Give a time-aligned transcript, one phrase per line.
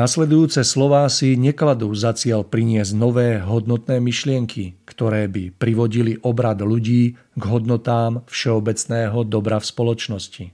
[0.00, 7.20] Nasledujúce slová si nekladú za cieľ priniesť nové hodnotné myšlienky, ktoré by privodili obrad ľudí
[7.36, 10.44] k hodnotám všeobecného dobra v spoločnosti.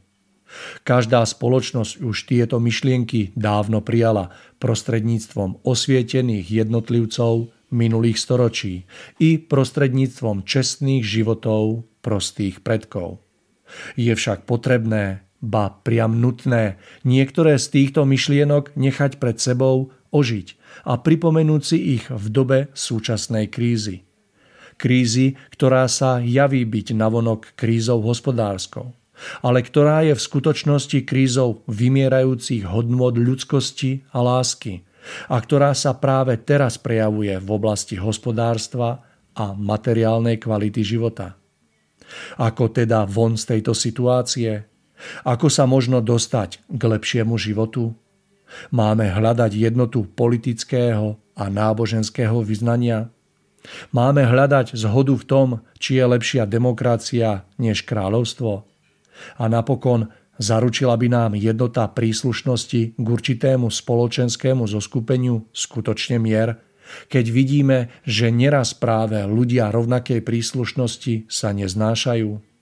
[0.82, 8.82] Každá spoločnosť už tieto myšlienky dávno prijala prostredníctvom osvietených jednotlivcov minulých storočí
[9.22, 13.22] i prostredníctvom čestných životov prostých predkov.
[13.94, 20.56] Je však potrebné ba priam nutné niektoré z týchto myšlienok nechať pred sebou ožiť
[20.88, 24.06] a pripomenúť si ich v dobe súčasnej krízy.
[24.76, 28.92] Krízy, ktorá sa javí byť navonok krízou hospodárskou,
[29.40, 34.84] ale ktorá je v skutočnosti krízou vymierajúcich hodnôt ľudskosti a lásky,
[35.30, 39.00] a ktorá sa práve teraz prejavuje v oblasti hospodárstva
[39.36, 41.38] a materiálnej kvality života.
[42.38, 44.75] Ako teda von z tejto situácie?
[45.24, 47.92] Ako sa možno dostať k lepšiemu životu?
[48.70, 53.10] Máme hľadať jednotu politického a náboženského vyznania?
[53.90, 58.62] Máme hľadať zhodu v tom, či je lepšia demokracia než kráľovstvo?
[59.40, 66.62] A napokon zaručila by nám jednota príslušnosti k určitému spoločenskému zoskupeniu skutočne mier,
[67.10, 72.55] keď vidíme, že neraz práve ľudia rovnakej príslušnosti sa neznášajú?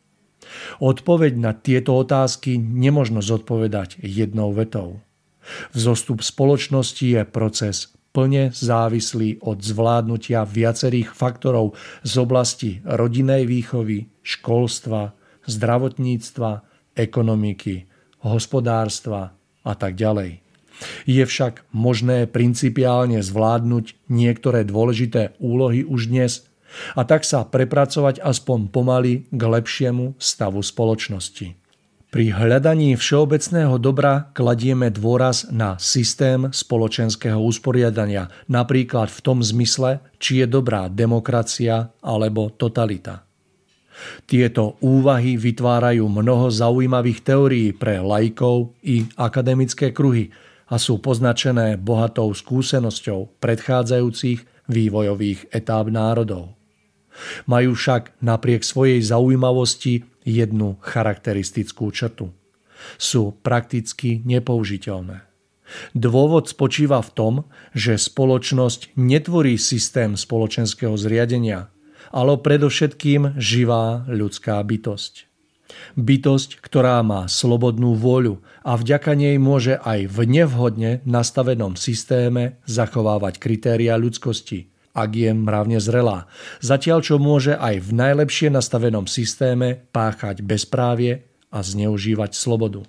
[0.83, 5.01] Odpoveď na tieto otázky nemožno zodpovedať jednou vetou.
[5.77, 11.75] Vzostup spoločnosti je proces plne závislý od zvládnutia viacerých faktorov
[12.07, 15.13] z oblasti rodinej výchovy, školstva,
[15.51, 16.63] zdravotníctva,
[16.95, 17.91] ekonomiky,
[18.23, 19.35] hospodárstva
[19.67, 20.41] a tak ďalej.
[21.07, 26.47] Je však možné principiálne zvládnuť niektoré dôležité úlohy už dnes
[26.95, 31.65] a tak sa prepracovať aspoň pomaly k lepšiemu stavu spoločnosti.
[32.15, 40.39] Pri hľadaní všeobecného dobra kladieme dôraz na systém spoločenského usporiadania, napríklad v tom zmysle, či
[40.39, 43.27] je dobrá demokracia alebo totalita.
[44.31, 50.31] Tieto úvahy vytvárajú mnoho zaujímavých teórií pre lajkov i akademické kruhy
[50.71, 56.55] a sú poznačené bohatou skúsenosťou predchádzajúcich vývojových etáp národov.
[57.47, 62.33] Majú však napriek svojej zaujímavosti jednu charakteristickú črtu.
[62.99, 65.25] Sú prakticky nepoužiteľné.
[65.97, 67.35] Dôvod spočíva v tom,
[67.73, 71.73] že spoločnosť netvorí systém spoločenského zriadenia,
[72.13, 75.27] ale predovšetkým živá ľudská bytosť.
[75.97, 83.41] Bytosť, ktorá má slobodnú vôľu a vďaka nej môže aj v nevhodne nastavenom systéme zachovávať
[83.41, 86.31] kritéria ľudskosti, ak je mravne zrelá.
[86.63, 92.87] Zatiaľ, čo môže aj v najlepšie nastavenom systéme páchať bezprávie a zneužívať slobodu.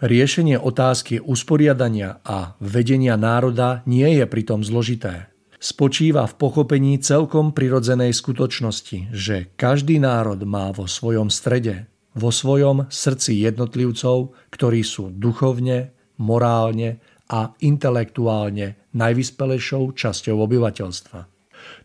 [0.00, 8.12] Riešenie otázky usporiadania a vedenia národa nie je pritom zložité spočíva v pochopení celkom prirodzenej
[8.12, 15.92] skutočnosti, že každý národ má vo svojom strede, vo svojom srdci jednotlivcov, ktorí sú duchovne,
[16.16, 21.20] morálne a intelektuálne najvyspelejšou časťou obyvateľstva.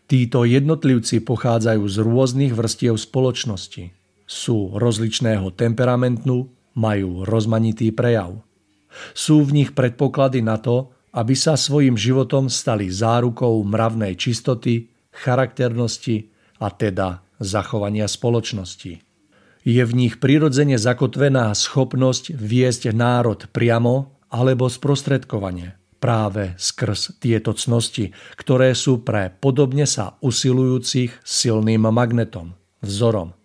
[0.05, 3.95] Títo jednotlivci pochádzajú z rôznych vrstiev spoločnosti.
[4.27, 8.43] Sú rozličného temperamentu, majú rozmanitý prejav.
[9.15, 16.31] Sú v nich predpoklady na to, aby sa svojim životom stali zárukou mravnej čistoty, charakternosti
[16.63, 19.03] a teda zachovania spoločnosti.
[19.61, 28.09] Je v nich prirodzene zakotvená schopnosť viesť národ priamo alebo sprostredkovane práve skrz tieto cnosti,
[28.33, 33.37] ktoré sú pre podobne sa usilujúcich silným magnetom, vzorom.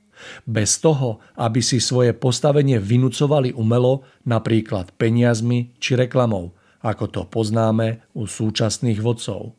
[0.49, 8.01] Bez toho, aby si svoje postavenie vynúcovali umelo, napríklad peniazmi či reklamou, ako to poznáme
[8.17, 9.53] u súčasných vodcov.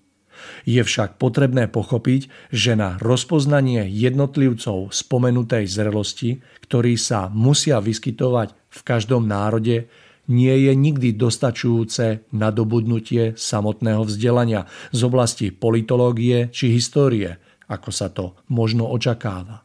[0.65, 8.79] Je však potrebné pochopiť, že na rozpoznanie jednotlivcov spomenutej zrelosti, ktorí sa musia vyskytovať v
[8.85, 9.89] každom národe,
[10.27, 18.35] nie je nikdy dostačujúce nadobudnutie samotného vzdelania z oblasti politológie či histórie, ako sa to
[18.51, 19.63] možno očakáva.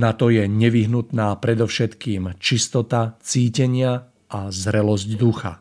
[0.00, 5.60] Na to je nevyhnutná predovšetkým čistota cítenia a zrelosť ducha.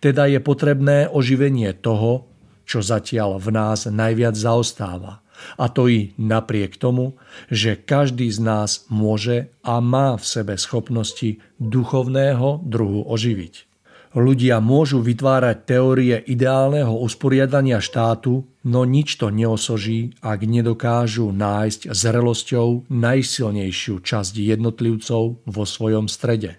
[0.00, 2.32] Teda je potrebné oživenie toho,
[2.64, 5.20] čo zatiaľ v nás najviac zaostáva.
[5.56, 7.18] A to i napriek tomu,
[7.52, 13.66] že každý z nás môže a má v sebe schopnosti duchovného druhu oživiť.
[14.16, 22.88] Ľudia môžu vytvárať teórie ideálneho usporiadania štátu, no nič to neosoží, ak nedokážu nájsť zrelosťou
[22.88, 26.56] najsilnejšiu časť jednotlivcov vo svojom strede.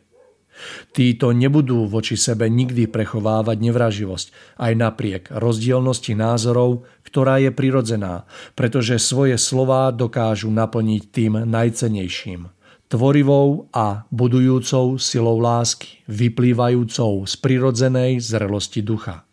[0.92, 8.26] Títo nebudú voči sebe nikdy prechovávať nevraživosť, aj napriek rozdielnosti názorov, ktorá je prirodzená,
[8.58, 12.50] pretože svoje slová dokážu naplniť tým najcenejším.
[12.88, 19.28] Tvorivou a budujúcou silou lásky, vyplývajúcou z prirodzenej zrelosti ducha.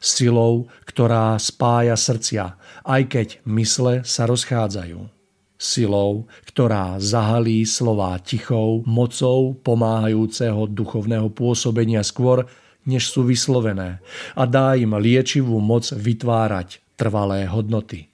[0.00, 2.56] Silou, ktorá spája srdcia,
[2.88, 5.13] aj keď mysle sa rozchádzajú
[5.64, 12.44] silou, ktorá zahalí slová tichou, mocou pomáhajúceho duchovného pôsobenia skôr,
[12.84, 14.04] než sú vyslovené
[14.36, 18.12] a dá im liečivú moc vytvárať trvalé hodnoty.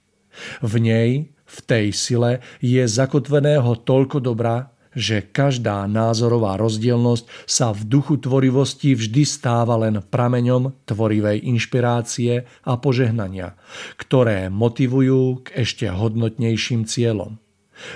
[0.63, 7.87] V nej, v tej sile, je zakotveného toľko dobra, že každá názorová rozdielnosť sa v
[7.87, 13.55] duchu tvorivosti vždy stáva len prameňom tvorivej inšpirácie a požehnania,
[13.95, 17.40] ktoré motivujú k ešte hodnotnejším cieľom.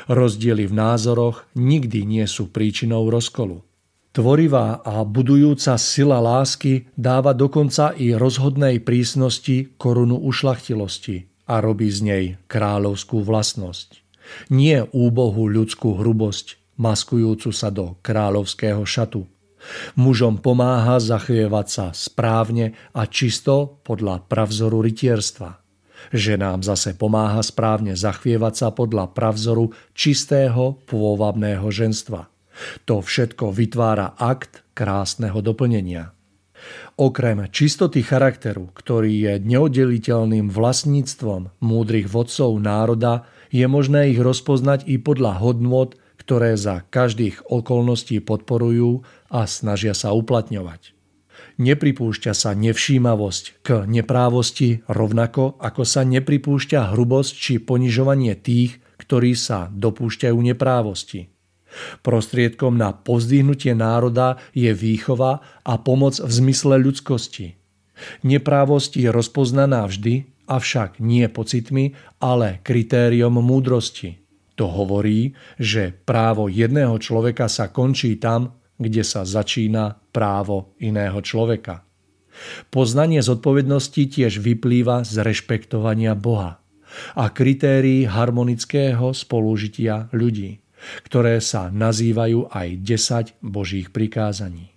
[0.08, 3.64] Rozdiely v názoroch nikdy nie sú príčinou rozkolu.
[4.16, 12.00] Tvorivá a budujúca sila lásky dáva dokonca i rozhodnej prísnosti korunu ušlachtilosti a robí z
[12.00, 14.00] nej kráľovskú vlastnosť.
[14.56, 19.28] Nie úbohú ľudskú hrubosť, maskujúcu sa do kráľovského šatu.
[19.98, 25.65] Mužom pomáha zachvievať sa správne a čisto podľa pravzoru rytierstva.
[26.14, 32.30] Ženám zase pomáha správne zachvievať sa podľa pravzoru čistého pôvabného ženstva.
[32.88, 36.16] To všetko vytvára akt krásneho doplnenia.
[36.96, 44.98] Okrem čistoty charakteru, ktorý je neoddeliteľným vlastníctvom múdrych vodcov národa, je možné ich rozpoznať i
[44.98, 50.95] podľa hodnôt, ktoré za každých okolností podporujú a snažia sa uplatňovať.
[51.56, 59.72] Nepripúšťa sa nevšímavosť k neprávosti rovnako ako sa nepripúšťa hrubosť či ponižovanie tých, ktorí sa
[59.72, 61.32] dopúšťajú neprávosti.
[62.04, 67.56] Prostriedkom na pozdvihnutie národa je výchova a pomoc v zmysle ľudskosti.
[68.28, 74.20] Neprávosť je rozpoznaná vždy, avšak nie pocitmi, ale kritériom múdrosti.
[74.56, 81.84] To hovorí, že právo jedného človeka sa končí tam, kde sa začína právo iného človeka.
[82.72, 86.64] Poznanie zodpovednosti tiež vyplýva z rešpektovania Boha
[87.16, 90.64] a kritérií harmonického spolužitia ľudí,
[91.04, 94.72] ktoré sa nazývajú aj 10 Božích prikázaní.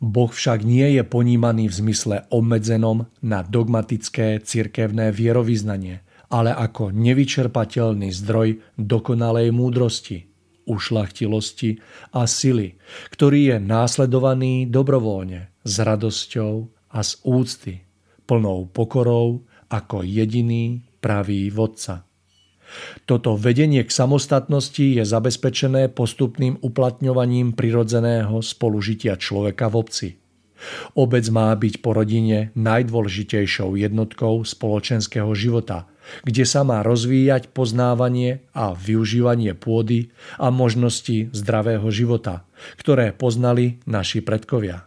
[0.00, 8.14] Boh však nie je ponímaný v zmysle obmedzenom na dogmatické cirkevné vierovýznanie– ale ako nevyčerpateľný
[8.14, 10.29] zdroj dokonalej múdrosti,
[10.66, 11.80] ušlachtilosti
[12.12, 12.76] a sily,
[13.12, 16.52] ktorý je následovaný dobrovoľne, s radosťou
[16.90, 17.74] a z úcty,
[18.24, 22.08] plnou pokorou ako jediný pravý vodca.
[23.02, 30.08] Toto vedenie k samostatnosti je zabezpečené postupným uplatňovaním prirodzeného spolužitia človeka v obci.
[30.94, 35.84] Obec má byť po rodine najdôležitejšou jednotkou spoločenského života–
[36.26, 42.44] kde sa má rozvíjať poznávanie a využívanie pôdy a možnosti zdravého života,
[42.78, 44.86] ktoré poznali naši predkovia.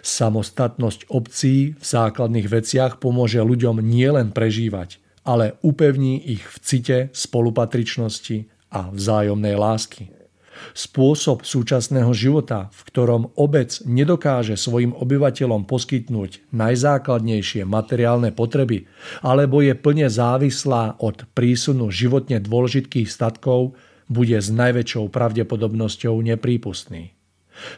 [0.00, 8.48] Samostatnosť obcí v základných veciach pomôže ľuďom nielen prežívať, ale upevní ich v cite spolupatričnosti
[8.72, 10.23] a vzájomnej lásky.
[10.72, 18.88] Spôsob súčasného života, v ktorom obec nedokáže svojim obyvateľom poskytnúť najzákladnejšie materiálne potreby,
[19.20, 23.76] alebo je plne závislá od prísunu životne dôležitých statkov,
[24.08, 27.12] bude s najväčšou pravdepodobnosťou neprípustný.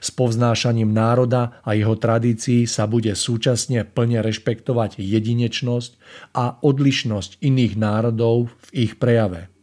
[0.01, 5.91] S povznášaním národa a jeho tradícií sa bude súčasne plne rešpektovať jedinečnosť
[6.33, 9.53] a odlišnosť iných národov v ich prejave–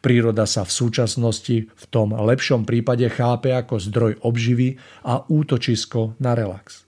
[0.00, 6.32] Príroda sa v súčasnosti v tom lepšom prípade chápe ako zdroj obživy a útočisko na
[6.38, 6.84] relax.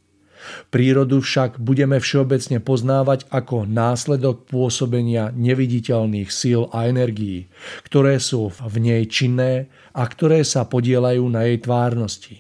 [0.71, 7.51] Prírodu však budeme všeobecne poznávať ako následok pôsobenia neviditeľných síl a energií,
[7.83, 12.37] ktoré sú v nej činné a ktoré sa podielajú na jej tvárnosti.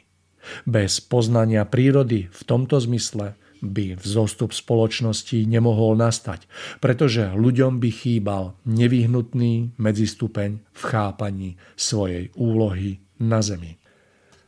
[0.63, 6.49] Bez poznania prírody v tomto zmysle by vzostup spoločnosti nemohol nastať,
[6.81, 13.81] pretože ľuďom by chýbal nevyhnutný medzistupeň v chápaní svojej úlohy na Zemi.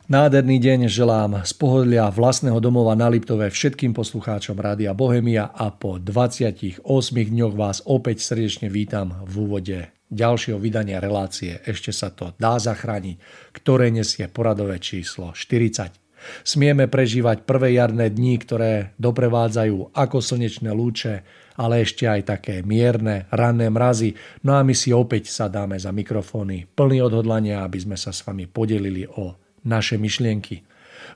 [0.09, 6.01] Nádherný deň želám z pohodlia vlastného domova na Liptove všetkým poslucháčom Rádia Bohemia a po
[6.01, 6.81] 28
[7.13, 13.21] dňoch vás opäť srdečne vítam v úvode ďalšieho vydania relácie Ešte sa to dá zachrániť,
[13.53, 16.08] ktoré nesie poradové číslo 40.
[16.43, 21.27] Smieme prežívať prvé jarné dni, ktoré doprevádzajú ako slnečné lúče,
[21.59, 24.15] ale ešte aj také mierne, ranné mrazy.
[24.47, 28.47] No a my si opäť sadáme za mikrofóny plný odhodlania, aby sme sa s vami
[28.47, 29.35] podelili o
[29.67, 30.63] naše myšlienky.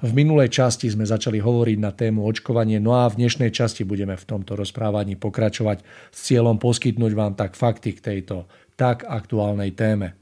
[0.03, 4.19] V minulej časti sme začali hovoriť na tému očkovanie, no a v dnešnej časti budeme
[4.19, 5.79] v tomto rozprávaní pokračovať
[6.11, 10.22] s cieľom poskytnúť vám tak fakty k tejto tak aktuálnej téme.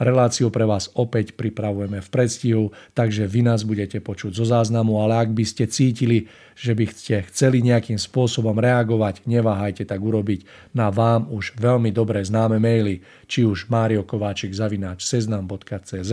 [0.00, 5.24] Reláciu pre vás opäť pripravujeme v predstihu, takže vy nás budete počuť zo záznamu, ale
[5.24, 10.72] ak by ste cítili, že by ste chceli nejakým spôsobom reagovať, neváhajte tak urobiť.
[10.76, 16.12] Na vám už veľmi dobre známe maily, či už mariokováčik zavináč seznam.cz,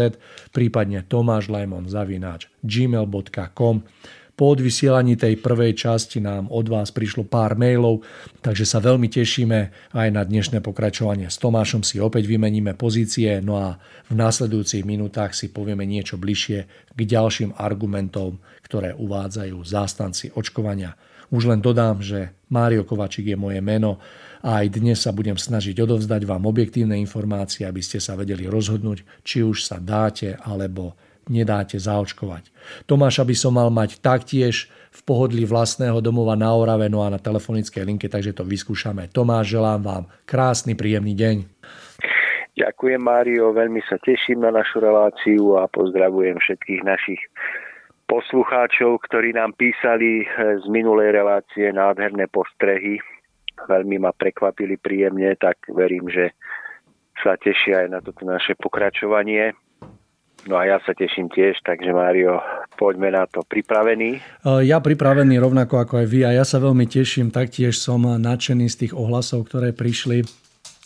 [0.56, 3.84] prípadne Tomáš Lajmon zavináč gmail.com
[4.38, 8.06] Po odvysielaní tej prvej časti nám od vás prišlo pár mailov,
[8.46, 11.26] takže sa veľmi tešíme aj na dnešné pokračovanie.
[11.26, 16.60] S Tomášom si opäť vymeníme pozície, no a v následujúcich minútach si povieme niečo bližšie
[16.94, 20.94] k ďalším argumentom, ktoré uvádzajú zástanci očkovania.
[21.34, 23.98] Už len dodám, že Mário Kovačík je moje meno
[24.46, 29.26] a aj dnes sa budem snažiť odovzdať vám objektívne informácie, aby ste sa vedeli rozhodnúť,
[29.26, 30.94] či už sa dáte alebo
[31.30, 32.50] nedáte zaočkovať.
[32.90, 37.22] Tomáša by som mal mať taktiež v pohodlí vlastného domova na Orave, no a na
[37.22, 39.12] telefonickej linke, takže to vyskúšame.
[39.14, 41.38] Tomáš, želám vám krásny, príjemný deň.
[42.58, 47.22] Ďakujem, Mário, veľmi sa teším na našu reláciu a pozdravujem všetkých našich
[48.10, 52.98] poslucháčov, ktorí nám písali z minulej relácie nádherné postrehy.
[53.70, 56.34] Veľmi ma prekvapili príjemne, tak verím, že
[57.22, 59.54] sa tešia aj na toto naše pokračovanie.
[60.48, 62.40] No a ja sa teším tiež, takže Mário,
[62.80, 63.44] poďme na to.
[63.44, 64.24] Pripravený?
[64.64, 67.36] Ja pripravený rovnako ako aj vy a ja sa veľmi teším.
[67.36, 70.24] Taktiež som nadšený z tých ohlasov, ktoré prišli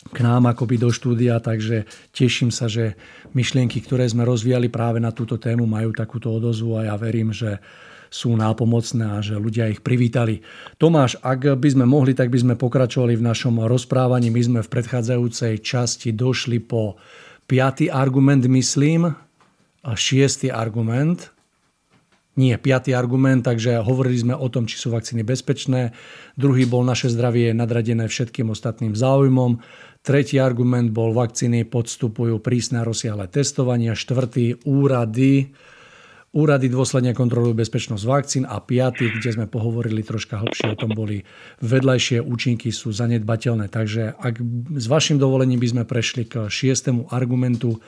[0.02, 2.98] k nám akoby do štúdia, takže teším sa, že
[3.38, 7.62] myšlienky, ktoré sme rozvíjali práve na túto tému, majú takúto odozvu a ja verím, že
[8.10, 10.42] sú nápomocné a že ľudia ich privítali.
[10.82, 14.34] Tomáš, ak by sme mohli, tak by sme pokračovali v našom rozprávaní.
[14.34, 16.98] My sme v predchádzajúcej časti došli po
[17.46, 19.16] piatý argument, myslím,
[19.82, 21.34] a šiestý argument,
[22.40, 25.92] nie, piatý argument, takže hovorili sme o tom, či sú vakcíny bezpečné.
[26.40, 29.60] Druhý bol naše zdravie nadradené všetkým ostatným záujmom.
[30.00, 34.00] Tretí argument bol, vakcíny podstupujú prísne rozsiahle testovania.
[34.00, 35.52] Štvrtý, úrady.
[36.32, 41.28] Úrady dôsledne kontrolujú bezpečnosť vakcín a piatý, kde sme pohovorili troška hlbšie o tom, boli
[41.60, 43.68] vedľajšie účinky sú zanedbateľné.
[43.68, 44.40] Takže ak
[44.80, 47.84] s vašim dovolením by sme prešli k šiestému argumentu,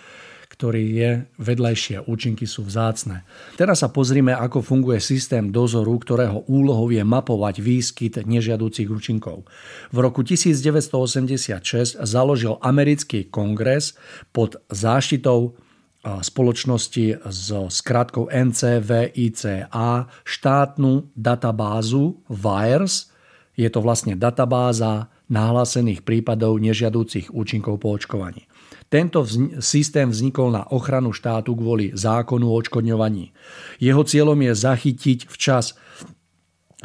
[0.53, 1.09] ktorý je,
[1.41, 3.25] vedľajšie účinky sú vzácne.
[3.57, 9.49] Teraz sa pozrime, ako funguje systém dozoru, ktorého úlohou je mapovať výskyt nežiadúcich účinkov.
[9.89, 13.97] V roku 1986 založil americký kongres
[14.29, 15.57] pod záštitou
[16.03, 23.09] spoločnosti so skratkou NCVICA štátnu databázu VIRES.
[23.55, 28.45] Je to vlastne databáza nahlásených prípadov nežiadúcich účinkov po očkovaní.
[28.93, 33.33] Tento vz- systém vznikol na ochranu štátu kvôli zákonu o odškodňovaní.
[33.81, 35.73] Jeho cieľom je zachytiť včas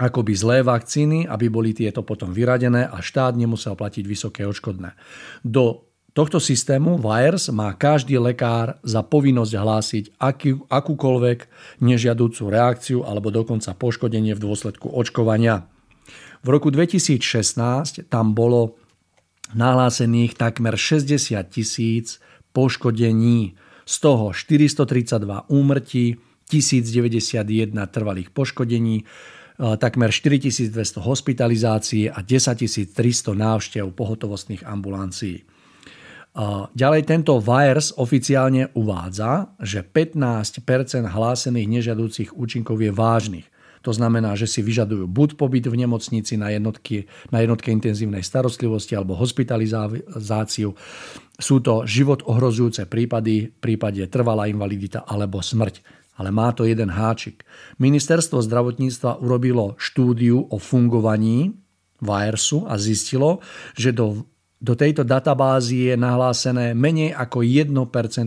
[0.01, 4.97] akoby zlé vakcíny, aby boli tieto potom vyradené a štát nemusel platiť vysoké odškodné.
[5.45, 5.85] Do
[6.17, 11.39] tohto systému VIRES má každý lekár za povinnosť hlásiť aký, akúkoľvek
[11.85, 15.69] nežiadúcu reakciu alebo dokonca poškodenie v dôsledku očkovania.
[16.41, 18.81] V roku 2016 tam bolo
[19.55, 22.21] nahlásených takmer 60 tisíc
[22.53, 23.55] poškodení,
[23.89, 29.05] z toho 432 úmrtí, 1091 trvalých poškodení, e,
[29.77, 35.41] takmer 4200 hospitalizácií a 10 300 návštev pohotovostných ambulancií.
[35.41, 35.45] E,
[36.73, 43.49] ďalej tento VIRS oficiálne uvádza, že 15 hlásených nežiadúcich účinkov je vážnych.
[43.83, 48.99] To znamená, že si vyžadujú buď pobyt v nemocnici na, jednotky, na jednotke intenzívnej starostlivosti
[48.99, 50.75] alebo hospitalizáciu.
[51.39, 55.83] Sú to život ohrozujúce prípady, prípade trvalá invalidita alebo smrť.
[56.19, 57.47] Ale má to jeden háčik.
[57.79, 61.55] Ministerstvo zdravotníctva urobilo štúdiu o fungovaní
[62.03, 63.39] VIRSu a zistilo,
[63.79, 64.27] že do
[64.59, 67.71] do tejto databázy je nahlásené menej ako 1%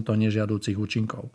[0.07, 1.27] nežiadúcich účinkov.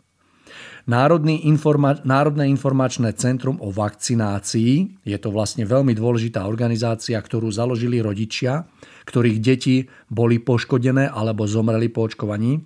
[0.87, 7.99] Národný informa- Národné informačné centrum o vakcinácii je to vlastne veľmi dôležitá organizácia, ktorú založili
[7.99, 8.63] rodičia,
[9.03, 12.63] ktorých deti boli poškodené alebo zomreli po očkovaní.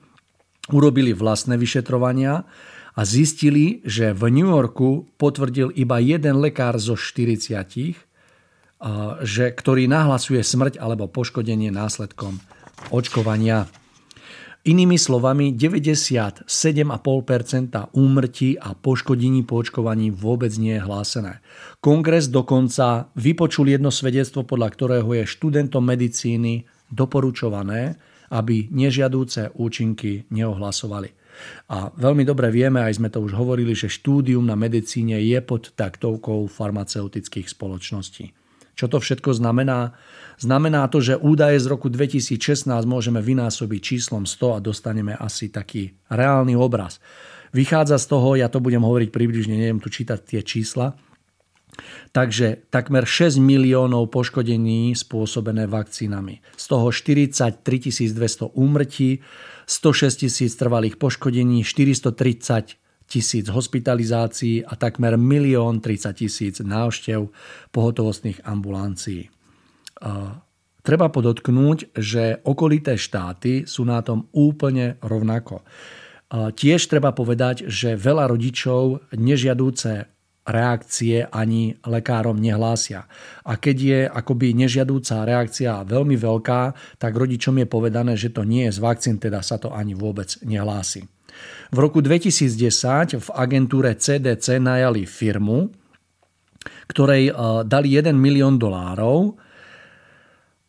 [0.70, 2.46] Urobili vlastné vyšetrovania
[2.94, 7.98] a zistili, že v New Yorku potvrdil iba jeden lekár zo 40,
[9.26, 12.38] že, ktorý nahlasuje smrť alebo poškodenie následkom
[12.94, 13.66] očkovania.
[14.62, 16.45] Inými slovami, 97,5%
[17.97, 21.41] úmrtí a poškodení po očkovaní vôbec nie je hlásené.
[21.82, 27.97] Kongres dokonca vypočul jedno svedectvo, podľa ktorého je študentom medicíny doporučované,
[28.30, 31.10] aby nežiadúce účinky neohlasovali.
[31.74, 35.74] A veľmi dobre vieme, aj sme to už hovorili, že štúdium na medicíne je pod
[35.74, 38.30] taktovkou farmaceutických spoločností.
[38.82, 39.94] Čo to všetko znamená?
[40.41, 45.94] Znamená to, že údaje z roku 2016 môžeme vynásobiť číslom 100 a dostaneme asi taký
[46.10, 46.98] reálny obraz.
[47.54, 50.98] Vychádza z toho, ja to budem hovoriť približne, neviem tu čítať tie čísla,
[52.12, 56.44] Takže takmer 6 miliónov poškodení spôsobené vakcínami.
[56.60, 57.63] Z toho 43
[58.12, 59.24] 200 úmrtí,
[59.72, 62.81] 106 tisíc trvalých poškodení, 430
[63.12, 67.28] tisíc hospitalizácií a takmer 1 30 tisíc návštev
[67.76, 69.28] pohotovostných ambulancií.
[70.82, 75.62] Treba podotknúť, že okolité štáty sú na tom úplne rovnako.
[76.32, 80.08] Tiež treba povedať, že veľa rodičov nežiadúce
[80.41, 83.06] reakcie ani lekárom nehlásia.
[83.45, 86.62] A keď je akoby nežiadúca reakcia veľmi veľká,
[86.97, 90.34] tak rodičom je povedané, že to nie je z vakcín, teda sa to ani vôbec
[90.41, 91.06] nehlási.
[91.72, 95.72] V roku 2010 v agentúre CDC najali firmu,
[96.92, 99.40] ktorej e, dali 1 milión dolárov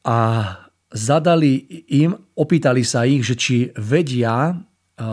[0.07, 0.19] a
[0.95, 5.05] zadali im, opýtali sa ich, že či vedia e, e,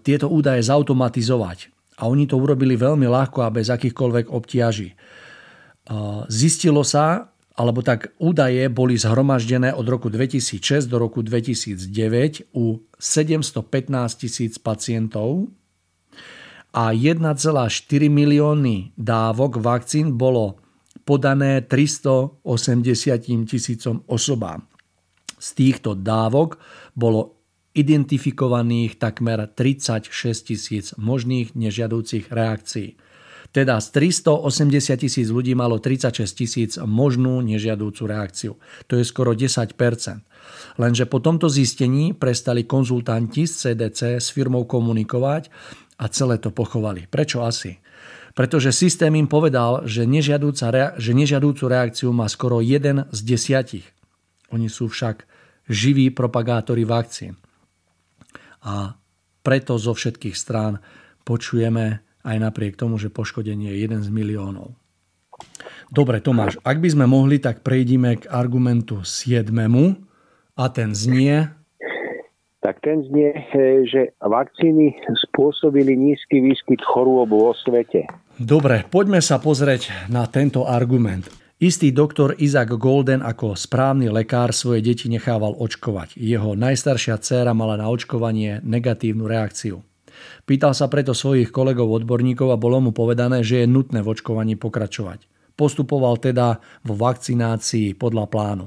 [0.00, 1.68] tieto údaje zautomatizovať.
[2.00, 4.92] A oni to urobili veľmi ľahko a bez akýchkoľvek obtiaží.
[6.28, 14.20] Zistilo sa, alebo tak údaje boli zhromaždené od roku 2006 do roku 2009 u 715
[14.20, 15.48] tisíc pacientov
[16.76, 17.24] a 1,4
[18.12, 20.60] milióny dávok vakcín bolo
[21.08, 22.44] podané 380
[23.48, 24.68] tisícom osobám.
[25.40, 26.60] Z týchto dávok
[26.92, 27.40] bolo
[27.76, 30.12] identifikovaných takmer 36
[30.44, 32.96] tisíc možných nežiadúcich reakcií.
[33.56, 33.88] Teda z
[34.20, 38.52] 380 tisíc ľudí malo 36 tisíc možnú nežiadúcu reakciu.
[38.84, 39.72] To je skoro 10%
[40.76, 45.48] Lenže po tomto zistení prestali konzultanti z CDC s firmou komunikovať
[45.96, 47.08] a celé to pochovali.
[47.08, 47.80] Prečo asi?
[48.36, 53.88] Pretože systém im povedal, že, že nežiadúcu reakciu má skoro jeden z desiatich.
[54.52, 55.24] Oni sú však
[55.72, 57.40] živí propagátori vakcín.
[58.60, 59.00] A
[59.40, 60.84] preto zo všetkých strán
[61.24, 64.74] počujeme aj napriek tomu, že poškodenie je jeden z miliónov.
[65.86, 69.54] Dobre, Tomáš, ak by sme mohli, tak prejdime k argumentu 7.
[70.56, 71.46] A ten znie,
[72.66, 73.30] tak ten znie,
[73.86, 74.98] že vakcíny
[75.30, 78.10] spôsobili nízky výskyt chorôb vo svete.
[78.42, 81.30] Dobre, poďme sa pozrieť na tento argument.
[81.62, 86.18] Istý doktor Isaac Golden ako správny lekár svoje deti nechával očkovať.
[86.18, 89.86] Jeho najstaršia dcéra mala na očkovanie negatívnu reakciu.
[90.46, 94.54] Pýtal sa preto svojich kolegov odborníkov a bolo mu povedané, že je nutné v očkovaní
[94.54, 95.26] pokračovať.
[95.58, 98.66] Postupoval teda vo vakcinácii podľa plánu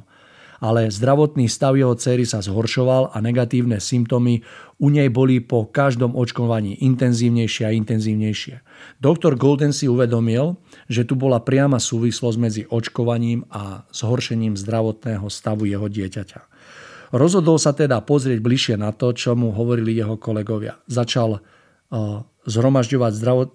[0.59, 4.43] ale zdravotný stav jeho cery sa zhoršoval a negatívne symptómy
[4.79, 8.55] u nej boli po každom očkovaní intenzívnejšie a intenzívnejšie.
[8.99, 10.59] Doktor Golden si uvedomil,
[10.91, 16.41] že tu bola priama súvislosť medzi očkovaním a zhoršením zdravotného stavu jeho dieťaťa.
[17.09, 20.77] Rozhodol sa teda pozrieť bližšie na to, čo mu hovorili jeho kolegovia.
[20.85, 21.41] Začal
[22.45, 23.49] zhromažďovať zdravot,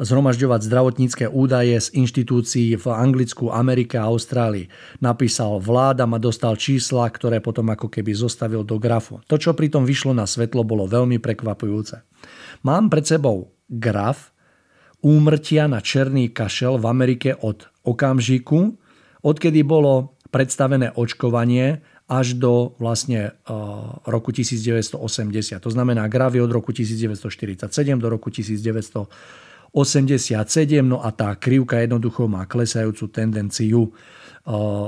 [0.00, 4.72] zhromažďovať zdravotnícke údaje z inštitúcií v Anglicku, Amerike a Austrálii.
[5.04, 9.20] Napísal vláda a dostal čísla, ktoré potom ako keby zostavil do grafu.
[9.28, 12.00] To, čo pritom vyšlo na svetlo, bolo veľmi prekvapujúce.
[12.64, 14.32] Mám pred sebou graf
[15.04, 18.76] úmrtia na černý kašel v Amerike od okamžiku,
[19.24, 24.98] odkedy bolo predstavené očkovanie až do vlastne uh, roku 1980.
[25.62, 27.70] To znamená, graf je od roku 1947
[28.02, 29.48] do roku 1980.
[29.70, 33.94] 87, no a tá krivka jednoducho má klesajúcu tendenciu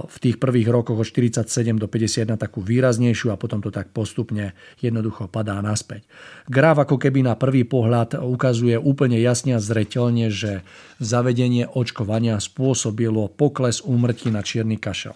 [0.08, 4.56] v tých prvých rokoch od 47 do 51 takú výraznejšiu a potom to tak postupne
[4.80, 6.08] jednoducho padá naspäť.
[6.48, 10.64] Graf ako keby na prvý pohľad ukazuje úplne jasne a zreteľne, že
[10.98, 15.14] zavedenie očkovania spôsobilo pokles úmrtí na čierny kašel.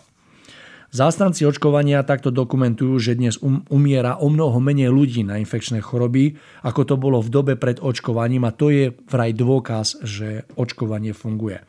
[0.96, 6.40] Zástanci očkovania takto dokumentujú, že dnes um, umiera o mnoho menej ľudí na infekčné choroby,
[6.64, 11.60] ako to bolo v dobe pred očkovaním a to je vraj dôkaz, že očkovanie funguje.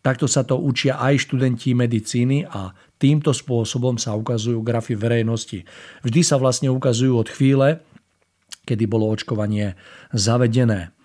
[0.00, 5.68] Takto sa to učia aj študenti medicíny a týmto spôsobom sa ukazujú grafy verejnosti.
[6.00, 7.84] Vždy sa vlastne ukazujú od chvíle,
[8.64, 9.76] kedy bolo očkovanie
[10.16, 10.96] zavedené.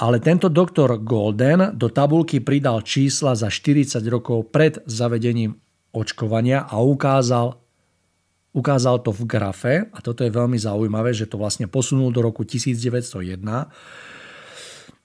[0.00, 5.60] Ale tento doktor Golden do tabulky pridal čísla za 40 rokov pred zavedením
[5.94, 7.56] očkovania a ukázal,
[8.50, 12.42] ukázal to v grafe, a toto je veľmi zaujímavé, že to vlastne posunul do roku
[12.42, 13.40] 1901.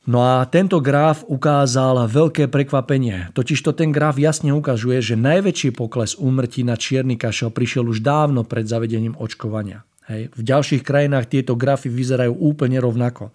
[0.09, 3.29] No a tento graf ukázal veľké prekvapenie.
[3.37, 8.41] Totižto ten graf jasne ukazuje, že najväčší pokles úmrtí na čierny kašel prišiel už dávno
[8.41, 9.85] pred zavedením očkovania.
[10.09, 10.33] Hej.
[10.33, 13.29] V ďalších krajinách tieto grafy vyzerajú úplne rovnako.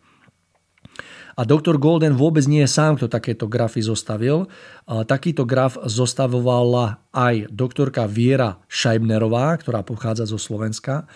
[1.35, 4.47] A doktor Golden vôbec nie je sám, kto takéto grafy zostavil.
[4.87, 11.11] Takýto graf zostavovala aj doktorka Viera Šajbnerová, ktorá pochádza zo Slovenska,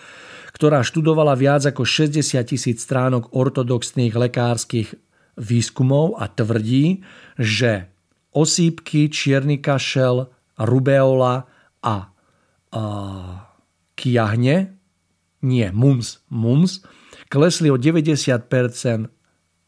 [0.51, 4.91] ktorá študovala viac ako 60 tisíc stránok ortodoxných lekárskych
[5.39, 6.99] výskumov a tvrdí,
[7.39, 7.87] že
[8.35, 10.27] osýpky, čierny kašel,
[10.59, 11.47] rubeola
[11.79, 11.95] a,
[12.75, 12.83] a
[13.95, 14.75] kiahne,
[15.39, 16.83] nie, mums, mums,
[17.31, 19.18] klesli o 90%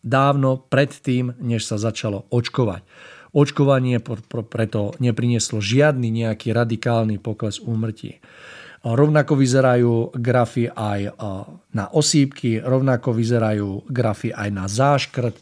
[0.02, 2.84] dávno predtým, než sa začalo očkovať.
[3.32, 4.04] Očkovanie
[4.52, 8.20] preto neprinieslo žiadny nejaký radikálny pokles úmrtí.
[8.82, 11.16] Rovnako vyzerajú grafy aj
[11.72, 15.38] na osýpky, rovnako vyzerajú grafy aj na záškrt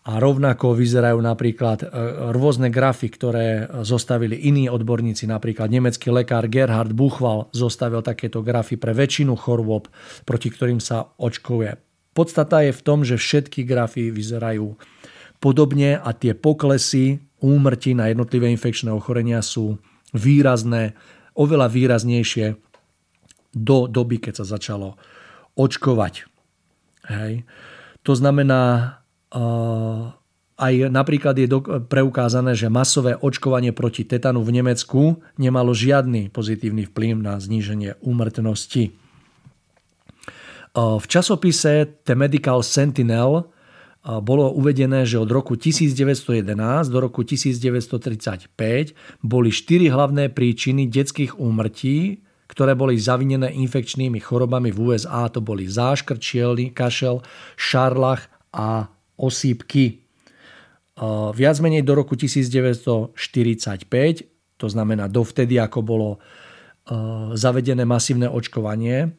[0.00, 1.86] a rovnako vyzerajú napríklad e,
[2.32, 8.96] rôzne grafy, ktoré zostavili iní odborníci, napríklad nemecký lekár Gerhard Buchwald zostavil takéto grafy pre
[8.96, 9.92] väčšinu chorôb,
[10.24, 11.89] proti ktorým sa očkuje.
[12.20, 14.76] Podstata je v tom, že všetky grafy vyzerajú
[15.40, 19.80] podobne a tie poklesy úmrtí na jednotlivé infekčné ochorenia sú
[20.12, 20.92] výrazné,
[21.32, 22.60] oveľa výraznejšie
[23.56, 25.00] do doby, keď sa začalo
[25.56, 26.28] očkovať.
[27.08, 27.48] Hej.
[28.04, 29.00] To znamená,
[30.60, 31.48] aj napríklad je
[31.88, 38.92] preukázané, že masové očkovanie proti tetanu v Nemecku nemalo žiadny pozitívny vplyv na zníženie úmrtnosti.
[40.76, 43.50] V časopise The Medical Sentinel
[44.00, 46.54] bolo uvedené, že od roku 1911
[46.88, 48.54] do roku 1935
[49.20, 55.28] boli štyri hlavné príčiny detských úmrtí, ktoré boli zavinené infekčnými chorobami v USA.
[55.28, 56.22] To boli záškrt,
[56.72, 57.20] kašel,
[57.58, 58.88] šarlach a
[59.20, 60.06] osýpky.
[61.34, 63.14] Viac menej do roku 1945,
[64.56, 66.22] to znamená dovtedy, ako bolo
[67.36, 69.12] zavedené masívne očkovanie,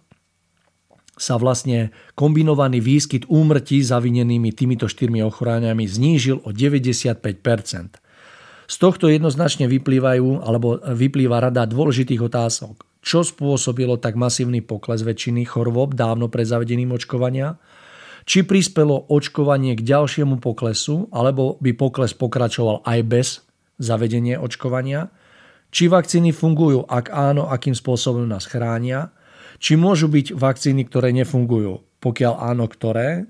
[1.22, 8.02] sa vlastne kombinovaný výskyt úmrtí zavinenými týmito štyrmi ochoreniami znížil o 95%
[8.66, 12.82] Z tohto jednoznačne vyplývajú, alebo vyplýva rada dôležitých otázok.
[13.06, 17.62] Čo spôsobilo tak masívny pokles väčšiny chorôb dávno pred zavedením očkovania?
[18.26, 23.28] Či prispelo očkovanie k ďalšiemu poklesu, alebo by pokles pokračoval aj bez
[23.82, 25.10] zavedenia očkovania?
[25.74, 29.10] Či vakcíny fungujú, ak áno, akým spôsobom nás chránia?
[29.62, 31.86] Či môžu byť vakcíny, ktoré nefungujú?
[32.02, 33.30] Pokiaľ áno, ktoré?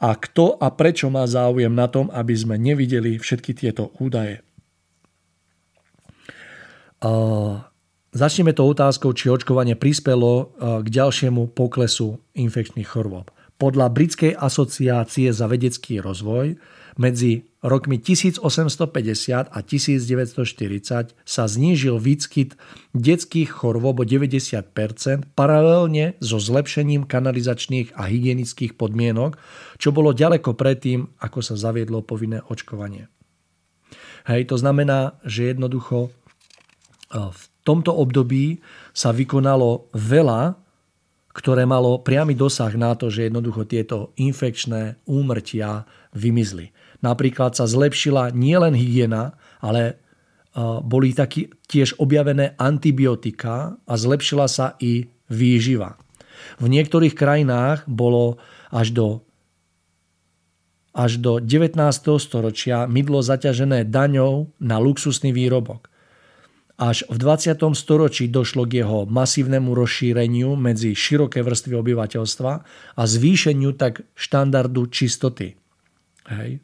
[0.00, 4.40] A kto a prečo má záujem na tom, aby sme nevideli všetky tieto údaje?
[8.16, 13.28] Začneme to otázkou, či očkovanie prispelo k ďalšiemu poklesu infekčných chorôb.
[13.60, 16.56] Podľa Britskej asociácie za vedecký rozvoj
[16.96, 22.56] medzi rokmi 1850 a 1940 sa znížil výskyt
[22.96, 24.72] detských chorôb o 90%
[25.36, 29.36] paralelne so zlepšením kanalizačných a hygienických podmienok,
[29.76, 33.12] čo bolo ďaleko predtým, ako sa zaviedlo povinné očkovanie.
[34.26, 36.10] Hej, to znamená, že jednoducho e,
[37.14, 38.58] v tomto období
[38.90, 40.58] sa vykonalo veľa,
[41.30, 45.84] ktoré malo priamy dosah na to, že jednoducho tieto infekčné úmrtia
[46.16, 46.72] vymizli.
[47.06, 50.02] Napríklad sa zlepšila nielen hygiena, ale
[50.82, 55.94] boli taký, tiež objavené antibiotika a zlepšila sa i výživa.
[56.58, 58.42] V niektorých krajinách bolo
[58.74, 59.08] až do,
[60.96, 61.78] až do 19.
[62.18, 65.92] storočia mydlo zaťažené daňou na luxusný výrobok.
[66.76, 67.56] Až v 20.
[67.72, 72.52] storočí došlo k jeho masívnemu rozšíreniu medzi široké vrstvy obyvateľstva
[72.96, 75.56] a zvýšeniu tak štandardu čistoty.
[76.28, 76.60] Hej.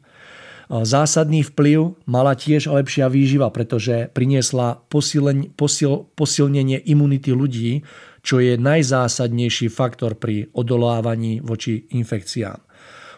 [0.81, 5.45] Zásadný vplyv mala tiež lepšia výživa, pretože priniesla posil,
[6.17, 7.85] posilnenie imunity ľudí,
[8.25, 12.57] čo je najzásadnejší faktor pri odolávaní voči infekciám.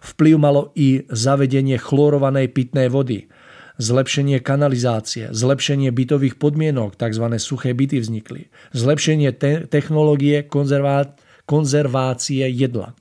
[0.03, 3.31] Vplyv malo i zavedenie chlorovanej pitnej vody,
[3.79, 7.25] zlepšenie kanalizácie, zlepšenie bytových podmienok, tzv.
[7.39, 11.15] suché byty vznikli, zlepšenie te- technológie konzervá-
[11.47, 12.91] konzervácie jedla.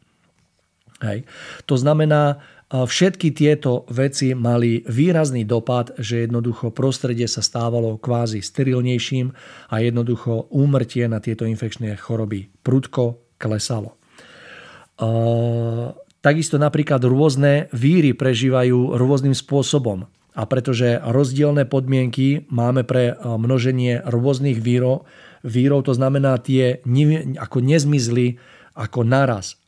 [1.03, 1.29] Hej.
[1.69, 2.41] To znamená,
[2.75, 9.31] Všetky tieto veci mali výrazný dopad, že jednoducho prostredie sa stávalo kvázi sterilnejším
[9.71, 13.95] a jednoducho úmrtie na tieto infekčné choroby prudko klesalo.
[16.19, 20.11] Takisto napríklad rôzne víry prežívajú rôznym spôsobom.
[20.35, 25.07] A pretože rozdielne podmienky máme pre množenie rôznych vírov,
[25.47, 26.83] vírov to znamená tie
[27.39, 28.43] ako nezmizli
[28.75, 29.63] ako naraz.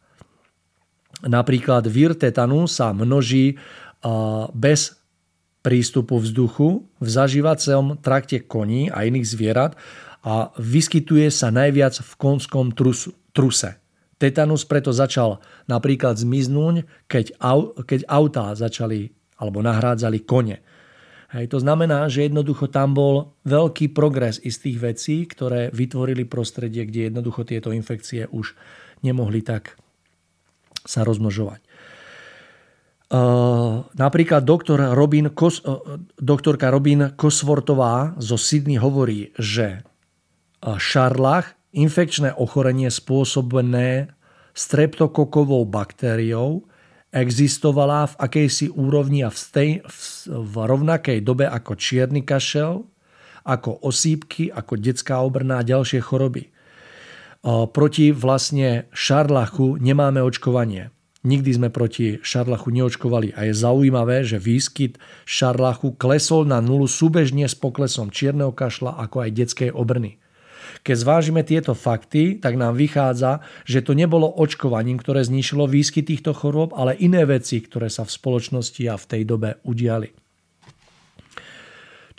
[1.24, 3.56] Napríklad vír tetanu sa množí
[4.52, 5.00] bez
[5.64, 9.72] prístupu vzduchu v zažívacom trakte koní a iných zvierat
[10.22, 12.76] a vyskytuje sa najviac v konskom
[13.32, 13.70] truse.
[14.16, 20.64] Tetanus preto začal napríklad zmiznúť, keď, au, keď autá začali alebo nahrádzali kone.
[21.34, 27.10] Hej, to znamená, že jednoducho tam bol veľký progres istých vecí, ktoré vytvorili prostredie, kde
[27.10, 28.54] jednoducho tieto infekcie už
[29.02, 29.74] nemohli tak
[30.86, 31.60] sa rozmnožovať.
[33.94, 35.62] Napríklad doktor Robin Kos,
[36.18, 39.86] doktorka Robin Kosvortová zo Sydney hovorí, že
[40.58, 44.10] šarlach, infekčné ochorenie spôsobené
[44.56, 46.66] streptokokovou baktériou
[47.12, 50.00] existovala v akejsi úrovni a v, stej, v,
[50.32, 52.88] v rovnakej dobe ako čierny kašel,
[53.46, 56.50] ako osýpky, ako detská obrna a ďalšie choroby.
[57.46, 60.90] Proti vlastne šarlachu nemáme očkovanie.
[61.22, 67.46] Nikdy sme proti šarlachu neočkovali a je zaujímavé, že výskyt šarlachu klesol na nulu súbežne
[67.46, 70.18] s poklesom čierneho kašla ako aj detskej obrny.
[70.82, 76.34] Keď zvážime tieto fakty, tak nám vychádza, že to nebolo očkovaním, ktoré znišilo výskyt týchto
[76.34, 80.10] chorôb, ale iné veci, ktoré sa v spoločnosti a v tej dobe udiali.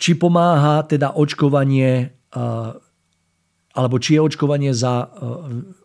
[0.00, 2.16] Či pomáha teda očkovanie,
[3.76, 5.12] alebo či je očkovanie za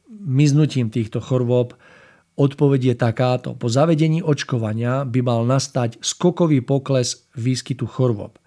[0.09, 1.75] miznutím týchto chorôb
[2.33, 3.53] Odpoveď je takáto.
[3.53, 8.41] Po zavedení očkovania by mal nastať skokový pokles výskytu chorôb.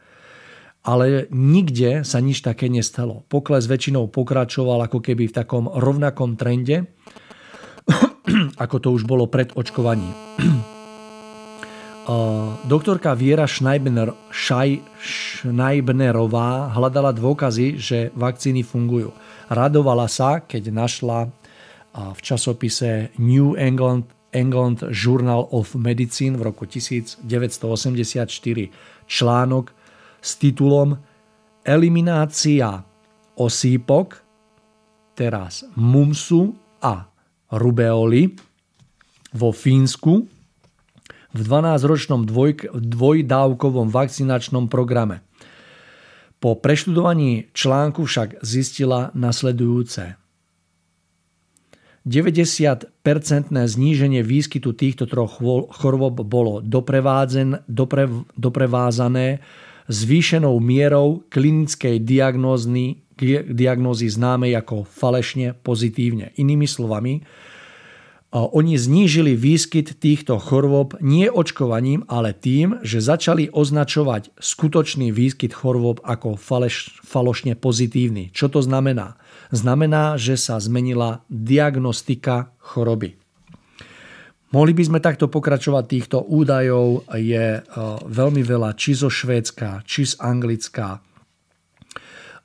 [0.83, 3.23] Ale nikde sa nič také nestalo.
[3.31, 6.91] Pokles väčšinou pokračoval ako keby v takom rovnakom trende,
[8.65, 10.15] ako to už bolo pred očkovaním.
[12.71, 19.11] Doktorka Viera Schneibner, Schneibnerová hľadala dôkazy, že vakcíny fungujú.
[19.47, 21.31] Radovala sa, keď našla
[21.97, 27.25] v časopise New England, England Journal of Medicine v roku 1984
[29.07, 29.73] článok
[30.21, 30.99] s titulom
[31.67, 32.85] Eliminácia
[33.35, 34.23] osýpok,
[35.19, 37.11] teraz mumsu a
[37.51, 38.39] rubeoli
[39.35, 40.15] vo Fínsku
[41.37, 45.26] v 12-ročnom dvoj, dvojdávkovom vakcinačnom programe.
[46.37, 50.21] Po preštudovaní článku však zistila nasledujúce.
[52.07, 55.43] 90-percentné zníženie výskytu týchto troch
[55.75, 58.07] chorôb bolo dopre,
[58.39, 59.43] doprevázané
[59.91, 63.03] zvýšenou mierou klinickej diagnózy,
[63.51, 66.31] diagnózy známej ako falešne pozitívne.
[66.39, 67.27] Inými slovami,
[68.45, 76.05] oni znížili výskyt týchto chorôb nie očkovaním, ale tým, že začali označovať skutočný výskyt chorôb
[76.05, 78.35] ako faleš, falošne pozitívny.
[78.37, 79.17] Čo to znamená?
[79.51, 83.19] znamená, že sa zmenila diagnostika choroby.
[84.55, 87.61] Mohli by sme takto pokračovať týchto údajov, je e,
[88.07, 91.01] veľmi veľa či zo Švédska, či z Anglická, e,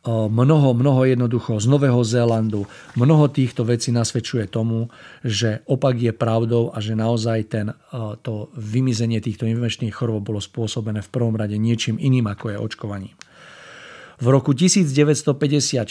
[0.07, 2.65] mnoho, mnoho jednoducho z Nového Zélandu.
[2.97, 4.89] Mnoho týchto vecí nasvedčuje tomu,
[5.21, 7.69] že opak je pravdou a že naozaj ten,
[8.25, 13.15] to vymizenie týchto infekčných chorôb bolo spôsobené v prvom rade niečím iným ako je očkovaním.
[14.21, 15.85] V roku 1954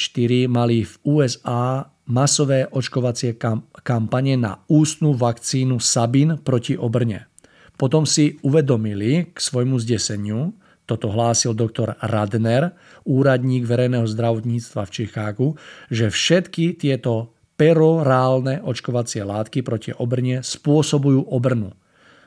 [0.47, 3.35] mali v USA masové očkovacie
[3.83, 7.27] kampane na ústnu vakcínu Sabin proti obrne.
[7.75, 10.55] Potom si uvedomili k svojmu zdeseniu,
[10.91, 12.75] toto hlásil doktor Radner,
[13.07, 15.49] úradník verejného zdravotníctva v Chicagu,
[15.87, 21.71] že všetky tieto perorálne očkovacie látky proti obrne spôsobujú obrnu.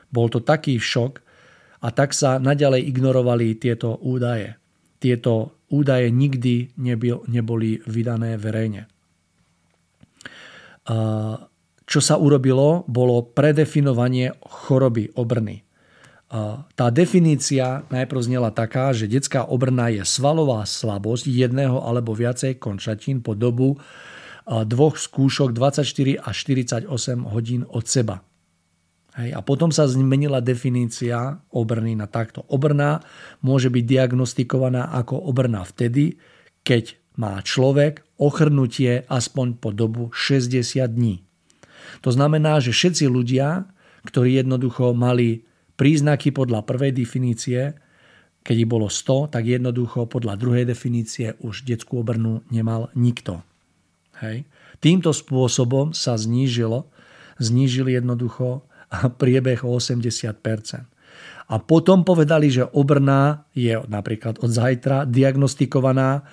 [0.08, 1.20] Bol to taký šok
[1.84, 4.56] a tak sa naďalej ignorovali tieto údaje.
[5.02, 6.72] Tieto údaje nikdy
[7.28, 8.88] neboli vydané verejne.
[11.84, 15.63] Čo sa urobilo, bolo predefinovanie choroby obrny.
[16.74, 23.22] Tá definícia najprv znela taká, že detská obrna je svalová slabosť jedného alebo viacej končatín
[23.22, 23.78] po dobu
[24.44, 26.90] dvoch skúšok 24 až 48
[27.30, 28.20] hodín od seba.
[29.14, 32.42] Hej, a potom sa zmenila definícia obrny na takto.
[32.50, 32.98] Obrna
[33.46, 36.18] môže byť diagnostikovaná ako obrna vtedy,
[36.66, 41.22] keď má človek ochrnutie aspoň po dobu 60 dní.
[42.02, 43.70] To znamená, že všetci ľudia,
[44.02, 47.74] ktorí jednoducho mali príznaky podľa prvej definície,
[48.44, 53.40] keď ich bolo 100, tak jednoducho podľa druhej definície už detskú obrnu nemal nikto.
[54.20, 54.44] Hej.
[54.78, 56.86] Týmto spôsobom sa znížilo,
[57.40, 58.68] znížili jednoducho
[59.20, 60.38] priebeh o 80%
[61.50, 66.24] A potom povedali, že obrná je napríklad od zajtra diagnostikovaná,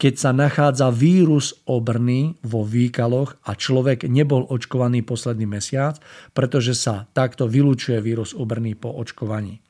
[0.00, 6.00] keď sa nachádza vírus obrny vo výkaloch a človek nebol očkovaný posledný mesiac,
[6.32, 9.60] pretože sa takto vylúčuje vírus obrny po očkovaní.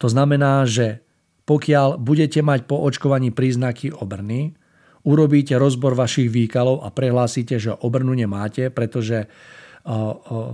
[0.00, 1.04] To znamená, že
[1.44, 4.56] pokiaľ budete mať po očkovaní príznaky obrny,
[5.04, 9.28] urobíte rozbor vašich výkalov a prehlásite, že obrnu nemáte, pretože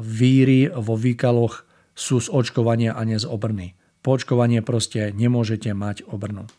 [0.03, 1.63] víry vo výkaloch
[1.95, 3.79] sú z očkovania a nie z obrny.
[4.03, 6.51] Po očkovanie proste nemôžete mať obrnu.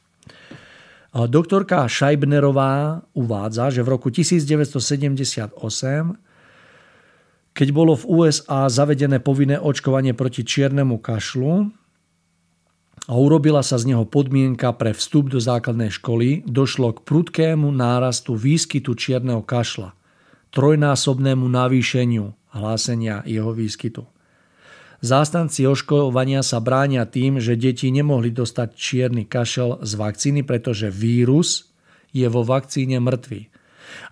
[1.16, 5.56] Doktorka Scheibnerová uvádza, že v roku 1978,
[7.56, 11.72] keď bolo v USA zavedené povinné očkovanie proti čiernemu kašlu
[13.08, 18.36] a urobila sa z neho podmienka pre vstup do základnej školy, došlo k prudkému nárastu
[18.36, 19.96] výskytu čierneho kašla,
[20.52, 24.04] trojnásobnému navýšeniu hlásenia jeho výskytu.
[25.04, 31.72] Zástanci oškovania sa bránia tým, že deti nemohli dostať čierny kašel z vakcíny, pretože vírus
[32.16, 33.52] je vo vakcíne mŕtvý.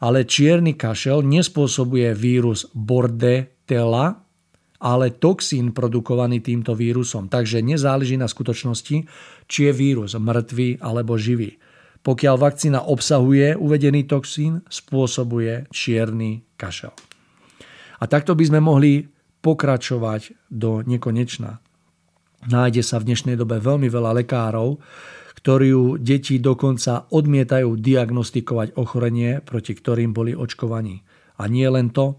[0.04, 4.24] Ale čierny kašel nespôsobuje vírus Bordetella,
[4.84, 7.32] ale toxín produkovaný týmto vírusom.
[7.32, 9.08] Takže nezáleží na skutočnosti,
[9.48, 11.56] či je vírus mŕtvý alebo živý.
[12.04, 16.92] Pokiaľ vakcína obsahuje uvedený toxín, spôsobuje čierny kašel.
[18.00, 19.08] A takto by sme mohli
[19.44, 21.60] pokračovať do nekonečna.
[22.48, 24.80] Nájde sa v dnešnej dobe veľmi veľa lekárov,
[25.44, 31.04] ktorí deti dokonca odmietajú diagnostikovať ochorenie, proti ktorým boli očkovaní.
[31.36, 32.16] A nie len to.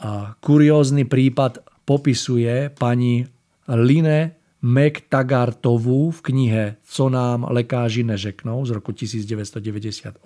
[0.00, 3.28] A kuriózny prípad popisuje pani
[3.68, 10.20] Line McTaggartovú v knihe Co nám lekáži nežeknou z roku 1998,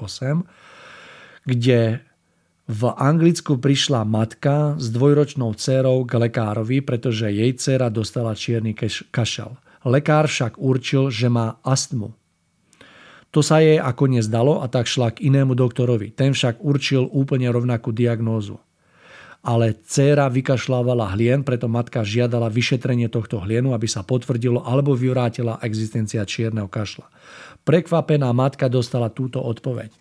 [1.47, 1.81] kde
[2.65, 8.73] v Anglicku prišla matka s dvojročnou dcerou k lekárovi, pretože jej dcera dostala čierny
[9.12, 9.57] kašel.
[9.85, 12.17] Lekár však určil, že má astmu.
[13.37, 16.17] To sa jej ako nezdalo a tak šla k inému doktorovi.
[16.17, 18.57] Ten však určil úplne rovnakú diagnózu
[19.45, 25.61] ale dcéra vykašľávala hlien, preto matka žiadala vyšetrenie tohto hlienu, aby sa potvrdilo alebo vyvrátila
[25.61, 27.05] existencia čierneho kašla.
[27.69, 29.93] Prekvapená matka dostala túto odpoveď.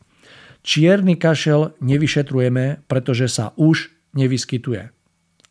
[0.63, 4.95] Čierny kašel nevyšetrujeme, pretože sa už nevyskytuje.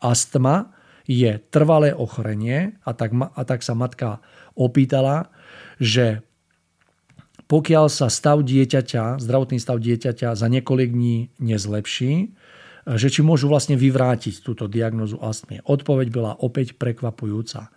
[0.01, 0.73] Astma
[1.05, 4.25] je trvalé ochorenie a tak, a tak sa matka
[4.57, 5.29] opýtala,
[5.77, 6.25] že
[7.45, 12.33] pokiaľ sa stav dieťaťa, zdravotný stav dieťaťa za niekoľko dní nezlepší,
[12.89, 15.61] že či môžu vlastne vyvrátiť túto diagnozu astmy.
[15.63, 17.69] Odpoveď bola opäť prekvapujúca.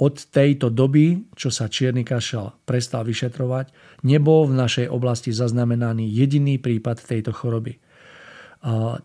[0.00, 3.68] Od tejto doby, čo sa čierny kašel prestal vyšetrovať,
[4.08, 7.76] nebol v našej oblasti zaznamenaný jediný prípad tejto choroby.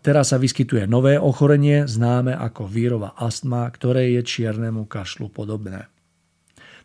[0.00, 5.84] Teraz sa vyskytuje nové ochorenie, známe ako vírová astma, ktoré je čiernemu kašlu podobné.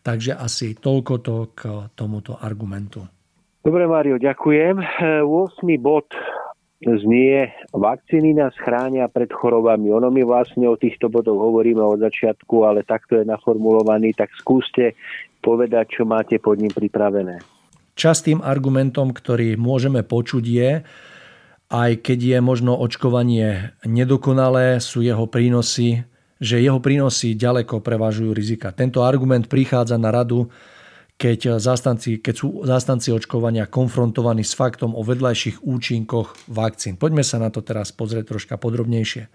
[0.03, 1.61] Takže asi toľko to k
[1.95, 3.07] tomuto argumentu.
[3.63, 4.81] Dobre, Mário, ďakujem.
[5.23, 5.23] 8.
[5.79, 6.09] bod
[6.81, 9.93] znie, vakcíny nás chránia pred chorobami.
[9.93, 14.97] Ono my vlastne o týchto bodoch hovoríme od začiatku, ale takto je naformulovaný, tak skúste
[15.45, 17.41] povedať, čo máte pod ním pripravené.
[17.93, 20.71] Častým argumentom, ktorý môžeme počuť je,
[21.71, 26.03] aj keď je možno očkovanie nedokonalé, sú jeho prínosy,
[26.41, 28.73] že jeho prínosy ďaleko prevažujú rizika.
[28.73, 30.49] Tento argument prichádza na radu
[31.21, 36.97] keď, zastanci, keď sú zastanci očkovania konfrontovaní s faktom o vedľajších účinkoch vakcín.
[36.97, 39.29] Poďme sa na to teraz pozrieť troška podrobnejšie.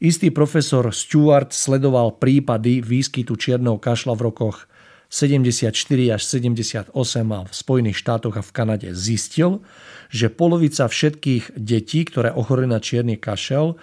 [0.00, 4.64] Istý profesor Stewart sledoval prípady výskytu čierneho kašla v rokoch
[5.12, 5.68] 74
[6.08, 9.60] až 78 a v Spojených štátoch a v Kanade zistil,
[10.08, 13.76] že polovica všetkých detí, ktoré ochorili na čierny kašel,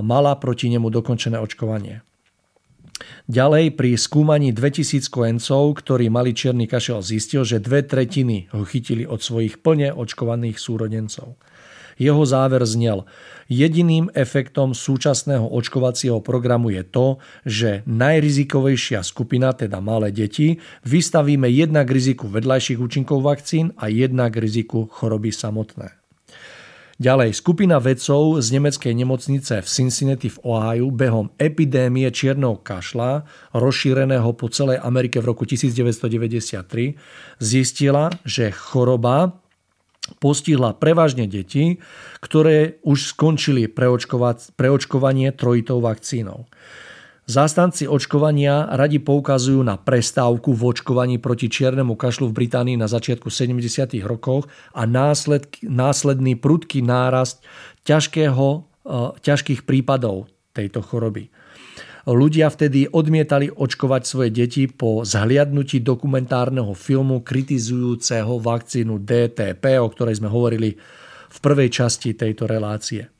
[0.00, 2.00] mala proti nemu dokončené očkovanie.
[3.26, 9.02] Ďalej pri skúmaní 2000 kojencov, ktorí mali čierny kašel, zistil, že dve tretiny ho chytili
[9.02, 11.34] od svojich plne očkovaných súrodencov.
[11.94, 13.06] Jeho záver znel,
[13.46, 17.06] jediným efektom súčasného očkovacieho programu je to,
[17.46, 24.90] že najrizikovejšia skupina, teda malé deti, vystavíme jednak riziku vedľajších účinkov vakcín a jednak riziku
[24.90, 26.03] choroby samotné.
[26.94, 34.30] Ďalej, skupina vedcov z nemeckej nemocnice v Cincinnati v Ohio behom epidémie čierneho kašla, rozšíreného
[34.38, 36.94] po celej Amerike v roku 1993,
[37.42, 39.42] zistila, že choroba
[40.22, 41.82] postihla prevažne deti,
[42.22, 43.66] ktoré už skončili
[44.54, 46.46] preočkovanie trojitou vakcínou.
[47.24, 53.32] Zástanci očkovania radi poukazujú na prestávku v očkovaní proti čiernemu kašlu v Británii na začiatku
[53.32, 53.64] 70.
[54.04, 54.44] rokoch
[54.76, 54.84] a
[55.64, 57.40] následný prudký nárast
[57.88, 58.58] ťažkého, e,
[59.24, 61.32] ťažkých prípadov tejto choroby.
[62.04, 70.20] Ľudia vtedy odmietali očkovať svoje deti po zhliadnutí dokumentárneho filmu kritizujúceho vakcínu DTP, o ktorej
[70.20, 70.76] sme hovorili
[71.32, 73.13] v prvej časti tejto relácie.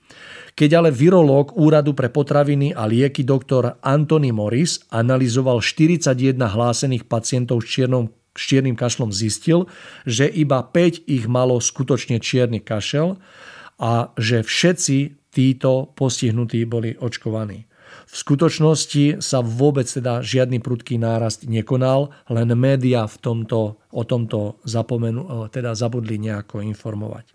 [0.54, 7.66] Keď ale virológ Úradu pre potraviny a lieky doktor Anthony Morris analyzoval 41 hlásených pacientov
[7.66, 9.66] s, čiernom, s čiernym kašlom, zistil,
[10.06, 13.18] že iba 5 ich malo skutočne čierny kašel
[13.82, 17.66] a že všetci títo postihnutí boli očkovaní.
[18.06, 24.62] V skutočnosti sa vôbec teda žiadny prudký nárast nekonal, len médiá v tomto, o tomto
[24.62, 27.34] zapomenu, teda zabudli nejako informovať.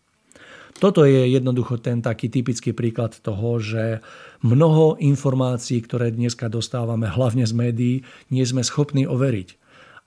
[0.80, 4.00] Toto je jednoducho ten taký typický príklad toho, že
[4.40, 7.96] mnoho informácií, ktoré dneska dostávame hlavne z médií,
[8.32, 9.60] nie sme schopní overiť.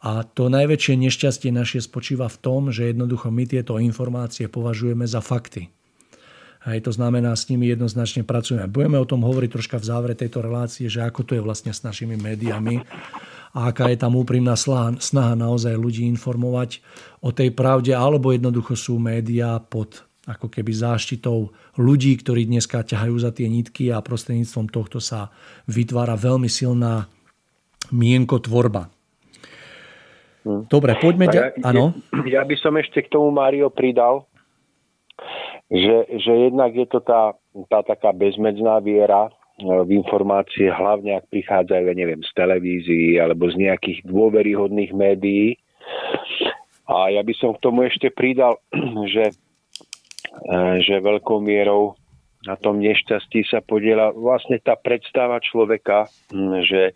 [0.03, 5.23] A to najväčšie nešťastie naše spočíva v tom, že jednoducho my tieto informácie považujeme za
[5.23, 5.71] fakty.
[6.63, 8.71] Hej, to znamená, s nimi jednoznačne pracujeme.
[8.71, 11.83] Budeme o tom hovoriť troška v závere tejto relácie, že ako to je vlastne s
[11.83, 12.83] našimi médiami
[13.53, 16.81] a aká je tam úprimná snaha, naozaj ľudí informovať
[17.21, 23.17] o tej pravde, alebo jednoducho sú médiá pod ako keby záštitou ľudí, ktorí dneska ťahajú
[23.19, 25.35] za tie nitky a prostredníctvom tohto sa
[25.67, 27.11] vytvára veľmi silná
[27.91, 28.87] mienkotvorba.
[30.47, 30.71] Hm.
[30.71, 31.27] Dobre, poďme...
[31.31, 31.99] Ja, Áno?
[32.27, 34.27] Ja by som ešte k tomu, Mário, pridal,
[35.71, 37.35] že, že jednak je to tá,
[37.71, 39.31] tá taká bezmedzná viera e,
[39.87, 45.59] v informácie, hlavne ak prichádzajú, ja neviem, z televízií alebo z nejakých dôveryhodných médií.
[46.91, 48.59] A ja by som k tomu ešte pridal,
[49.15, 49.35] že
[50.81, 51.97] že veľkou mierou
[52.43, 56.11] na tom nešťastí sa podiela vlastne tá predstava človeka,
[56.67, 56.91] že,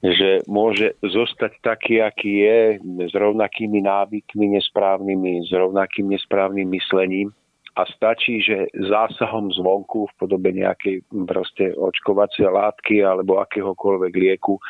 [0.00, 2.60] že môže zostať taký, aký je,
[3.04, 7.28] s rovnakými návykmi nesprávnymi, s rovnakým nesprávnym myslením.
[7.74, 14.62] A stačí, že zásahom zvonku v podobe nejakej proste očkovacej látky alebo akéhokoľvek lieku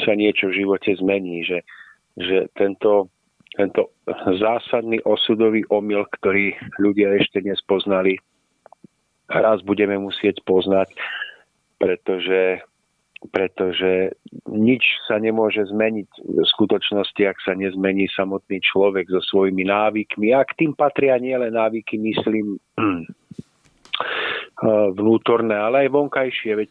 [0.00, 1.60] sa niečo v živote zmení, že,
[2.16, 3.12] že tento
[3.56, 3.96] tento
[4.36, 8.20] zásadný osudový omyl, ktorý ľudia ešte nespoznali,
[9.26, 10.92] raz budeme musieť poznať,
[11.80, 12.62] pretože,
[13.32, 14.14] pretože
[14.46, 20.30] nič sa nemôže zmeniť v skutočnosti, ak sa nezmení samotný človek so svojimi návykmi.
[20.36, 22.60] A k tým patria nielen návyky, myslím,
[24.96, 26.52] vnútorné, ale aj vonkajšie.
[26.56, 26.70] Veď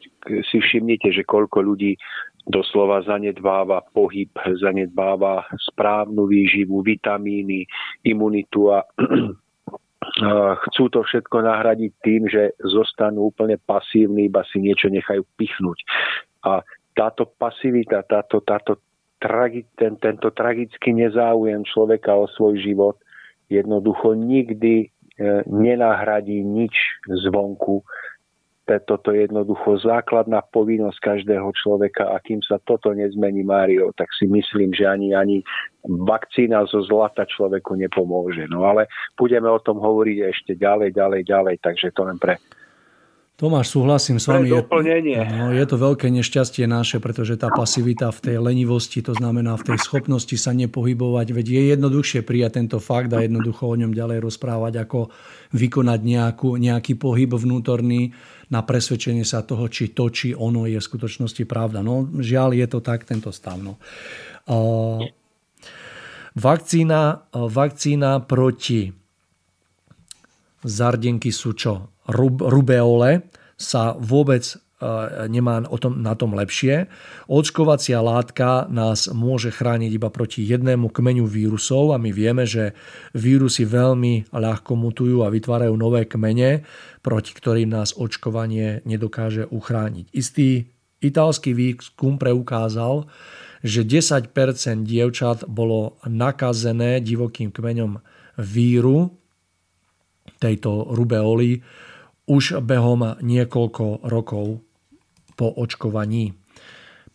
[0.49, 1.93] si všimnite, že koľko ľudí
[2.49, 4.29] doslova zanedbáva pohyb,
[4.61, 7.65] zanedbáva správnu výživu, vitamíny,
[8.05, 8.85] imunitu a
[10.69, 15.77] chcú to všetko nahradiť tým, že zostanú úplne pasívni, iba si niečo nechajú pichnúť.
[16.45, 16.61] A
[16.93, 18.77] táto pasivita, táto, táto
[19.17, 22.95] tragi, ten, tento tragický nezáujem človeka o svoj život
[23.49, 24.87] jednoducho nikdy e,
[25.47, 26.75] nenahradí nič
[27.07, 27.83] zvonku,
[28.65, 34.25] toto je jednoducho základná povinnosť každého človeka a kým sa toto nezmení, Mário, tak si
[34.25, 35.45] myslím, že ani, ani
[35.85, 38.49] vakcína zo zlata človeku nepomôže.
[38.49, 42.41] No ale budeme o tom hovoriť ešte ďalej, ďalej, ďalej, takže to len pre
[43.35, 44.47] Tomáš, súhlasím s vami.
[44.47, 44.63] Je,
[45.27, 49.75] no, je to veľké nešťastie naše, pretože tá pasivita v tej lenivosti, to znamená v
[49.75, 54.23] tej schopnosti sa nepohybovať, veď je jednoduchšie prijať tento fakt a jednoducho o ňom ďalej
[54.23, 55.11] rozprávať, ako
[55.51, 58.15] vykonať nejakú, nejaký pohyb vnútorný
[58.47, 61.83] na presvedčenie sa toho, či to, či ono je v skutočnosti pravda.
[61.83, 63.59] No, žiaľ, je to tak, tento stav.
[63.59, 63.75] No.
[64.47, 65.03] Uh,
[66.39, 68.95] vakcína, vakcína proti
[70.65, 71.95] zardenky sú čo?
[72.09, 74.55] rubeole sa vôbec e,
[75.31, 76.85] nemá o tom, na tom lepšie.
[77.25, 82.77] Očkovacia látka nás môže chrániť iba proti jednému kmeňu vírusov a my vieme, že
[83.15, 86.67] vírusy veľmi ľahko mutujú a vytvárajú nové kmene,
[87.01, 90.11] proti ktorým nás očkovanie nedokáže uchrániť.
[90.13, 90.49] Istý
[91.01, 93.07] italský výskum preukázal,
[93.65, 94.29] že 10%
[94.85, 97.97] dievčat bolo nakazené divokým kmeňom
[98.37, 99.24] víru
[100.39, 101.61] tejto rubeoly
[102.25, 104.61] už behom niekoľko rokov
[105.35, 106.33] po očkovaní.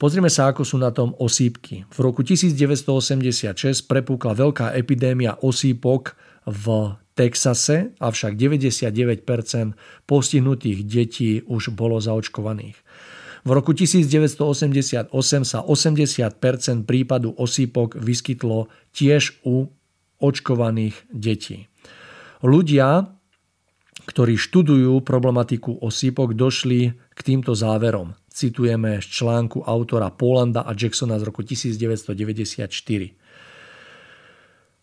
[0.00, 1.84] Pozrime sa, ako sú na tom osýpky.
[1.92, 6.16] V roku 1986 prepúkla veľká epidémia osýpok
[6.48, 9.28] v Texase, avšak 99%
[10.08, 12.80] postihnutých detí už bolo zaočkovaných.
[13.44, 15.12] V roku 1988
[15.44, 19.68] sa 80% prípadu osýpok vyskytlo tiež u
[20.20, 21.68] očkovaných detí.
[22.40, 23.20] Ľudia
[24.10, 28.18] ktorí študujú problematiku osýpok, došli k týmto záverom.
[28.26, 32.66] Citujeme z článku autora Polanda a Jacksona z roku 1994.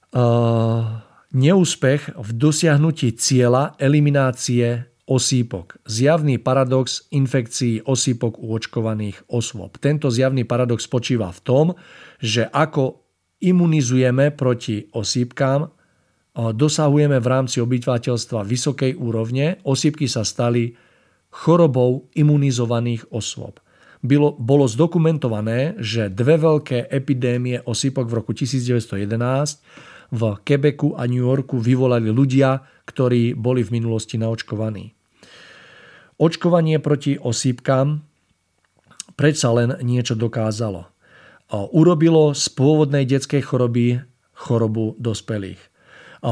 [0.08, 1.04] Uh,
[1.36, 5.84] neúspech v dosiahnutí cieľa eliminácie osýpok.
[5.84, 9.76] Zjavný paradox infekcií osýpok u očkovaných osôb.
[9.80, 11.66] Tento zjavný paradox spočíva v tom,
[12.24, 13.04] že ako
[13.44, 15.77] imunizujeme proti osýpkám,
[16.38, 20.78] dosahujeme v rámci obyvateľstva vysokej úrovne, osýpky sa stali
[21.34, 23.58] chorobou imunizovaných osôb.
[24.06, 31.26] Bylo, bolo zdokumentované, že dve veľké epidémie osýpok v roku 1911 v Quebecu a New
[31.26, 34.94] Yorku vyvolali ľudia, ktorí boli v minulosti naočkovaní.
[36.22, 38.06] Očkovanie proti osýpkam
[39.18, 40.86] predsa len niečo dokázalo.
[41.74, 44.06] Urobilo z pôvodnej detskej choroby
[44.38, 45.60] chorobu dospelých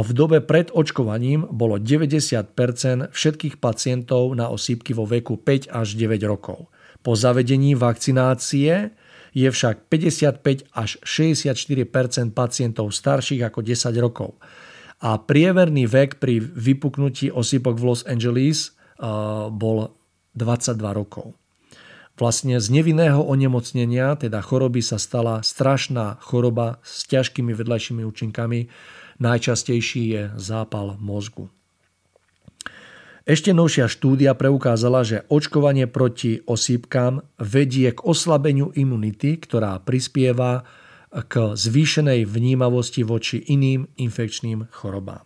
[0.01, 6.19] v dobe pred očkovaním bolo 90% všetkých pacientov na osýpky vo veku 5 až 9
[6.25, 6.67] rokov.
[7.05, 8.91] Po zavedení vakcinácie
[9.35, 14.35] je však 55 až 64% pacientov starších ako 10 rokov.
[15.03, 18.71] a priemerný vek pri vypuknutí osýpok v Los Angeles
[19.51, 19.91] bol
[20.39, 21.35] 22 rokov.
[22.15, 28.71] Vlastne z nevinného onemocnenia, teda choroby, sa stala strašná choroba s ťažkými vedľajšími účinkami.
[29.15, 31.47] Najčastejší je zápal mozgu.
[33.25, 40.61] Ešte novšia štúdia preukázala, že očkovanie proti osýpkam vedie k oslabeniu imunity, ktorá prispieva
[41.09, 45.25] k zvýšenej vnímavosti voči iným infekčným chorobám.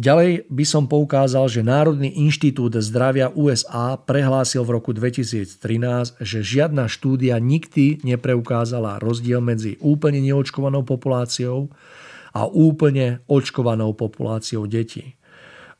[0.00, 5.60] Ďalej by som poukázal, že Národný inštitút zdravia USA prehlásil v roku 2013,
[6.24, 11.68] že žiadna štúdia nikdy nepreukázala rozdiel medzi úplne neočkovanou populáciou
[12.36, 15.18] a úplne očkovanou populáciou detí.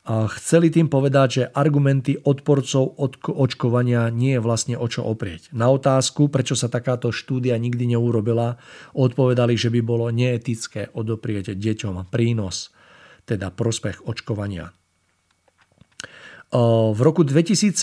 [0.01, 2.97] A chceli tým povedať, že argumenty odporcov
[3.29, 5.53] očkovania nie je vlastne o čo oprieť.
[5.53, 8.57] Na otázku, prečo sa takáto štúdia nikdy neurobila,
[8.97, 12.73] odpovedali, že by bolo neetické odoprieť deťom prínos
[13.29, 14.73] teda prospech očkovania.
[16.51, 17.77] V roku 2017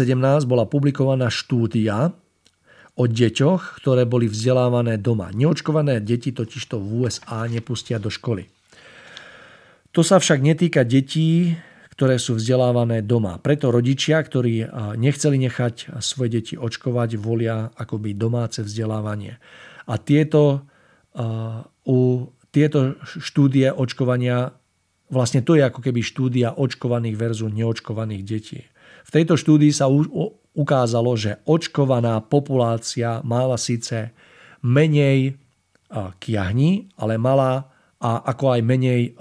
[0.44, 2.10] bola publikovaná štúdia
[2.98, 5.30] o deťoch, ktoré boli vzdelávané doma.
[5.30, 8.50] Neočkované deti totižto v USA nepustia do školy.
[9.92, 11.56] To sa však netýka detí,
[11.94, 13.42] ktoré sú vzdelávané doma.
[13.42, 14.68] Preto rodičia, ktorí
[15.00, 19.40] nechceli nechať svoje deti očkovať, volia akoby domáce vzdelávanie.
[19.90, 20.68] A tieto,
[21.88, 21.98] u,
[22.54, 24.54] tieto štúdie očkovania
[25.08, 28.60] Vlastne to je ako keby štúdia očkovaných versus neočkovaných detí.
[29.08, 29.88] V tejto štúdii sa
[30.52, 34.12] ukázalo, že očkovaná populácia mala síce
[34.60, 35.40] menej
[36.20, 39.16] kiahni, ale mala a ako aj menej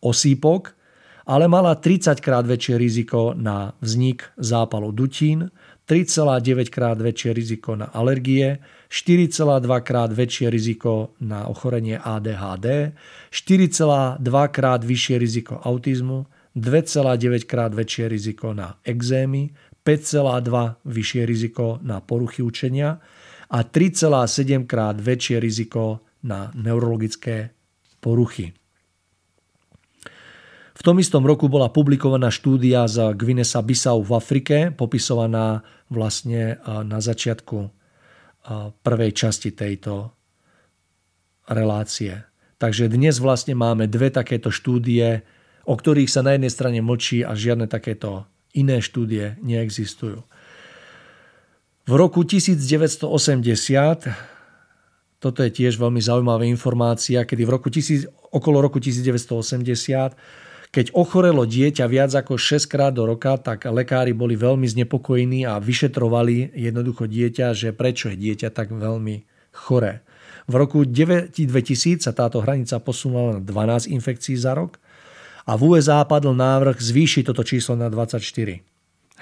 [0.00, 0.76] osýpok,
[1.30, 5.52] ale mala 30 krát väčšie riziko na vznik zápalu dutín,
[5.90, 12.94] 3,9 krát väčšie riziko na alergie, 4,2 krát väčšie riziko na ochorenie ADHD,
[13.30, 14.22] 4,2
[14.54, 19.50] krát vyššie riziko autizmu, 2,9 krát väčšie riziko na exémy,
[19.82, 23.02] 5,2 vyššie riziko na poruchy učenia
[23.50, 27.50] a 3,7 krát väčšie riziko na neurologické
[27.98, 28.59] poruchy.
[30.80, 35.60] V tom istom roku bola publikovaná štúdia z Gvinesa Bissau v Afrike, popisovaná
[35.92, 37.68] vlastne na začiatku
[38.80, 40.08] prvej časti tejto
[41.52, 42.24] relácie.
[42.56, 45.20] Takže dnes vlastne máme dve takéto štúdie,
[45.68, 48.24] o ktorých sa na jednej strane mlčí a žiadne takéto
[48.56, 50.24] iné štúdie neexistujú.
[51.84, 53.04] V roku 1980,
[55.20, 57.68] toto je tiež veľmi zaujímavá informácia, kedy v roku,
[58.32, 64.38] okolo roku 1980 keď ochorelo dieťa viac ako 6 krát do roka, tak lekári boli
[64.38, 70.06] veľmi znepokojení a vyšetrovali jednoducho dieťa, že prečo je dieťa tak veľmi choré.
[70.46, 71.34] V roku 2000
[71.98, 74.78] sa táto hranica posunula na 12 infekcií za rok
[75.46, 78.22] a v USA padl návrh zvýšiť toto číslo na 24.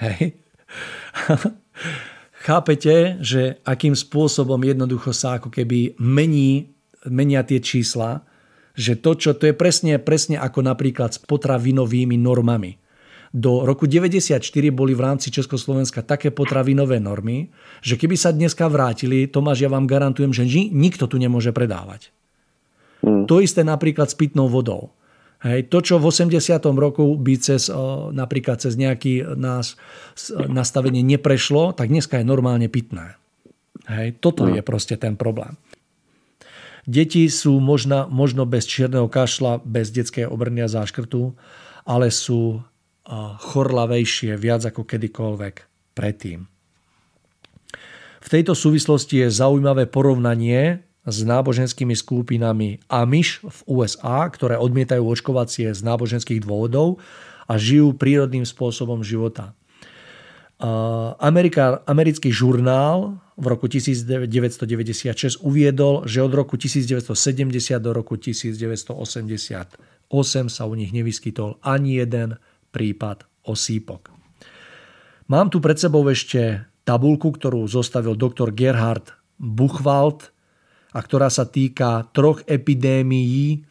[0.05, 0.21] Hej.
[2.45, 6.71] Chápete, že akým spôsobom jednoducho sa ako keby mení,
[7.09, 8.21] menia tie čísla
[8.79, 12.79] že to, čo to je presne, presne ako napríklad s potravinovými normami.
[13.29, 17.51] Do roku 94 boli v rámci Československa také potravinové normy,
[17.83, 22.09] že keby sa dneska vrátili, Tomáš, ja vám garantujem, že nikto tu nemôže predávať.
[23.03, 23.27] Mm.
[23.27, 24.95] To isté napríklad s pitnou vodou.
[25.39, 26.35] Hej, to, čo v 80.
[26.75, 27.71] roku by cez,
[28.11, 29.79] napríklad cez nejaký nás,
[30.35, 33.15] nastavenie neprešlo, tak dneska je normálne pitné.
[33.87, 34.51] Hej, toto no.
[34.51, 35.55] je proste ten problém.
[36.89, 41.37] Deti sú možno, možno bez čierneho kašla, bez detskej obrny a záškrtu,
[41.85, 42.65] ale sú
[43.53, 45.55] chorlavejšie viac ako kedykoľvek
[45.93, 46.49] predtým.
[48.19, 55.69] V tejto súvislosti je zaujímavé porovnanie s náboženskými skupinami Amish v USA, ktoré odmietajú očkovacie
[55.69, 56.97] z náboženských dôvodov
[57.45, 59.53] a žijú prírodným spôsobom života.
[61.23, 67.15] Amerika, americký žurnál v roku 1996 uviedol, že od roku 1970
[67.79, 68.99] do roku 1988
[70.51, 72.35] sa u nich nevyskytol ani jeden
[72.75, 74.11] prípad osýpok.
[75.31, 80.35] Mám tu pred sebou ešte tabulku, ktorú zostavil doktor Gerhard Buchwald
[80.91, 83.63] a ktorá sa týka troch epidémií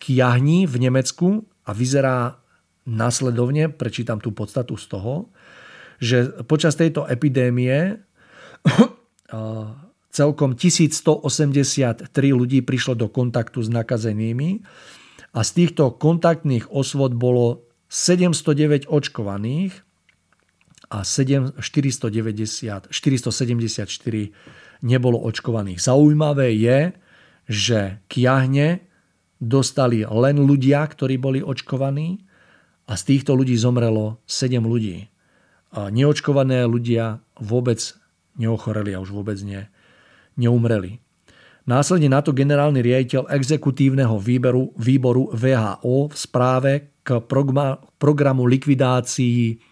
[0.00, 2.40] kiahní v Nemecku a vyzerá
[2.88, 5.30] následovne, prečítam tú podstatu z toho,
[6.02, 8.02] že počas tejto epidémie
[10.10, 14.66] celkom 1183 ľudí prišlo do kontaktu s nakazenými
[15.32, 19.72] a z týchto kontaktných osvod bolo 709 očkovaných
[20.92, 25.80] a 490, 474 nebolo očkovaných.
[25.80, 26.92] Zaujímavé je,
[27.48, 27.80] že
[28.12, 28.84] kiahne
[29.40, 32.20] dostali len ľudia, ktorí boli očkovaní
[32.84, 35.11] a z týchto ľudí zomrelo 7 ľudí.
[35.72, 37.80] Neočkované ľudia vôbec
[38.36, 39.64] neochoreli a už vôbec nie,
[40.36, 41.00] neumreli.
[41.64, 46.72] Následne na to generálny riaditeľ exekutívneho výberu, výboru VHO v správe
[47.06, 47.22] k
[47.98, 49.62] programu likvidácií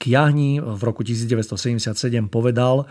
[0.00, 2.88] kiahní v roku 1977 povedal,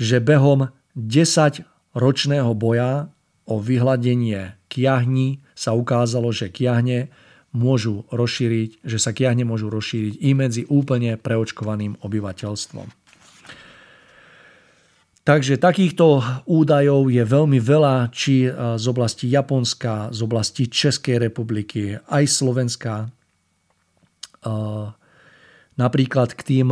[0.00, 1.62] že behom 10
[1.94, 3.12] ročného boja
[3.46, 7.12] o vyhľadenie kiahni sa ukázalo, že kiahne
[7.54, 12.88] môžu rozšíriť, že sa kiahne môžu rozšíriť i medzi úplne preočkovaným obyvateľstvom.
[15.26, 21.98] Takže takýchto údajov je veľmi veľa, či e, z oblasti Japonska, z oblasti Českej republiky,
[21.98, 22.94] aj Slovenska.
[23.02, 23.06] E,
[25.74, 26.70] napríklad k tým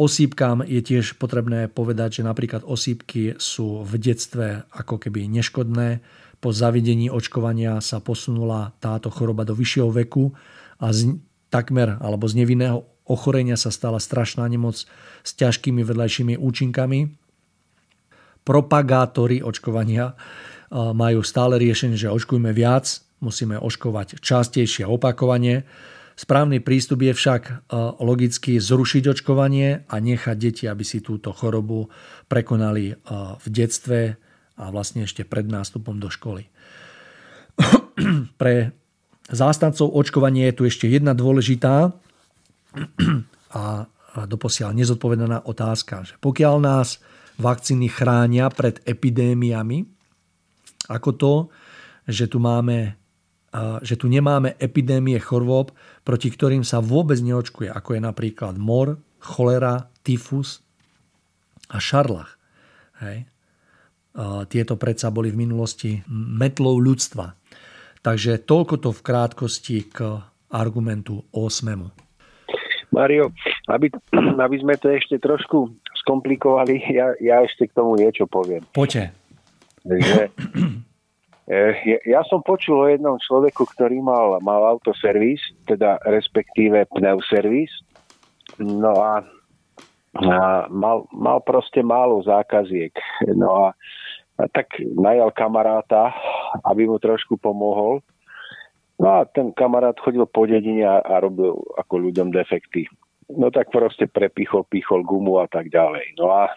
[0.00, 6.00] osýpkám je tiež potrebné povedať, že napríklad osýpky sú v detstve ako keby neškodné.
[6.38, 10.30] Po zavedení očkovania sa posunula táto choroba do vyššieho veku
[10.78, 11.18] a z
[11.50, 14.86] takmer alebo z nevinného ochorenia sa stala strašná nemoc
[15.24, 17.28] s ťažkými vedľajšími účinkami
[18.48, 20.16] propagátori očkovania
[20.72, 22.88] majú stále riešenie, že očkujme viac,
[23.20, 25.68] musíme očkovať častejšie a opakovane.
[26.16, 27.68] Správny prístup je však
[28.00, 31.92] logicky zrušiť očkovanie a nechať deti, aby si túto chorobu
[32.32, 32.96] prekonali
[33.36, 34.16] v detstve
[34.58, 36.50] a vlastne ešte pred nástupom do školy.
[38.40, 38.54] Pre
[39.30, 41.94] zástancov očkovania je tu ešte jedna dôležitá
[43.58, 43.62] a
[44.26, 46.98] doposiaľ nezodpovedaná otázka, že pokiaľ nás
[47.38, 49.86] vakcíny chránia pred epidémiami,
[50.90, 51.34] ako to,
[52.08, 52.98] že tu, máme,
[53.84, 55.70] že tu nemáme epidémie chorôb,
[56.02, 60.64] proti ktorým sa vôbec neočkuje, ako je napríklad mor, cholera, tyfus
[61.70, 62.34] a šarlach.
[62.98, 63.28] Hej.
[64.50, 67.38] Tieto predsa boli v minulosti metlou ľudstva.
[68.02, 70.18] Takže toľko to v krátkosti k
[70.50, 72.08] argumentu 8.
[72.90, 73.30] Mario,
[73.68, 73.92] aby,
[74.44, 75.70] aby sme to ešte trošku
[76.02, 78.64] skomplikovali, ja, ja ešte k tomu niečo poviem.
[78.72, 79.12] Poďte.
[79.84, 80.32] Že,
[81.52, 87.70] eh, ja som počul o jednom človeku, ktorý mal, mal autoservis, teda respektíve pneuservis.
[88.58, 89.22] No a,
[90.16, 92.96] a mal, mal proste málo zákaziek.
[93.36, 93.76] No a
[94.46, 96.14] tak najal kamaráta,
[96.62, 97.98] aby mu trošku pomohol.
[98.98, 102.86] No a ten kamarát chodil po dedine a, a robil ako ľuďom defekty.
[103.34, 106.18] No tak proste prepichol, pichol gumu a tak ďalej.
[106.18, 106.50] No a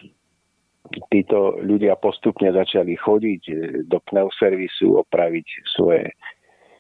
[1.09, 3.41] títo ľudia postupne začali chodiť
[3.85, 6.13] do pneuservisu, opraviť svoje,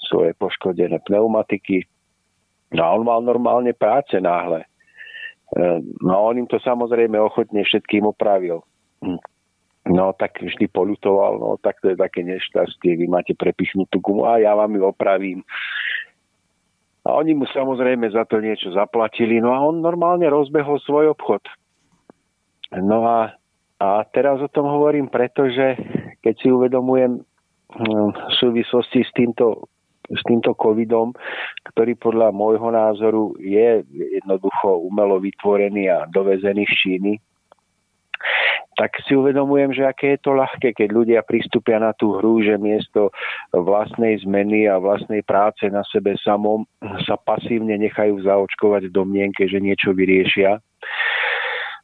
[0.01, 1.85] svoje poškodené pneumatiky.
[2.73, 4.65] No a on mal normálne práce náhle.
[4.65, 4.67] E,
[6.01, 8.63] no a on im to samozrejme ochotne všetkým opravil.
[9.89, 14.37] No tak vždy polutoval, no tak to je také nešťastie, vy máte prepichnutú gumu a
[14.37, 15.41] ja vám ju opravím.
[17.01, 21.41] A oni mu samozrejme za to niečo zaplatili, no a on normálne rozbehol svoj obchod.
[22.77, 23.33] No a,
[23.81, 25.81] a teraz o tom hovorím, pretože
[26.21, 27.25] keď si uvedomujem
[27.73, 29.65] hm, v súvislosti s týmto,
[30.13, 31.17] s týmto covidom,
[31.73, 33.81] ktorý podľa môjho názoru je
[34.21, 37.13] jednoducho umelo vytvorený a dovezený z Číny,
[38.81, 42.57] tak si uvedomujem, že aké je to ľahké, keď ľudia pristúpia na tú hru, že
[42.57, 43.13] miesto
[43.53, 46.65] vlastnej zmeny a vlastnej práce na sebe samom
[47.05, 50.57] sa pasívne nechajú zaočkovať v domnienke, že niečo vyriešia.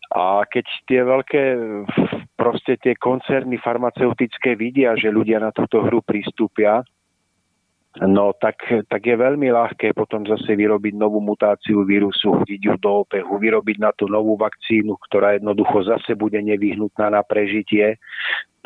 [0.09, 1.43] A keď tie veľké
[2.33, 6.81] proste tie koncerny farmaceutické vidia, že ľudia na túto hru pristúpia,
[8.05, 13.07] no tak, tak je veľmi ľahké potom zase vyrobiť novú mutáciu vírusu, hodiť ju do
[13.07, 17.97] opehu, vyrobiť na tú novú vakcínu, ktorá jednoducho zase bude nevyhnutná na prežitie.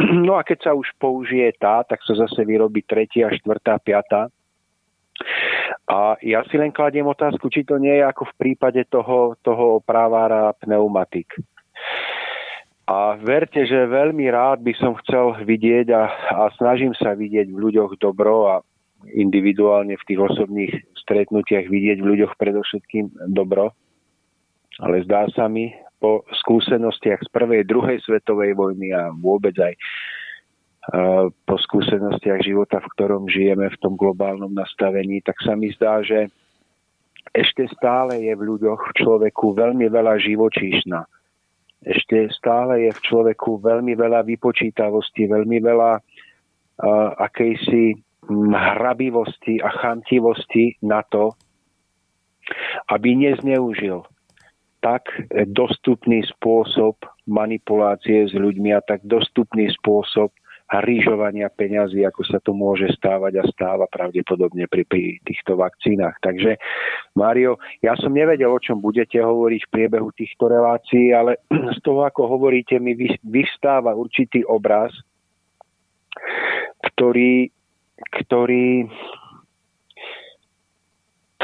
[0.01, 4.33] No a keď sa už použije tá, tak sa zase vyrobí tretia, štvrtá, piatá.
[5.85, 9.77] A ja si len kladiem otázku, či to nie je ako v prípade toho, toho
[9.77, 11.37] opravára pneumatik.
[12.89, 17.61] A verte, že veľmi rád by som chcel vidieť a, a snažím sa vidieť v
[17.61, 18.55] ľuďoch dobro a
[19.09, 23.73] individuálne v tých osobných stretnutiach vidieť v ľuďoch predovšetkým dobro.
[24.79, 29.73] Ale zdá sa mi po skúsenostiach z prvej, druhej svetovej vojny a vôbec aj
[31.45, 36.25] po skúsenostiach života, v ktorom žijeme v tom globálnom nastavení, tak sa mi zdá, že
[37.37, 41.05] ešte stále je v ľuďoch v človeku veľmi veľa živočíšna.
[41.85, 50.77] Ešte stále je v človeku veľmi veľa vypočítavosti, veľmi veľa uh, akejsi hrabivosti a chamtivosti
[50.85, 51.33] na to,
[52.89, 54.05] aby nezneužil
[54.81, 55.05] tak
[55.53, 56.97] dostupný spôsob
[57.29, 60.33] manipulácie s ľuďmi a tak dostupný spôsob
[60.79, 66.15] rýžovania peňazí, ako sa to môže stávať a stáva pravdepodobne pri, pri týchto vakcínach.
[66.23, 66.55] Takže,
[67.11, 71.43] Mário, ja som nevedel, o čom budete hovoriť v priebehu týchto relácií, ale
[71.75, 74.95] z toho, ako hovoríte, mi vystáva určitý obraz,
[76.95, 77.51] ktorý,
[78.09, 78.89] ktorý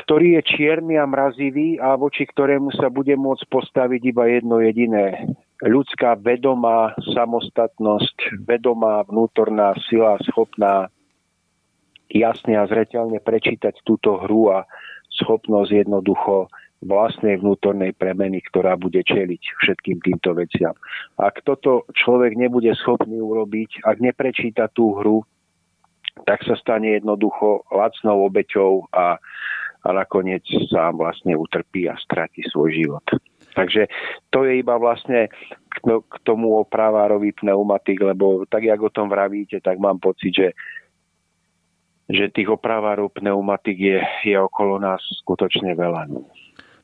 [0.07, 5.35] ktorý je čierny a mrazivý a voči ktorému sa bude môcť postaviť iba jedno jediné
[5.59, 10.87] ľudská vedomá samostatnosť, vedomá vnútorná sila schopná
[12.07, 14.63] jasne a zreteľne prečítať túto hru a
[15.11, 16.47] schopnosť jednoducho
[16.85, 20.77] vlastnej vnútornej premeny, ktorá bude čeliť všetkým týmto veciam.
[21.17, 25.25] Ak toto človek nebude schopný urobiť, ak neprečíta tú hru,
[26.27, 29.15] tak sa stane jednoducho lacnou obeťou a,
[29.87, 33.05] a nakoniec sám vlastne utrpí a stratí svoj život.
[33.55, 33.87] Takže
[34.29, 35.31] to je iba vlastne
[35.87, 40.49] k tomu opravárovi pneumatik, lebo tak, jak o tom vravíte, tak mám pocit, že
[42.07, 46.07] že tých opravárov pneumatik je, je okolo nás skutočne veľa.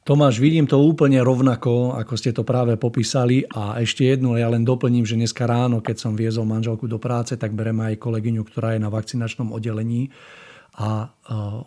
[0.04, 3.48] Tomáš, vidím to úplne rovnako, ako ste to práve popísali.
[3.56, 7.40] A ešte jednu, ja len doplním, že dneska ráno, keď som viezol manželku do práce,
[7.40, 10.12] tak bereme aj kolegyňu, ktorá je na vakcinačnom oddelení.
[10.76, 11.08] A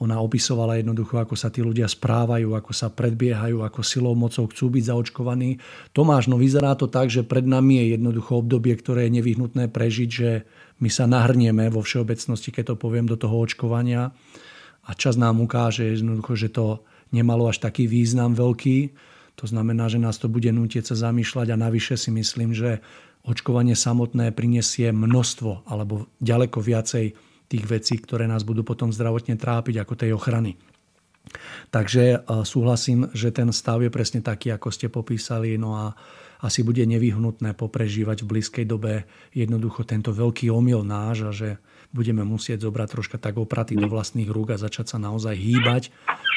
[0.04, 4.68] ona opisovala jednoducho, ako sa tí ľudia správajú, ako sa predbiehajú, ako silou mocou chcú
[4.68, 5.56] byť zaočkovaní.
[5.96, 10.10] Tomáš, no vyzerá to tak, že pred nami je jednoducho obdobie, ktoré je nevyhnutné prežiť,
[10.12, 10.44] že
[10.84, 14.12] my sa nahrnieme vo všeobecnosti, keď to poviem, do toho očkovania.
[14.84, 18.94] A čas nám ukáže jednoducho, že to nemalo až taký význam veľký.
[19.36, 22.80] To znamená, že nás to bude nútieť sa zamýšľať a navyše si myslím, že
[23.26, 27.12] očkovanie samotné prinesie množstvo alebo ďaleko viacej
[27.46, 30.58] tých vecí, ktoré nás budú potom zdravotne trápiť, ako tej ochrany.
[31.74, 35.94] Takže e, súhlasím, že ten stav je presne taký, ako ste popísali, no a
[36.42, 41.50] asi bude nevyhnutné poprežívať v blízkej dobe jednoducho tento veľký omyl náš a že
[41.96, 45.88] budeme musieť zobrať troška tak opraty do vlastných rúk a začať sa naozaj hýbať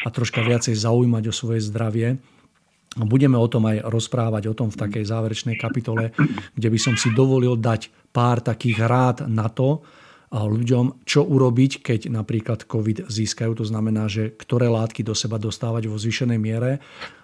[0.02, 2.16] a troška viacej zaujímať o svoje zdravie.
[2.96, 6.16] Budeme o tom aj rozprávať, o tom v takej záverečnej kapitole,
[6.56, 9.84] kde by som si dovolil dať pár takých rád na to,
[10.30, 13.50] ľuďom, čo urobiť, keď napríklad COVID získajú.
[13.58, 16.78] To znamená, že ktoré látky do seba dostávať vo zvýšenej miere.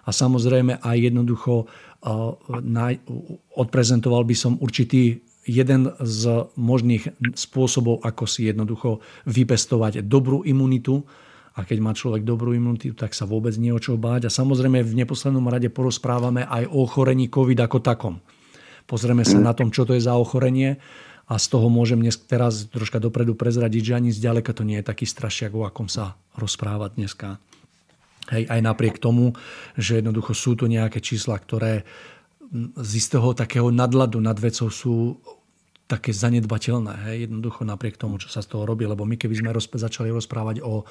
[0.05, 1.69] A samozrejme aj jednoducho
[3.53, 6.21] odprezentoval by som určitý jeden z
[6.57, 11.05] možných spôsobov, ako si jednoducho vypestovať dobrú imunitu.
[11.55, 14.27] A keď má človek dobrú imunitu, tak sa vôbec nie o čo báť.
[14.27, 18.15] A samozrejme v neposlednom rade porozprávame aj o ochorení COVID ako takom.
[18.85, 20.77] Pozrieme sa na tom, čo to je za ochorenie
[21.25, 24.85] a z toho môžem dnes teraz troška dopredu prezradiť, že ani zďaleka to nie je
[24.85, 27.41] taký strašiak, o akom sa rozpráva dneska.
[28.29, 29.37] Hej, aj napriek tomu,
[29.77, 31.85] že jednoducho sú tu nejaké čísla, ktoré
[32.75, 35.17] z istého takého nadladu nad vecou sú
[35.85, 36.93] také zanedbateľné.
[37.09, 38.89] Hej, jednoducho napriek tomu, čo sa z toho robí.
[38.89, 40.81] Lebo my keby sme rozp- začali rozprávať o,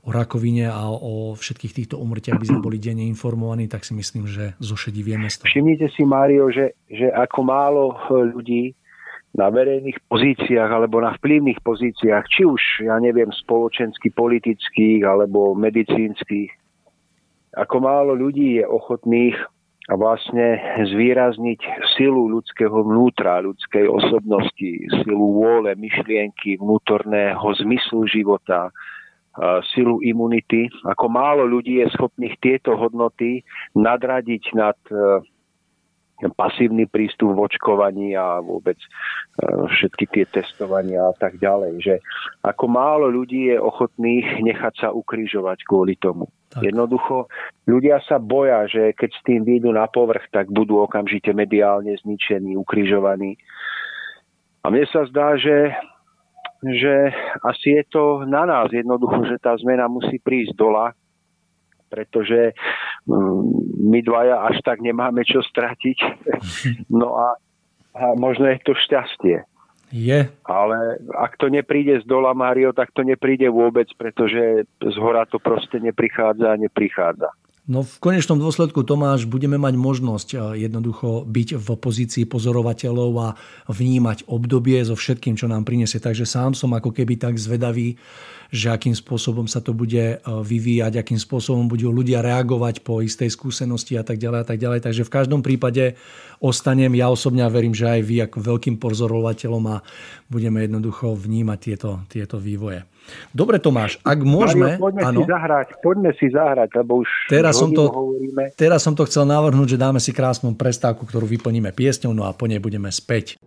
[0.00, 4.24] o rakovine a o všetkých týchto umrtiach by sme boli denne informovaní, tak si myslím,
[4.24, 5.48] že zošedí vieme z toho.
[5.48, 8.72] Všimnite si, Mário, že, že ako málo ľudí
[9.30, 16.50] na verejných pozíciách alebo na vplyvných pozíciách, či už, ja neviem, spoločensky, politických alebo medicínskych.
[17.54, 19.38] Ako málo ľudí je ochotných
[19.98, 21.60] vlastne zvýrazniť
[21.98, 24.70] silu ľudského vnútra, ľudskej osobnosti,
[25.02, 28.70] silu vôle, myšlienky, vnútorného zmyslu života,
[29.74, 30.70] silu imunity.
[30.86, 33.42] Ako málo ľudí je schopných tieto hodnoty
[33.74, 34.78] nadradiť nad
[36.28, 38.88] pasívny prístup v očkovaní a vôbec e,
[39.64, 41.80] všetky tie testovania a tak ďalej.
[41.80, 41.94] Že
[42.44, 46.28] ako málo ľudí je ochotných nechať sa ukrižovať kvôli tomu.
[46.52, 46.66] Tak.
[46.66, 47.32] Jednoducho
[47.64, 52.58] ľudia sa boja, že keď s tým vyjdú na povrch, tak budú okamžite mediálne zničení,
[52.58, 53.40] ukrižovaní.
[54.60, 55.72] A mne sa zdá, že,
[56.60, 60.92] že asi je to na nás jednoducho, že tá zmena musí prísť dola
[61.90, 62.54] pretože
[63.10, 63.42] mm,
[63.90, 65.98] my dvaja až tak nemáme čo stratiť.
[66.90, 67.28] No a,
[67.94, 69.42] a možno je to šťastie.
[69.90, 70.30] Je.
[70.46, 70.78] Ale
[71.18, 75.82] ak to nepríde z dola, Mário, tak to nepríde vôbec, pretože z hora to proste
[75.82, 77.34] neprichádza a neprichádza.
[77.70, 83.28] No v konečnom dôsledku, Tomáš, budeme mať možnosť eh, jednoducho byť v pozícii pozorovateľov a
[83.70, 86.02] vnímať obdobie so všetkým, čo nám prinesie.
[86.02, 87.94] Takže sám som ako keby tak zvedavý,
[88.50, 93.30] že akým spôsobom sa to bude e, vyvíjať, akým spôsobom budú ľudia reagovať po istej
[93.30, 94.90] skúsenosti a tak ďalej a tak ďalej.
[94.90, 95.94] Takže v každom prípade
[96.42, 99.86] ostanem, ja osobne verím, že aj vy ako veľkým pozorovateľom a
[100.26, 102.89] budeme jednoducho vnímať tieto, tieto vývoje.
[103.30, 104.78] Dobre Tomáš, ak môžeme...
[104.78, 108.54] Mario, poďme, áno, si zahrať, poďme si zahrať, lebo už teraz som to, hovoríme.
[108.54, 112.34] Teraz som to chcel navrhnúť, že dáme si krásnu prestávku, ktorú vyplníme piesňou, no a
[112.34, 113.38] po nej budeme späť.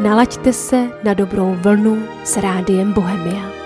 [0.00, 3.63] Nalaďte se na dobrou vlnu s rádiem Bohemia.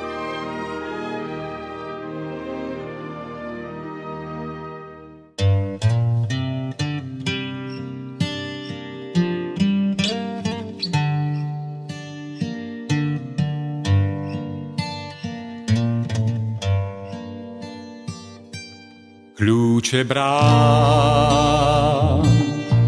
[19.89, 20.29] Kľúče brán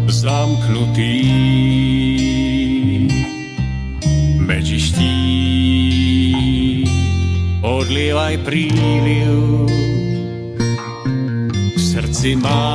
[0.05, 1.17] zamknutý
[8.13, 9.65] aj príliv
[11.73, 12.69] v srdci má.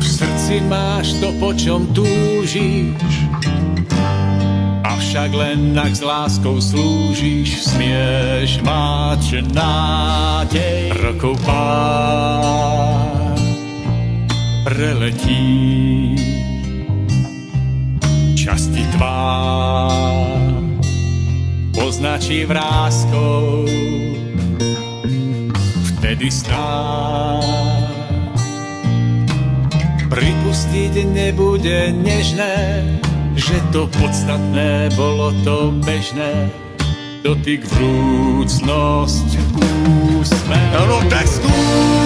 [0.00, 3.15] V srdci máš to, po čom túžiš,
[5.16, 10.92] avšak len ak s láskou slúžiš, smieš mať nádej.
[10.92, 13.32] Rokov pár
[14.68, 16.12] preletí.
[18.36, 20.52] Časti tvár
[21.72, 23.64] poznačí vrázkou,
[25.96, 27.40] vtedy snáď
[30.12, 32.95] pripustiť nebude nežné,
[33.46, 36.50] že to podstatné bolo to bežné,
[37.22, 39.28] dotyk vrúcnosť,
[40.18, 40.66] úsmev.
[40.90, 42.05] No tak skús,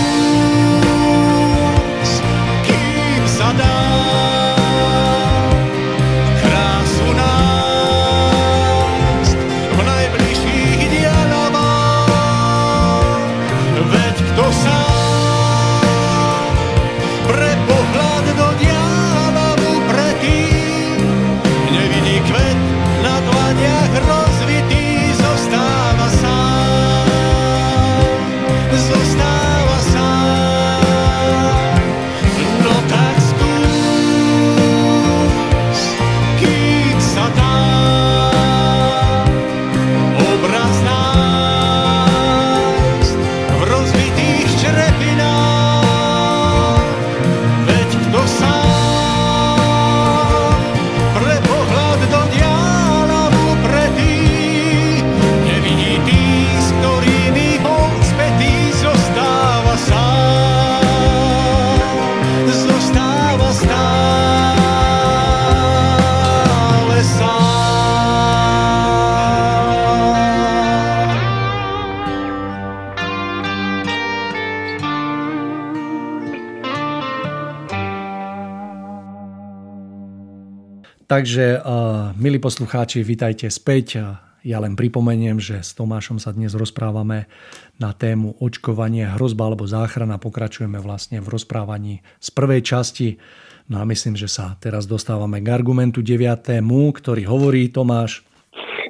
[81.21, 84.01] Takže, uh, milí poslucháči, vítajte späť.
[84.41, 87.29] Ja len pripomeniem, že s Tomášom sa dnes rozprávame
[87.77, 90.17] na tému očkovanie, hrozba alebo záchrana.
[90.17, 93.21] Pokračujeme vlastne v rozprávaní z prvej časti.
[93.69, 96.57] No a myslím, že sa teraz dostávame k argumentu 9.
[96.89, 98.25] ktorý hovorí Tomáš.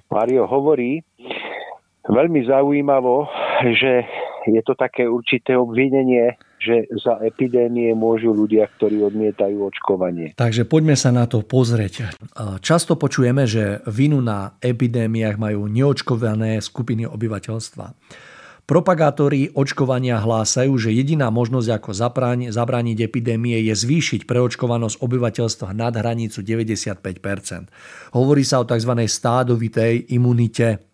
[0.08, 1.04] Mario hovorí
[2.08, 3.28] veľmi zaujímavo,
[3.76, 4.08] že
[4.48, 10.38] je to také určité obvinenie že za epidémie môžu ľudia, ktorí odmietajú očkovanie.
[10.38, 12.14] Takže poďme sa na to pozrieť.
[12.62, 17.97] Často počujeme, že vinu na epidémiách majú neočkované skupiny obyvateľstva.
[18.70, 21.91] Propagátori očkovania hlásajú, že jediná možnosť ako
[22.53, 28.93] zabrániť epidémie je zvýšiť preočkovanosť obyvateľstva nad hranicu 95% Hovorí sa o tzv.
[28.95, 30.91] stádovitej imunite.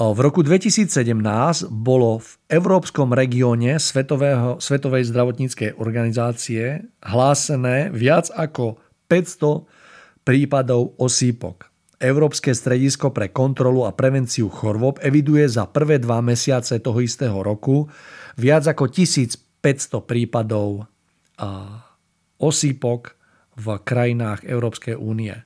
[0.00, 1.12] V roku 2017
[1.68, 8.80] bolo v európskom regióne Svetovej zdravotníckej organizácie hlásené viac ako
[9.12, 9.68] 500
[10.24, 11.68] prípadov osýpok.
[12.00, 17.84] Európske stredisko pre kontrolu a prevenciu chorôb eviduje za prvé dva mesiace toho istého roku
[18.40, 19.36] viac ako 1500
[20.08, 20.88] prípadov
[22.40, 23.00] osýpok
[23.52, 25.36] v krajinách Európskej únie.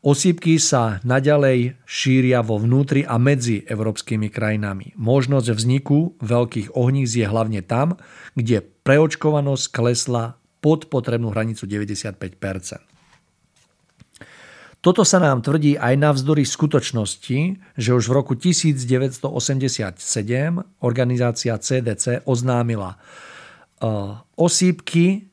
[0.00, 4.96] Osýpky sa naďalej šíria vo vnútri a medzi európskymi krajinami.
[4.96, 8.00] Možnosť vzniku veľkých ohníz je hlavne tam,
[8.32, 12.90] kde preočkovanosť klesla pod potrebnú hranicu 95%
[14.80, 17.38] toto sa nám tvrdí aj navzdory skutočnosti,
[17.76, 19.28] že už v roku 1987
[20.80, 25.29] organizácia CDC oznámila uh, osýpky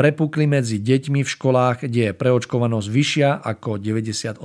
[0.00, 4.40] prepukli medzi deťmi v školách, kde je preočkovanosť vyššia ako 98%.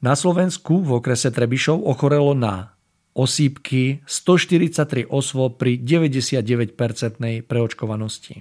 [0.00, 2.72] Na Slovensku v okrese Trebišov ochorelo na
[3.12, 6.72] osýpky 143 osôb pri 99%
[7.44, 8.40] preočkovanosti.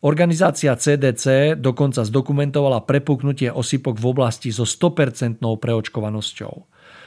[0.00, 6.52] Organizácia CDC dokonca zdokumentovala prepuknutie osýpok v oblasti so 100% preočkovanosťou.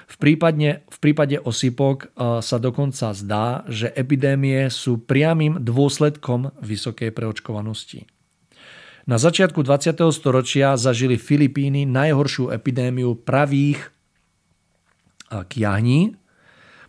[0.08, 7.12] V prípade, v prípade osýpok e, sa dokonca zdá, že epidémie sú priamým dôsledkom vysokej
[7.12, 8.08] preočkovanosti.
[9.08, 10.00] Na začiatku 20.
[10.16, 13.90] storočia zažili Filipíny najhoršiu epidémiu pravých e,
[15.44, 16.16] kiahní,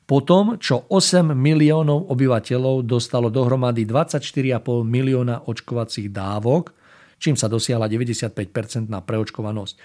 [0.09, 6.73] po tom, čo 8 miliónov obyvateľov dostalo dohromady 24,5 milióna očkovacích dávok,
[7.21, 9.77] čím sa dosiahla 95% na preočkovanosť.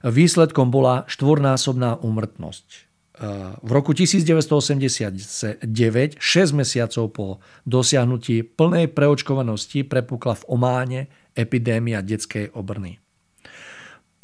[0.00, 2.66] Výsledkom bola štvornásobná úmrtnosť.
[3.60, 7.26] V roku 1989, 6 mesiacov po
[7.68, 11.00] dosiahnutí plnej preočkovanosti, prepukla v Ománe
[11.36, 12.96] epidémia detskej obrny.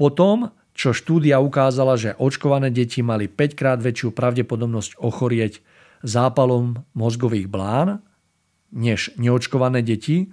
[0.01, 5.61] Potom čo štúdia ukázala, že očkované deti mali 5 krát väčšiu pravdepodobnosť ochorieť
[6.05, 8.01] zápalom mozgových blán
[8.73, 10.33] než neočkované deti,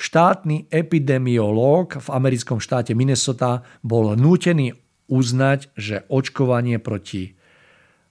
[0.00, 4.81] štátny epidemiológ v americkom štáte Minnesota bol nútený
[5.12, 7.36] uznať, že očkovanie proti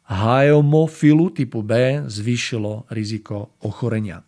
[0.05, 4.21] haemofilu typu B zvýšilo riziko ochorenia.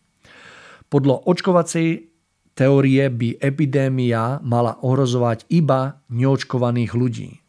[0.90, 2.10] Podľa očkovacej
[2.58, 7.44] teórie by epidémia mala ohrozovať iba neočkovaných ľudí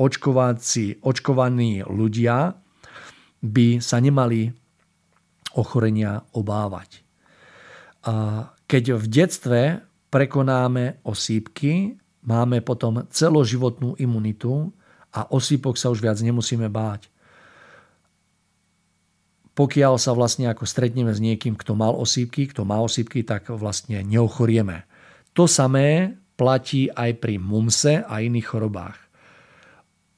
[0.00, 2.54] očkováci, očkovaní ľudia
[3.40, 4.48] by sa nemali
[5.58, 7.02] ochorenia obávať.
[8.06, 9.60] A keď v detstve
[10.08, 14.72] prekonáme osýpky, máme potom celoživotnú imunitu
[15.10, 17.08] a osýpok sa už viac nemusíme báť.
[19.56, 24.00] Pokiaľ sa vlastne ako stretneme s niekým, kto mal osýpky, kto má osýpky, tak vlastne
[24.00, 24.88] neochorieme.
[25.36, 29.10] To samé platí aj pri mumse a iných chorobách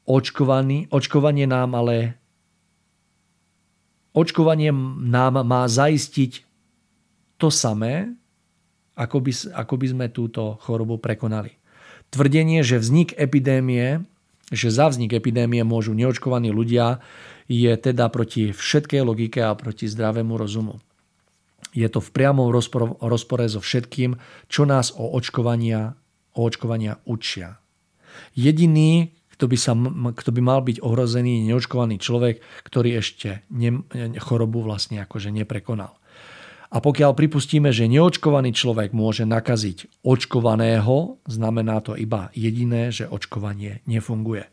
[0.07, 2.19] očkovaný, očkovanie nám ale
[4.13, 4.75] očkovanie
[5.07, 6.33] nám má zaistiť
[7.39, 8.13] to samé,
[8.93, 11.62] ako by, ako by sme túto chorobu prekonali.
[12.13, 14.05] Tvrdenie, že vznik epidémie,
[14.53, 17.01] že za vznik epidémie môžu neočkovaní ľudia,
[17.49, 20.77] je teda proti všetkej logike a proti zdravému rozumu.
[21.73, 24.21] Je to v priamom rozpore, so všetkým,
[24.53, 25.97] čo nás o očkovania,
[26.37, 27.57] o očkovania učia.
[28.37, 29.73] Jediný, kto by, sa,
[30.13, 33.89] kto by mal byť ohrozený neočkovaný človek, ktorý ešte ne,
[34.21, 35.97] chorobu vlastne akože neprekonal.
[36.73, 43.85] A pokiaľ pripustíme, že neočkovaný človek môže nakaziť očkovaného, znamená to iba jediné, že očkovanie
[43.85, 44.49] nefunguje.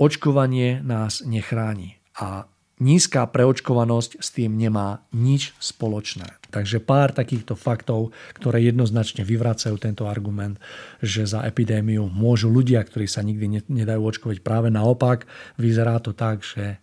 [0.00, 2.48] Očkovanie nás nechráni a
[2.80, 6.40] nízka preočkovanosť s tým nemá nič spoločné.
[6.48, 10.56] Takže pár takýchto faktov, ktoré jednoznačne vyvracajú tento argument,
[11.04, 14.40] že za epidémiu môžu ľudia, ktorí sa nikdy nedajú očkovať.
[14.40, 15.28] Práve naopak,
[15.60, 16.80] vyzerá to tak, že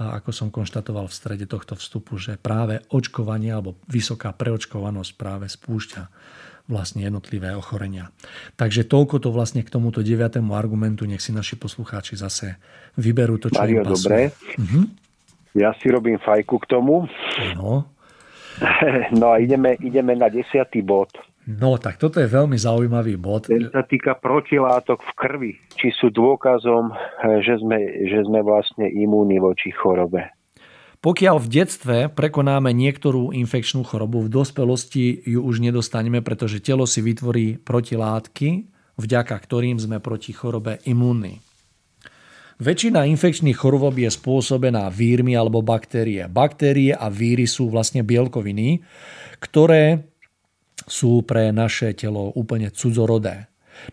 [0.00, 6.02] ako som konštatoval v strede tohto vstupu, že práve očkovanie alebo vysoká preočkovanosť práve spúšťa
[6.70, 8.14] vlastne jednotlivé ochorenia.
[8.54, 12.56] Takže toľko to vlastne k tomuto deviatému argumentu, nech si naši poslucháči zase
[12.94, 13.98] vyberú to, čo Mario, im pasuje.
[13.98, 14.20] dobre.
[14.56, 14.84] Uh-huh.
[15.58, 17.10] Ja si robím fajku k tomu.
[17.58, 17.84] No.
[19.16, 21.08] No a ideme, ideme na desiatý bod.
[21.48, 23.48] No, tak toto je veľmi zaujímavý bod.
[23.48, 25.52] Ten sa týka protilátok v krvi.
[25.72, 26.92] Či sú dôkazom,
[27.40, 30.28] že sme, že sme vlastne imúni voči chorobe.
[31.00, 37.00] Pokiaľ v detstve prekonáme niektorú infekčnú chorobu, v dospelosti ju už nedostaneme, pretože telo si
[37.00, 38.68] vytvorí protilátky,
[39.00, 41.40] vďaka ktorým sme proti chorobe imúnni.
[42.60, 46.28] Väčšina infekčných chorôb je spôsobená vírmi alebo baktérie.
[46.28, 48.84] Baktérie a víry sú vlastne bielkoviny,
[49.40, 50.09] ktoré
[50.90, 53.46] sú pre naše telo úplne cudzorodé.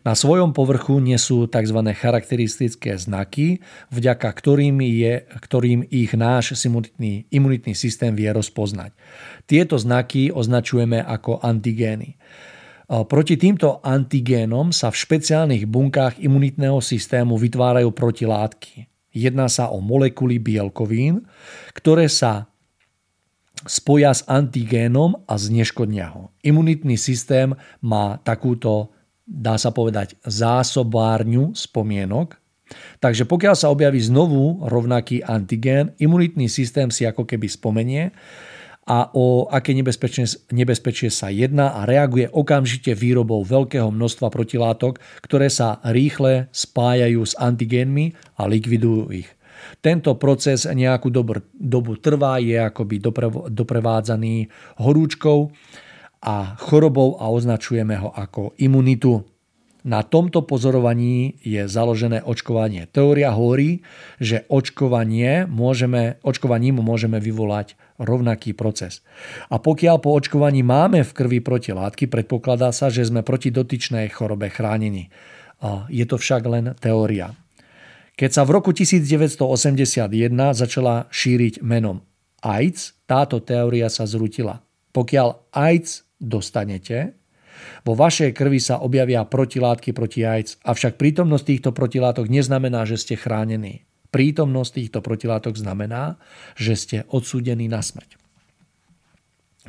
[0.04, 1.80] Na svojom povrchu nesú tzv.
[1.96, 8.92] charakteristické znaky, vďaka ktorým, je, ktorým ich náš imunitný, imunitný systém vie rozpoznať.
[9.48, 12.20] Tieto znaky označujeme ako antigény.
[12.88, 18.92] Proti týmto antigénom sa v špeciálnych bunkách imunitného systému vytvárajú protilátky.
[19.16, 21.24] Jedná sa o molekuly bielkovín,
[21.72, 22.52] ktoré sa
[23.66, 26.30] spoja s antigénom a zneškodnia ho.
[26.46, 28.94] Imunitný systém má takúto,
[29.26, 32.38] dá sa povedať, zásobárňu spomienok,
[33.00, 38.12] Takže pokiaľ sa objaví znovu rovnaký antigén, imunitný systém si ako keby spomenie
[38.88, 45.52] a o aké nebezpečie, nebezpečie sa jedná a reaguje okamžite výrobou veľkého množstva protilátok, ktoré
[45.52, 49.30] sa rýchle spájajú s antigénmi a likvidujú ich.
[49.82, 52.98] Tento proces nejakú dobu, dobu trvá, je akoby
[53.54, 54.50] doprevádzaný
[54.82, 55.54] horúčkou
[56.22, 59.22] a chorobou a označujeme ho ako imunitu.
[59.88, 62.92] Na tomto pozorovaní je založené očkovanie.
[62.92, 63.88] Teória hovorí,
[64.20, 69.00] že očkovanie môžeme, očkovaním môžeme vyvolať rovnaký proces.
[69.48, 74.52] A pokiaľ po očkovaní máme v krvi protilátky, predpokladá sa, že sme proti dotyčnej chorobe
[74.52, 75.08] chránení.
[75.88, 77.32] Je to však len teória.
[78.18, 80.10] Keď sa v roku 1981
[80.58, 82.02] začala šíriť menom
[82.42, 84.66] AIDS, táto teória sa zrutila.
[84.90, 87.14] Pokiaľ AIDS dostanete,
[87.86, 93.14] vo vašej krvi sa objavia protilátky proti AIDS, avšak prítomnosť týchto protilátok neznamená, že ste
[93.14, 93.86] chránení.
[94.10, 96.18] Prítomnosť týchto protilátok znamená,
[96.58, 98.18] že ste odsúdení na smrť.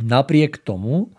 [0.01, 1.13] Napriek tomu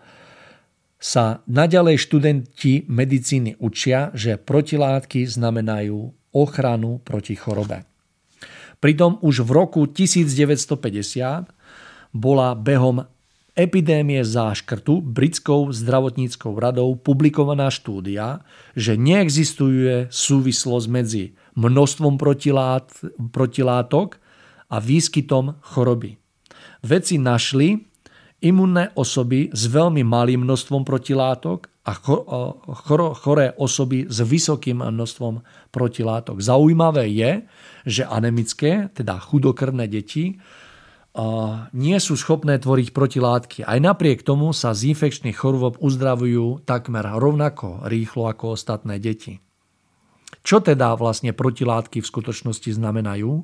[0.98, 7.84] sa naďalej študenti medicíny učia, že protilátky znamenajú ochranu proti chorobe.
[8.80, 11.52] Pritom už v roku 1950
[12.16, 13.04] bola behom
[13.52, 18.40] epidémie záškrtu britskou zdravotníckou radou publikovaná štúdia,
[18.72, 22.88] že neexistuje súvislosť medzi množstvom protilát,
[23.34, 24.16] protilátok
[24.70, 26.16] a výskytom choroby.
[26.80, 27.84] Vedci našli
[28.40, 35.42] imunné osoby s veľmi malým množstvom protilátok a choré osoby s vysokým množstvom
[35.74, 36.38] protilátok.
[36.38, 37.30] Zaujímavé je,
[37.82, 40.38] že anemické, teda chudokrvné deti,
[41.74, 43.66] nie sú schopné tvoriť protilátky.
[43.66, 49.42] Aj napriek tomu sa z infekčných chorôb uzdravujú takmer rovnako rýchlo ako ostatné deti.
[50.46, 53.42] Čo teda vlastne protilátky v skutočnosti znamenajú?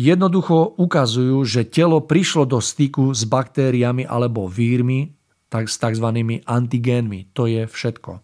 [0.00, 5.14] Jednoducho ukazujú, že telo prišlo do styku s baktériami alebo vírmi,
[5.50, 6.06] tak s tzv.
[6.46, 7.34] antigénmi.
[7.34, 8.22] To je všetko.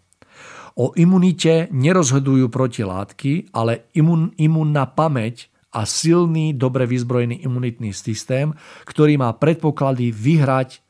[0.77, 8.53] O imunite nerozhodujú protilátky, ale imun, imunná pamäť a silný, dobre vyzbrojený imunitný systém,
[8.85, 10.85] ktorý má predpoklady vyhrať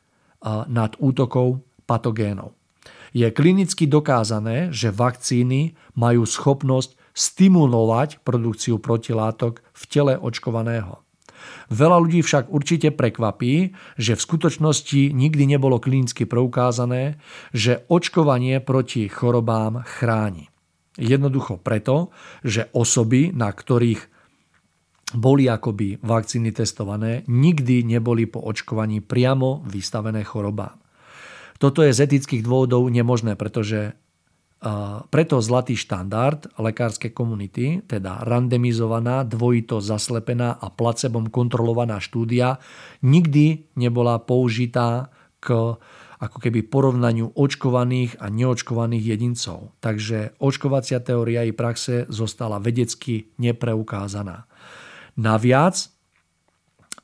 [0.67, 2.53] nad útokou patogénov.
[3.15, 11.06] Je klinicky dokázané, že vakcíny majú schopnosť stimulovať produkciu protilátok v tele očkovaného.
[11.67, 17.19] Veľa ľudí však určite prekvapí, že v skutočnosti nikdy nebolo klinicky preukázané,
[17.51, 20.47] že očkovanie proti chorobám chráni.
[20.95, 24.01] Jednoducho preto, že osoby, na ktorých
[25.15, 30.75] boli akoby vakcíny testované, nikdy neboli po očkovaní priamo vystavené chorobám.
[31.57, 33.95] Toto je z etických dôvodov nemožné, pretože
[35.13, 42.57] preto zlatý štandard lekárskej komunity, teda randomizovaná, dvojito zaslepená a placebom kontrolovaná štúdia,
[43.05, 45.77] nikdy nebola použitá k
[46.17, 49.77] ako keby porovnaniu očkovaných a neočkovaných jedincov.
[49.77, 54.49] Takže očkovacia teória i praxe zostala vedecky nepreukázaná.
[55.21, 55.77] Naviac,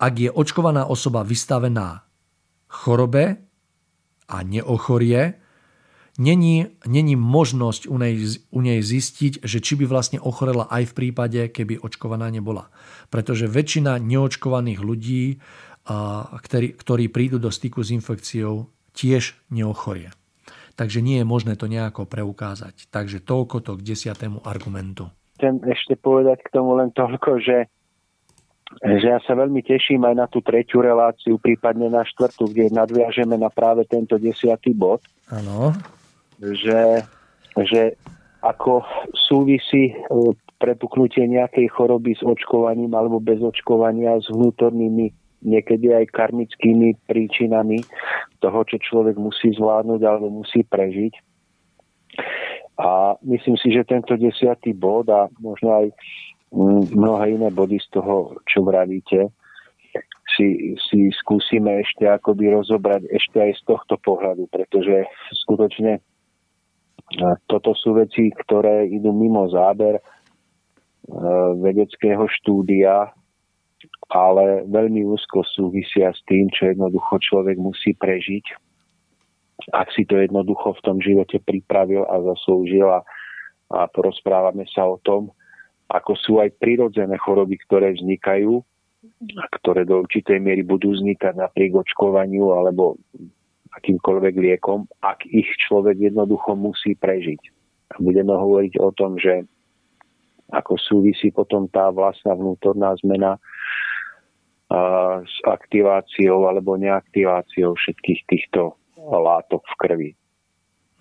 [0.02, 2.02] ak je očkovaná osoba vystavená
[2.66, 3.38] chorobe
[4.26, 5.43] a neochorie,
[6.18, 8.14] není, není možnosť u nej,
[8.52, 12.70] u nej zistiť, že či by vlastne ochorela aj v prípade, keby očkovaná nebola.
[13.10, 15.42] Pretože väčšina neočkovaných ľudí,
[16.38, 20.14] ktorí, ktorí prídu do styku s infekciou, tiež neochorie.
[20.74, 22.90] Takže nie je možné to nejako preukázať.
[22.90, 25.10] Takže toľko to k desiatému argumentu.
[25.38, 27.70] Chcem ešte povedať k tomu len toľko, že
[28.82, 33.38] že ja sa veľmi teším aj na tú tretiu reláciu, prípadne na štvrtú, kde nadviažeme
[33.38, 34.98] na práve tento desiatý bod.
[35.30, 35.78] Áno.
[36.44, 37.08] Že,
[37.64, 37.82] že
[38.44, 38.84] ako
[39.16, 39.96] súvisí e,
[40.60, 45.12] prepuknutie nejakej choroby s očkovaním alebo bez očkovania s vnútornými
[45.44, 47.84] niekedy aj karmickými príčinami
[48.40, 51.14] toho, čo človek musí zvládnuť alebo musí prežiť.
[52.80, 55.86] A myslím si, že tento desiatý bod a možno aj
[56.56, 59.30] mm, mnohé iné body z toho, čo vravíte,
[60.34, 65.06] si, si skúsime ešte akoby rozobrať ešte aj z tohto pohľadu, pretože
[65.46, 66.02] skutočne
[67.46, 70.02] toto sú veci, ktoré idú mimo záber
[71.60, 73.12] vedeckého štúdia,
[74.08, 78.46] ale veľmi úzko súvisia s tým, čo jednoducho človek musí prežiť,
[79.72, 83.00] ak si to jednoducho v tom živote pripravil a zaslúžil a,
[83.72, 85.32] a porozprávame sa o tom,
[85.92, 88.64] ako sú aj prirodzené choroby, ktoré vznikajú
[89.36, 92.96] a ktoré do určitej miery budú vznikať napriek očkovaniu alebo
[93.80, 97.42] akýmkoľvek liekom, ak ich človek jednoducho musí prežiť.
[97.94, 99.46] A budeme hovoriť o tom, že
[100.54, 103.38] ako súvisí potom tá vlastná vnútorná zmena
[104.70, 110.12] a, s aktiváciou alebo neaktiváciou všetkých týchto látok v krvi.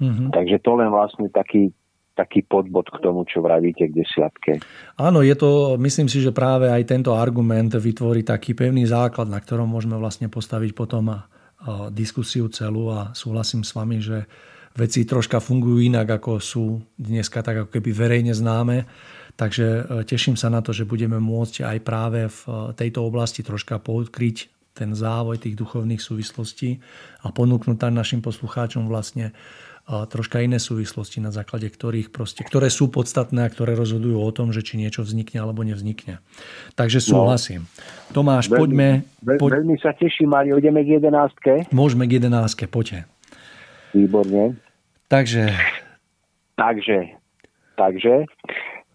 [0.03, 0.29] Mm-hmm.
[0.35, 1.71] Takže to len vlastne taký,
[2.19, 4.53] taký podbod k tomu, čo vravíte k desiatke.
[4.99, 9.39] Áno, je to, myslím si, že práve aj tento argument vytvorí taký pevný základ, na
[9.39, 11.23] ktorom môžeme vlastne postaviť potom
[11.95, 14.27] diskusiu celú a súhlasím s vami, že
[14.77, 18.89] veci troška fungujú inak, ako sú dneska tak ako keby verejne známe.
[19.33, 23.41] Takže e, teším sa na to, že budeme môcť aj práve v e, tejto oblasti
[23.41, 26.81] troška podkryť ten závoj tých duchovných súvislostí
[27.25, 29.37] a ponúknuť tam našim poslucháčom vlastne
[30.09, 34.51] troška iné súvislosti, na základe ktorých proste, ktoré sú podstatné a ktoré rozhodujú o tom,
[34.51, 36.25] že či niečo vznikne alebo nevznikne.
[36.75, 37.07] Takže no.
[37.13, 37.61] súhlasím.
[38.11, 38.89] No, Tomáš, veľmi, poďme...
[39.37, 39.51] Poď...
[39.61, 40.57] Veľmi sa teším, Mário.
[40.57, 41.69] Ideme k jedenáctke?
[41.71, 43.05] Môžeme k jedenáctke, poďte.
[43.93, 44.57] Výborne.
[45.13, 45.53] Takže...
[46.57, 47.17] Takže,
[47.77, 48.29] takže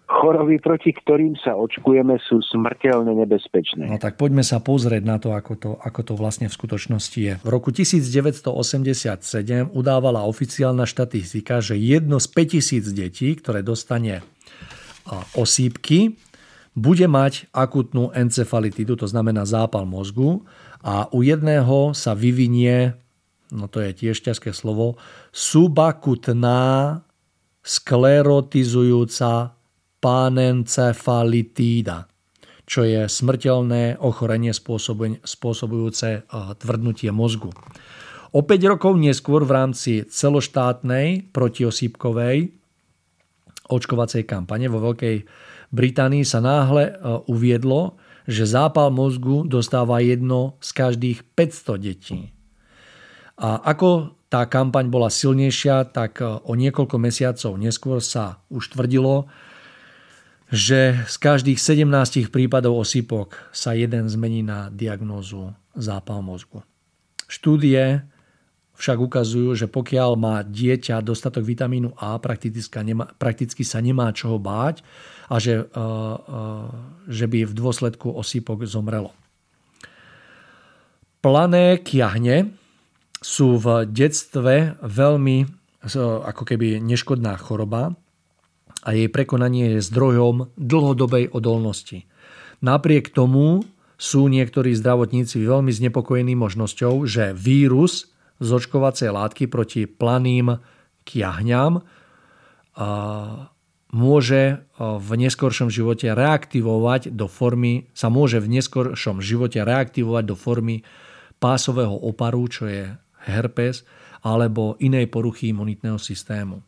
[0.08, 3.92] choroby, proti ktorým sa očkujeme, sú smrteľne nebezpečné.
[3.92, 7.34] No tak poďme sa pozrieť na to, ako to, ako to vlastne v skutočnosti je.
[7.44, 8.48] V roku 1987
[9.76, 14.24] udávala oficiálna štatistika, že jedno z 5000 detí, ktoré dostane
[15.36, 16.16] osýpky,
[16.78, 20.46] bude mať akutnú encefalitidu, to znamená zápal mozgu
[20.86, 22.94] a u jedného sa vyvinie,
[23.50, 25.02] no to je tiež ťažké slovo,
[25.34, 27.02] subakutná
[27.66, 29.57] sklerotizujúca
[30.00, 32.08] panencefalitída,
[32.68, 34.52] čo je smrteľné ochorenie
[35.24, 36.22] spôsobujúce eh,
[36.62, 37.50] tvrdnutie mozgu.
[38.36, 42.52] O 5 rokov neskôr v rámci celoštátnej protiosýpkovej
[43.68, 45.24] očkovacej kampane vo Veľkej
[45.72, 46.96] Británii sa náhle eh,
[47.28, 47.96] uviedlo,
[48.28, 52.36] že zápal mozgu dostáva jedno z každých 500 detí.
[53.40, 59.32] A ako tá kampaň bola silnejšia, tak eh, o niekoľko mesiacov neskôr sa už tvrdilo,
[60.48, 66.64] že z každých 17 prípadov osýpok sa jeden zmení na diagnózu zápal mozgu.
[67.28, 68.08] Štúdie
[68.78, 74.86] však ukazujú, že pokiaľ má dieťa dostatok vitamínu A, prakticky, sa nemá čoho báť
[75.28, 76.70] a že, uh, uh,
[77.10, 79.12] že by v dôsledku osýpok zomrelo.
[81.20, 82.54] Plané kiahne
[83.20, 85.50] sú v detstve veľmi
[85.98, 87.98] ako keby neškodná choroba,
[88.88, 92.08] a jej prekonanie je zdrojom dlhodobej odolnosti.
[92.64, 93.68] Napriek tomu
[94.00, 98.08] sú niektorí zdravotníci veľmi znepokojení možnosťou, že vírus
[98.40, 100.56] z očkovacej látky proti planým
[101.04, 101.84] kiahňam
[103.90, 104.42] môže
[104.78, 110.86] v neskoršom živote reaktivovať do formy, sa môže v neskoršom živote reaktivovať do formy
[111.42, 112.94] pásového oparu, čo je
[113.26, 113.84] herpes,
[114.22, 116.62] alebo inej poruchy imunitného systému.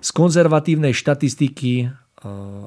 [0.00, 1.86] Z konzervatívnej štatistiky e,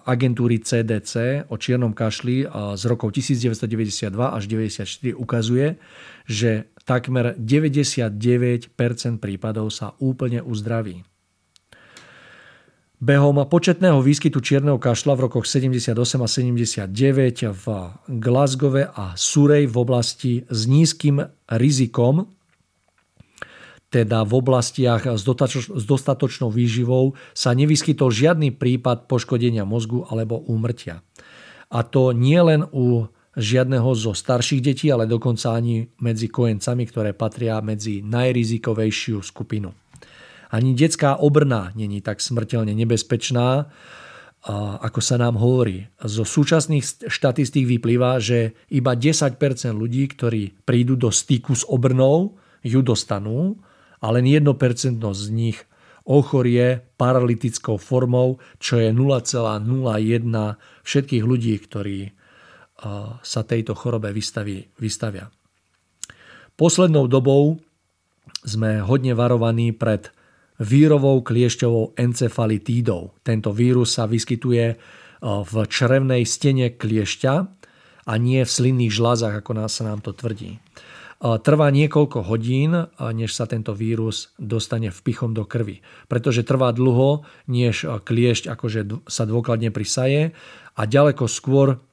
[0.05, 2.45] agentúry CDC o čiernom kašli e,
[2.75, 5.77] z rokov 1992 až 1994 ukazuje,
[6.25, 8.73] že takmer 99%
[9.21, 11.05] prípadov sa úplne uzdraví.
[12.99, 17.65] Behom početného výskytu čierneho kašla v rokoch 78 a 79 v
[18.19, 22.27] Glasgow a Surrey v oblasti s nízkym rizikom
[23.89, 25.25] teda v oblastiach s,
[25.85, 31.01] dostatočnou výživou sa nevyskytol žiadny prípad poškodenia mozgu alebo úmrtia.
[31.73, 37.13] A to nie len u žiadneho zo starších detí, ale dokonca ani medzi kojencami, ktoré
[37.13, 39.73] patria medzi najrizikovejšiu skupinu.
[40.49, 43.69] Ani detská obrna není tak smrteľne nebezpečná,
[44.81, 45.85] ako sa nám hovorí.
[46.01, 49.37] Zo súčasných štatistík vyplýva, že iba 10%
[49.77, 53.61] ľudí, ktorí prídu do styku s obrnou, ju dostanú
[53.99, 54.47] a len 1%
[54.99, 55.59] z nich
[56.09, 62.15] ochorie paralytickou formou, čo je 0,01 všetkých ľudí, ktorí
[63.21, 65.29] sa tejto chorobe vystaví, vystavia.
[66.55, 67.59] Poslednou dobou
[68.41, 70.09] sme hodne varovaní pred
[70.59, 73.15] vírovou kliešťovou encefalitídou.
[73.23, 74.75] Tento vírus sa vyskytuje
[75.23, 77.33] v črevnej stene kliešťa
[78.07, 80.57] a nie v slinných žlázach, ako nás sa nám to tvrdí.
[81.19, 85.83] Trvá niekoľko hodín, než sa tento vírus dostane vpichom do krvi.
[86.07, 90.31] Pretože trvá dlho, než kliešť akože sa dôkladne prisaje
[90.79, 91.83] a ďaleko skôr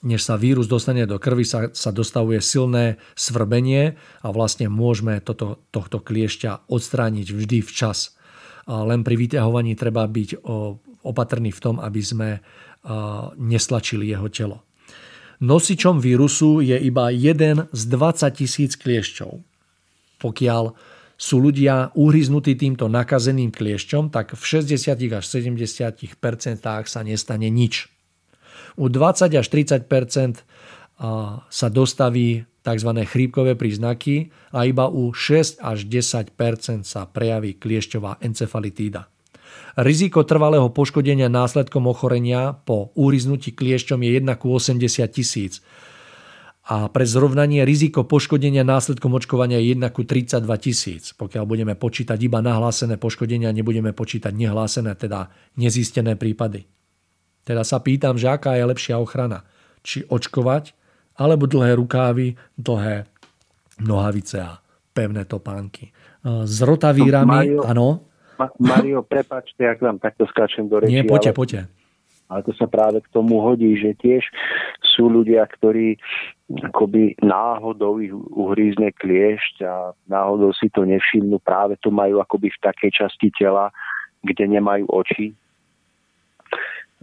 [0.00, 5.60] než sa vírus dostane do krvi, sa, sa dostavuje silné svrbenie a vlastne môžeme toto,
[5.68, 8.16] tohto kliešťa odstrániť vždy včas.
[8.64, 10.48] Len pri vyťahovaní treba byť
[11.04, 12.40] opatrný v tom, aby sme
[13.36, 14.64] neslačili jeho telo.
[15.42, 19.42] Nosičom vírusu je iba jeden z 20 tisíc kliešťov.
[20.22, 20.64] Pokiaľ
[21.18, 26.14] sú ľudia uhryznutí týmto nakazeným kliešťom, tak v 60 až 70%
[26.62, 27.90] sa nestane nič.
[28.78, 30.46] U 20 až 30%
[31.50, 32.90] sa dostaví tzv.
[33.02, 39.11] chrípkové príznaky a iba u 6 až 10% sa prejaví kliešťová encefalitída.
[39.72, 45.64] Riziko trvalého poškodenia následkom ochorenia po úriznutí kliešťom je 1 ku 80 tisíc.
[46.68, 51.16] A pre zrovnanie riziko poškodenia následkom očkovania je 1 ku 32 tisíc.
[51.16, 56.68] Pokiaľ budeme počítať iba nahlásené poškodenia, nebudeme počítať nehlásené, teda nezistené prípady.
[57.42, 59.42] Teda sa pýtam, že aká je lepšia ochrana.
[59.82, 60.76] Či očkovať,
[61.18, 63.08] alebo dlhé rukávy, dlhé
[63.82, 64.60] nohavice a
[64.92, 65.90] pevné topánky.
[66.22, 68.11] S rotavírami, áno.
[68.58, 70.92] Mario, prepačte, ak vám takto skáčem do reči.
[70.92, 71.60] Nie, poďte, ale, poďte.
[72.32, 74.24] Ale to sa práve k tomu hodí, že tiež
[74.96, 76.00] sú ľudia, ktorí
[76.72, 82.62] akoby náhodou ich uhrízne kliešť a náhodou si to nevšimnú, práve to majú akoby v
[82.64, 83.72] takej časti tela,
[84.24, 85.32] kde nemajú oči.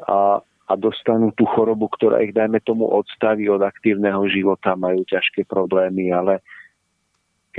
[0.05, 5.49] A, a dostanú tú chorobu, ktorá ich, dajme tomu, odstaví od aktívneho života, majú ťažké
[5.49, 6.45] problémy, ale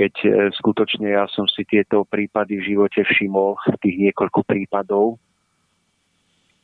[0.01, 3.53] keď e, skutočne ja som si tieto prípady v živote všimol,
[3.85, 5.21] tých niekoľko prípadov,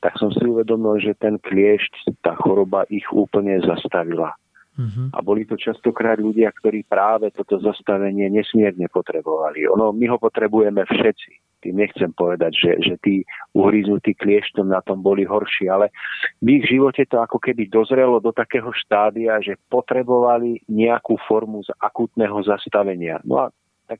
[0.01, 4.33] tak som si uvedomil, že ten kliešť, tá choroba ich úplne zastavila.
[4.77, 5.09] Uh-huh.
[5.13, 9.69] A boli to častokrát ľudia, ktorí práve toto zastavenie nesmierne potrebovali.
[9.69, 15.03] Ono, my ho potrebujeme všetci tým nechcem povedať, že, že tí uhríznutí klieštom na tom
[15.03, 15.91] boli horší, ale
[16.39, 21.75] v ich živote to ako keby dozrelo do takého štádia, že potrebovali nejakú formu z
[21.83, 23.19] akutného zastavenia.
[23.27, 23.45] No a
[23.91, 23.99] tak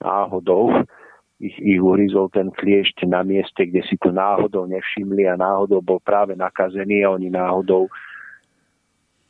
[0.00, 0.88] náhodou
[1.36, 6.00] ich, ich uhryzol ten kliešť na mieste, kde si to náhodou nevšimli a náhodou bol
[6.00, 7.92] práve nakazený a oni náhodou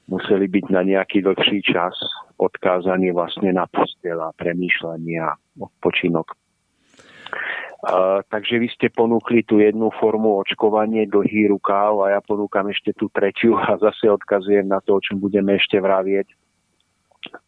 [0.06, 1.96] museli byť na nejaký dlhší čas
[2.36, 6.36] odkázaní vlastne na postel a premýšľanie a odpočinok.
[8.32, 13.12] Takže vy ste ponúkli tú jednu formu očkovanie, dlhý rukáv a ja ponúkam ešte tú
[13.12, 16.32] tretiu a zase odkazujem na to, o čom budeme ešte vravieť.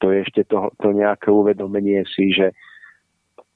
[0.01, 2.53] To je ešte to, to nejaké uvedomenie si, že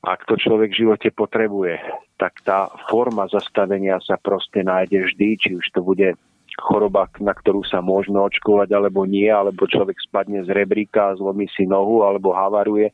[0.00, 1.76] ak to človek v živote potrebuje,
[2.16, 6.16] tak tá forma zastavenia sa proste nájde vždy, či už to bude
[6.56, 11.68] choroba, na ktorú sa môžeme očkovať, alebo nie, alebo človek spadne z rebríka, zlomí si
[11.68, 12.92] nohu, alebo havaruje.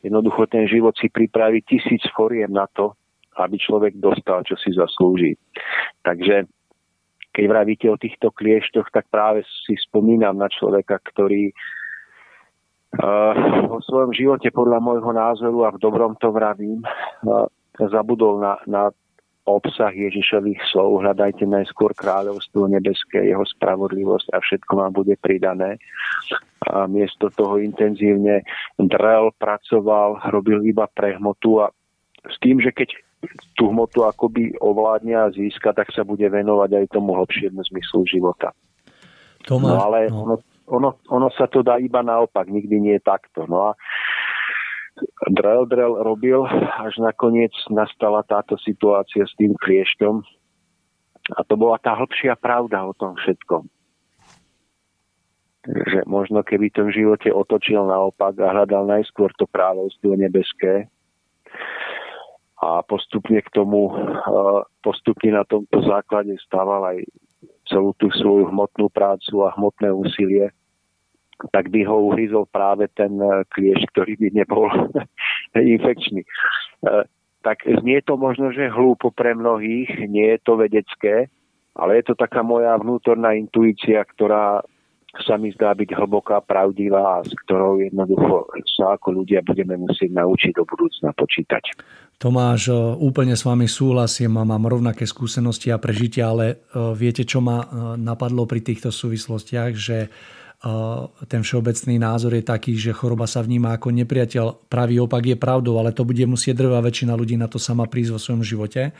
[0.00, 2.96] Jednoducho ten život si pripraví tisíc foriem na to,
[3.36, 5.36] aby človek dostal, čo si zaslúži.
[6.02, 6.48] Takže
[7.36, 11.52] keď vravíte o týchto klieštoch, tak práve si spomínam na človeka, ktorý
[12.96, 13.36] uh,
[13.68, 17.44] vo svojom živote podľa môjho názoru a v dobrom to vravím, uh,
[17.76, 18.88] zabudol na, na
[19.46, 25.78] obsah Ježišových slov, hľadajte najskôr kráľovstvo nebeské, jeho spravodlivosť a všetko vám bude pridané.
[26.66, 28.42] A miesto toho intenzívne
[28.74, 31.70] drel, pracoval, robil iba prehmotu a
[32.26, 32.90] s tým, že keď
[33.58, 38.52] tú hmotu akoby ovládne a získa, tak sa bude venovať aj tomu hlbšiemu zmyslu života.
[39.46, 40.26] To má, no ale no.
[40.26, 40.36] Ono,
[40.66, 43.46] ono, ono sa to dá iba naopak, nikdy nie je takto.
[43.46, 43.78] No a
[45.30, 46.42] drel, drel robil,
[46.82, 50.14] až nakoniec nastala táto situácia s tým kliešťom.
[51.36, 53.66] A to bola tá hĺbšia pravda o tom všetkom.
[55.66, 60.86] Že možno keby to v živote otočil naopak a hľadal najskôr to kráľovstvo nebeské,
[62.56, 63.92] a postupne k tomu,
[64.80, 66.98] postupne na tomto základe stával aj
[67.68, 70.54] celú tú svoju hmotnú prácu a hmotné úsilie,
[71.52, 74.72] tak by ho uhryzol práve ten e, klieš, ktorý by nebol
[75.52, 76.24] infekčný.
[76.24, 76.28] E,
[77.44, 81.28] tak znie to možno, že hlúpo pre mnohých, nie je to vedecké,
[81.76, 84.64] ale je to taká moja vnútorná intuícia, ktorá
[85.24, 90.12] sa mi zdá byť hlboká, pravdivá a s ktorou jednoducho sa ako ľudia budeme musieť
[90.12, 91.64] naučiť do budúcna počítať.
[92.16, 96.56] Tomáš, e, úplne s vami súhlasím a mám rovnaké skúsenosti a prežitia, ale e,
[96.96, 97.66] viete, čo ma e,
[98.00, 99.98] napadlo pri týchto súvislostiach, že
[101.28, 104.66] ten všeobecný názor je taký, že choroba sa vníma ako nepriateľ.
[104.72, 108.16] Pravý opak je pravdou, ale to bude musieť drvá väčšina ľudí na to sama prísť
[108.16, 108.96] vo svojom živote.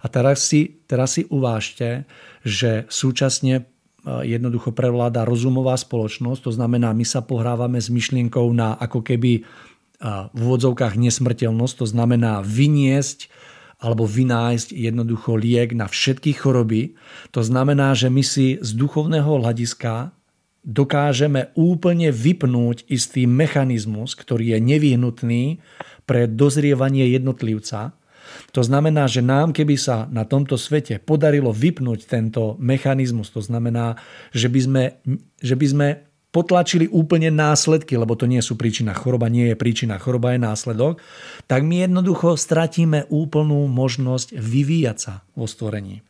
[0.00, 2.06] A teraz si, teraz si uvážte,
[2.46, 3.66] že súčasne
[4.04, 9.44] jednoducho prevláda rozumová spoločnosť, to znamená, my sa pohrávame s myšlienkou na ako keby
[10.32, 13.28] v úvodzovkách nesmrteľnosť, to znamená vyniesť
[13.80, 16.96] alebo vynájsť jednoducho liek na všetky choroby.
[17.32, 20.12] To znamená, že my si z duchovného hľadiska
[20.60, 25.44] dokážeme úplne vypnúť istý mechanizmus, ktorý je nevyhnutný
[26.04, 27.96] pre dozrievanie jednotlivca.
[28.52, 33.96] To znamená, že nám, keby sa na tomto svete podarilo vypnúť tento mechanizmus, to znamená,
[34.34, 34.84] že by sme,
[35.40, 35.88] že by sme
[36.30, 38.94] potlačili úplne následky, lebo to nie sú príčina.
[38.94, 41.02] Choroba nie je príčina, choroba je následok,
[41.50, 46.06] tak my jednoducho stratíme úplnú možnosť vyvíjať sa vo stvorení.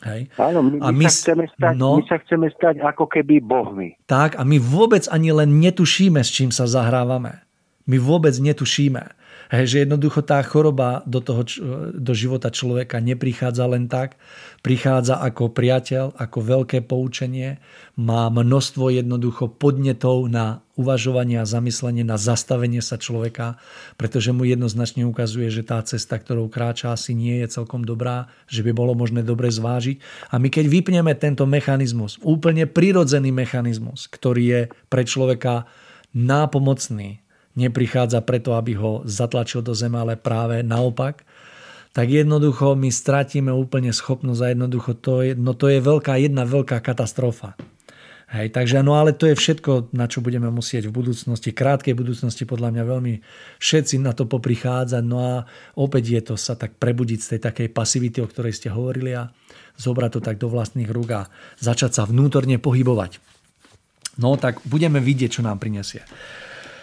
[0.00, 0.32] Hej.
[0.40, 4.00] Áno, my, a my, sa chceme stať, no, my sa chceme stať ako keby bohmi.
[4.08, 7.44] Tak a my vôbec ani len netušíme, s čím sa zahrávame.
[7.84, 9.19] My vôbec netušíme.
[9.50, 11.42] Hej, že jednoducho tá choroba do, toho,
[11.90, 14.14] do života človeka neprichádza len tak,
[14.62, 17.58] prichádza ako priateľ, ako veľké poučenie,
[17.98, 23.58] má množstvo jednoducho podnetov na uvažovanie a zamyslenie, na zastavenie sa človeka,
[23.98, 28.62] pretože mu jednoznačne ukazuje, že tá cesta, ktorou kráča, asi nie je celkom dobrá, že
[28.62, 30.30] by bolo možné dobre zvážiť.
[30.30, 35.66] A my keď vypneme tento mechanizmus, úplne prirodzený mechanizmus, ktorý je pre človeka
[36.14, 37.18] nápomocný,
[37.58, 41.26] neprichádza preto, aby ho zatlačil do zeme, ale práve naopak,
[41.90, 46.46] tak jednoducho my stratíme úplne schopnosť a jednoducho to je, no to je veľká, jedna
[46.46, 47.58] veľká katastrofa.
[48.30, 52.46] Hej, takže no ale to je všetko, na čo budeme musieť v budúcnosti, krátkej budúcnosti
[52.46, 53.14] podľa mňa veľmi
[53.58, 55.02] všetci na to poprichádzať.
[55.02, 55.34] No a
[55.74, 59.34] opäť je to sa tak prebudiť z tej takej pasivity, o ktorej ste hovorili a
[59.82, 61.22] zobrať to tak do vlastných rúk a
[61.58, 63.18] začať sa vnútorne pohybovať.
[64.22, 66.06] No tak budeme vidieť, čo nám prinesie.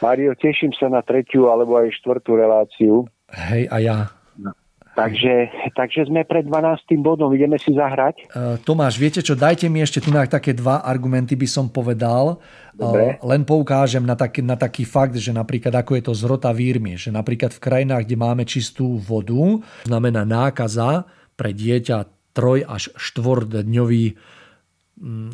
[0.01, 3.05] Mario, teším sa na tretiu alebo aj štvrtú reláciu.
[3.33, 3.97] Hej, a ja.
[4.37, 4.55] No.
[4.97, 6.97] Takže, takže sme pred 12.
[6.97, 8.33] bodom, ideme si zahrať.
[8.33, 12.41] Uh, Tomáš, viete čo, dajte mi ešte tu na také dva argumenty by som povedal.
[12.77, 16.97] Uh, len poukážem na taký, na taký fakt, že napríklad ako je to s rotavírmi,
[16.97, 21.05] že napríklad v krajinách, kde máme čistú vodu, znamená nákaza
[21.37, 24.36] pre dieťa troj až štvordňový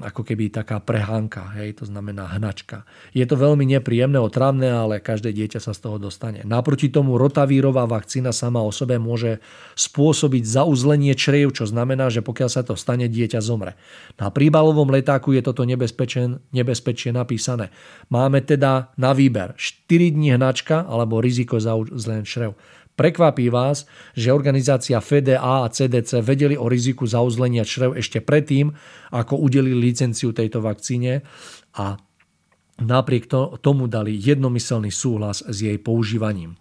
[0.03, 2.83] ako keby taká prehánka, hej, to znamená hnačka.
[3.15, 6.43] Je to veľmi nepríjemné, otrávne, ale každé dieťa sa z toho dostane.
[6.43, 9.39] Naproti tomu rotavírová vakcína sama o sebe môže
[9.79, 13.79] spôsobiť zauzlenie čriev, čo znamená, že pokiaľ sa to stane, dieťa zomre.
[14.19, 17.71] Na príbalovom letáku je toto nebezpečie napísané.
[18.11, 22.59] Máme teda na výber 4 dní hnačka alebo riziko zauzlenia čriev.
[22.93, 28.69] Prekvapí vás, že organizácia FDA a CDC vedeli o riziku zauzlenia črev ešte predtým,
[29.09, 31.25] ako udelili licenciu tejto vakcíne
[31.73, 31.97] a
[32.77, 33.25] napriek
[33.61, 36.53] tomu dali jednomyselný súhlas s jej používaním.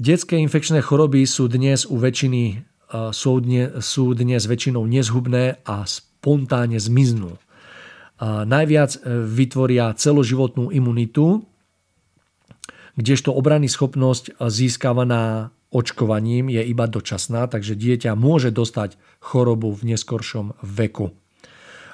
[0.00, 2.72] Detské infekčné choroby sú dnes u väčšiny
[3.12, 7.40] sú dnes, sú dnes väčšinou nezhubné a spontánne zmiznú.
[8.22, 11.42] Najviac e, vytvoria celoživotnú imunitu,
[12.96, 20.60] kdežto obrany schopnosť získavaná očkovaním je iba dočasná, takže dieťa môže dostať chorobu v neskoršom
[20.60, 21.16] veku.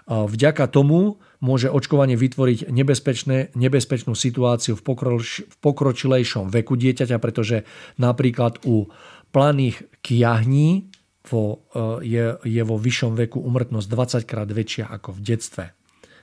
[0.08, 7.68] Vďaka tomu môže očkovanie vytvoriť nebezpečné, nebezpečnú situáciu v, pokroč, v pokročilejšom veku dieťaťa, pretože
[8.00, 8.88] napríklad u
[9.30, 10.88] planých kiahní
[11.28, 13.86] vo, e, je, je vo vyššom veku umrtnosť
[14.24, 15.64] 20 krát väčšia ako v detstve.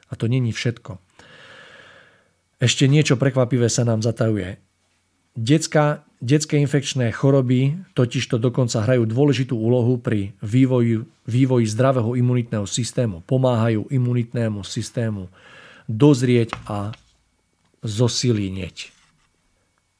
[0.10, 0.98] A to není všetko.
[2.58, 4.65] Ešte niečo prekvapivé sa nám zatajuje.
[5.36, 13.20] Detská, detské infekčné choroby totižto dokonca hrajú dôležitú úlohu pri vývoji, vývoji zdravého imunitného systému.
[13.28, 15.28] Pomáhajú imunitnému systému
[15.92, 16.96] dozrieť a
[17.84, 18.96] zosilinieť.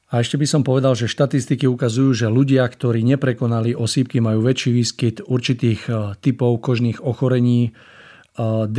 [0.08, 4.70] A ešte by som povedal, že štatistiky ukazujú, že ľudia, ktorí neprekonali osýpky, majú väčší
[4.72, 8.70] výskyt určitých e, typov kožných ochorení, e,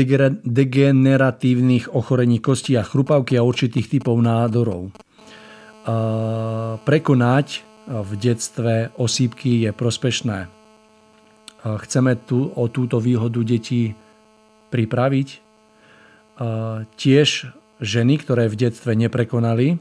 [0.41, 4.95] degeneratívnych ochorení kosti a chrupavky a určitých typov nádorov
[6.83, 7.47] prekonať
[7.87, 10.51] v detstve osýpky je prospešné.
[11.63, 13.95] Chceme tu o túto výhodu detí
[14.67, 15.27] pripraviť.
[16.99, 17.29] Tiež
[17.79, 19.79] ženy, ktoré v detstve neprekonali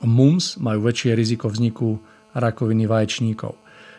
[0.00, 2.00] MUMS, majú väčšie riziko vzniku
[2.32, 3.52] rakoviny vaječníkov.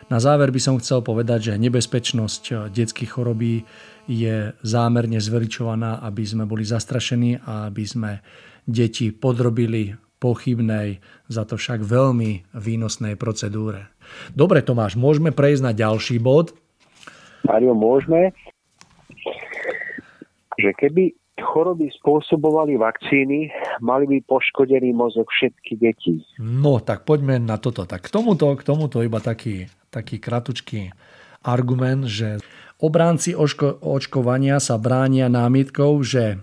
[0.06, 3.66] Na záver by som chcel povedať, že nebezpečnosť detských chorobí
[4.06, 8.10] je zámerne zveličovaná, aby sme boli zastrašení a aby sme
[8.66, 13.92] deti podrobili pochybnej, za to však veľmi výnosnej procedúre.
[14.32, 16.56] Dobre Tomáš, môžeme prejsť na ďalší bod?
[17.44, 18.32] Mario, môžeme.
[20.56, 21.02] Že keby
[21.36, 23.52] choroby spôsobovali vakcíny,
[23.84, 26.24] mali by poškodený mozog všetky deti.
[26.40, 27.84] No, tak poďme na toto.
[27.84, 30.96] Tak k tomuto, k tomuto iba taký, taký kratučký
[31.44, 32.40] argument, že
[32.80, 36.40] obránci očko, očkovania sa bránia námietkou, že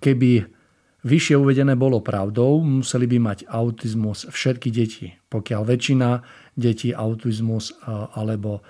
[0.00, 0.48] keby
[1.04, 5.12] vyššie uvedené bolo pravdou, museli by mať autizmus všetky deti.
[5.28, 6.24] Pokiaľ väčšina
[6.56, 7.76] detí autizmus
[8.16, 8.64] alebo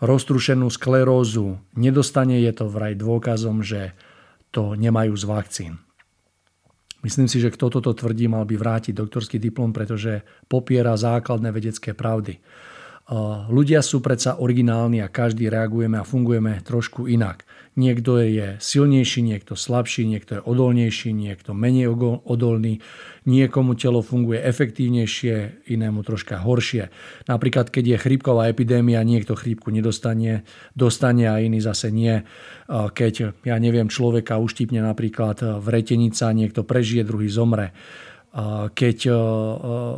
[0.00, 3.92] roztrušenú sklerózu nedostane, je to vraj dôkazom, že
[4.48, 5.72] to nemajú z vakcín.
[7.00, 11.96] Myslím si, že kto toto tvrdí, mal by vrátiť doktorský diplom, pretože popiera základné vedecké
[11.96, 12.36] pravdy.
[13.50, 17.42] Ľudia sú predsa originálni a každý reagujeme a fungujeme trošku inak.
[17.78, 21.86] Niekto je silnejší, niekto slabší, niekto je odolnejší, niekto menej
[22.26, 22.82] odolný.
[23.30, 26.90] Niekomu telo funguje efektívnejšie, inému troška horšie.
[27.30, 30.42] Napríklad, keď je chrípková epidémia, niekto chrípku nedostane,
[30.74, 32.26] dostane a iný zase nie.
[32.68, 37.70] Keď, ja neviem, človeka uštípne napríklad vretenica, niekto prežije, druhý zomre
[38.70, 39.14] keď e, e,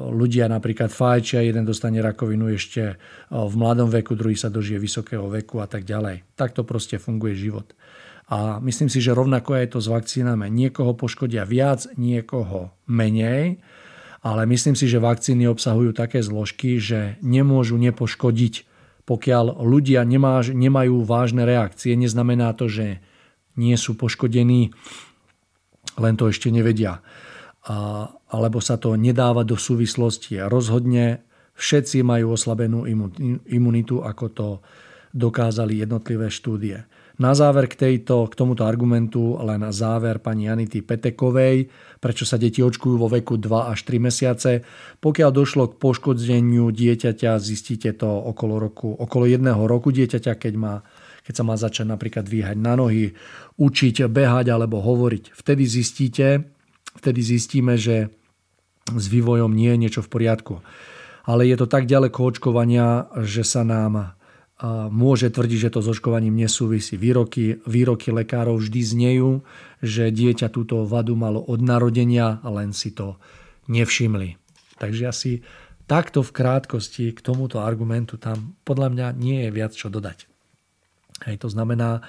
[0.08, 2.94] ľudia napríklad fajčia, jeden dostane rakovinu ešte e,
[3.28, 6.24] v mladom veku, druhý sa dožije vysokého veku a tak ďalej.
[6.32, 7.76] Takto proste funguje život.
[8.32, 10.48] A myslím si, že rovnako je to s vakcínami.
[10.48, 13.60] Niekoho poškodia viac, niekoho menej,
[14.24, 18.64] ale myslím si, že vakcíny obsahujú také zložky, že nemôžu nepoškodiť.
[19.04, 23.04] Pokiaľ ľudia nemajú vážne reakcie, neznamená to, že
[23.60, 24.72] nie sú poškodení,
[26.00, 27.04] len to ešte nevedia
[28.32, 30.40] alebo sa to nedáva do súvislosti.
[30.48, 31.20] Rozhodne
[31.52, 32.88] všetci majú oslabenú
[33.44, 34.48] imunitu, ako to
[35.12, 36.88] dokázali jednotlivé štúdie.
[37.20, 41.68] Na záver k, tejto, k tomuto argumentu len na záver pani Anity Petekovej,
[42.00, 44.64] prečo sa deti očkujú vo veku 2 až 3 mesiace.
[44.96, 50.80] Pokiaľ došlo k poškodzeniu dieťaťa, zistíte to okolo, roku, okolo jedného roku dieťaťa, keď, má,
[51.28, 53.12] keď sa má začať napríklad dvíhať na nohy,
[53.60, 55.36] učiť, behať alebo hovoriť.
[55.36, 56.48] Vtedy zistíte,
[56.96, 58.08] vtedy zistíme, že
[58.90, 60.54] s vývojom nie je niečo v poriadku.
[61.22, 64.18] Ale je to tak ďaleko očkovania, že sa nám
[64.90, 66.94] môže tvrdiť, že to s očkovaním nesúvisí.
[66.94, 69.30] Výroky, výroky lekárov vždy znejú,
[69.82, 73.18] že dieťa túto vadu malo od narodenia len si to
[73.66, 74.38] nevšimli.
[74.78, 75.30] Takže asi
[75.90, 80.30] takto v krátkosti k tomuto argumentu tam podľa mňa nie je viac čo dodať.
[81.26, 82.02] Hej, to znamená,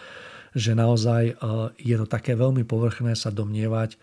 [0.54, 1.38] že naozaj
[1.82, 3.98] je to také veľmi povrchné sa domnievať,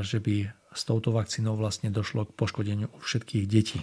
[0.00, 3.80] že by s touto vakcínou vlastne došlo k poškodeniu u všetkých detí.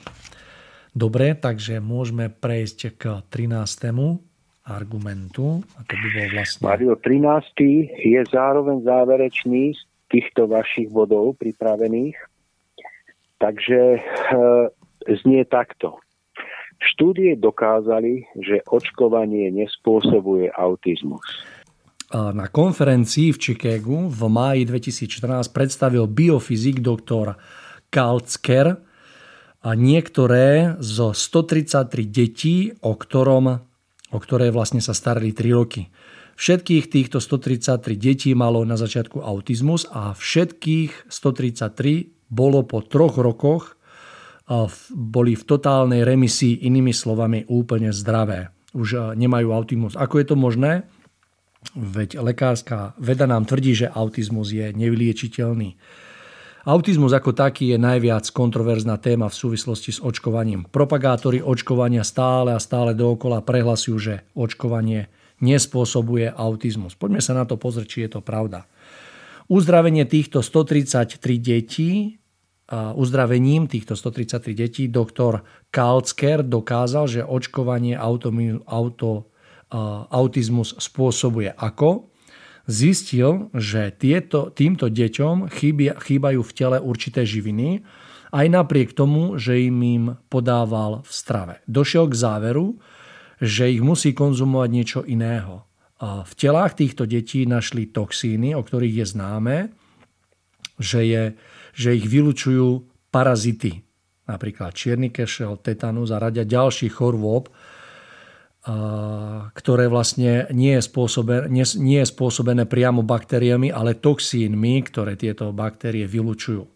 [0.92, 3.96] Dobre, takže môžeme prejsť k 13.
[4.68, 5.64] argumentu.
[5.80, 6.62] A to by bol vlastne...
[6.68, 7.96] Mario, 13.
[7.96, 9.82] je zároveň záverečný z
[10.12, 12.20] týchto vašich bodov pripravených.
[13.40, 14.00] Takže e,
[15.24, 15.98] znie takto.
[16.82, 21.24] Štúdie dokázali, že očkovanie nespôsobuje autizmus
[22.14, 27.40] na konferencii v Chicagu v máji 2014 predstavil biofyzik doktor
[27.88, 28.80] Kalcker
[29.62, 33.46] a niektoré zo 133 detí, o, ktorom,
[34.12, 35.88] o ktoré vlastne sa starali 3 roky.
[36.36, 43.78] Všetkých týchto 133 detí malo na začiatku autizmus a všetkých 133 bolo po troch rokoch
[44.92, 48.52] boli v totálnej remisii, inými slovami úplne zdravé.
[48.76, 49.96] Už nemajú autizmus.
[49.96, 50.84] Ako je to možné?
[51.72, 55.78] Veď lekárska veda nám tvrdí, že autizmus je nevyliečiteľný.
[56.62, 60.70] Autizmus ako taký je najviac kontroverzná téma v súvislosti s očkovaním.
[60.70, 65.10] Propagátori očkovania stále a stále dookola prehlasujú, že očkovanie
[65.42, 66.94] nespôsobuje autizmus.
[66.94, 68.70] Poďme sa na to pozrieť, či je to pravda.
[69.50, 72.22] Uzdravenie týchto 133 detí
[72.72, 75.44] uzdravením týchto 133 detí doktor
[75.76, 78.32] Kalcker dokázal, že očkovanie auto,
[78.64, 79.31] auto
[80.12, 82.12] autizmus spôsobuje ako.
[82.70, 87.82] Zistil, že tieto, týmto deťom chýbia, chýbajú v tele určité živiny,
[88.32, 91.56] aj napriek tomu, že im im podával v strave.
[91.68, 92.80] Došiel k záveru,
[93.42, 95.68] že ich musí konzumovať niečo iného.
[96.02, 99.58] V telách týchto detí našli toxíny, o ktorých je známe,
[100.80, 101.24] že, je,
[101.76, 103.84] že ich vylučujú parazity,
[104.26, 107.52] napríklad čierny kešel, tetanus a radia ďalších chorôb,
[109.58, 116.06] ktoré vlastne nie je, spôsobené, nie, je spôsobené priamo baktériami, ale toxínmi, ktoré tieto baktérie
[116.06, 116.70] vylučujú.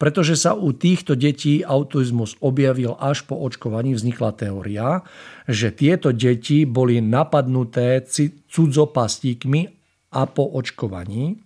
[0.00, 5.04] Pretože sa u týchto detí autizmus objavil až po očkovaní, vznikla teória,
[5.44, 8.02] že tieto deti boli napadnuté
[8.48, 9.68] cudzopastíkmi
[10.16, 11.38] a po očkovaní,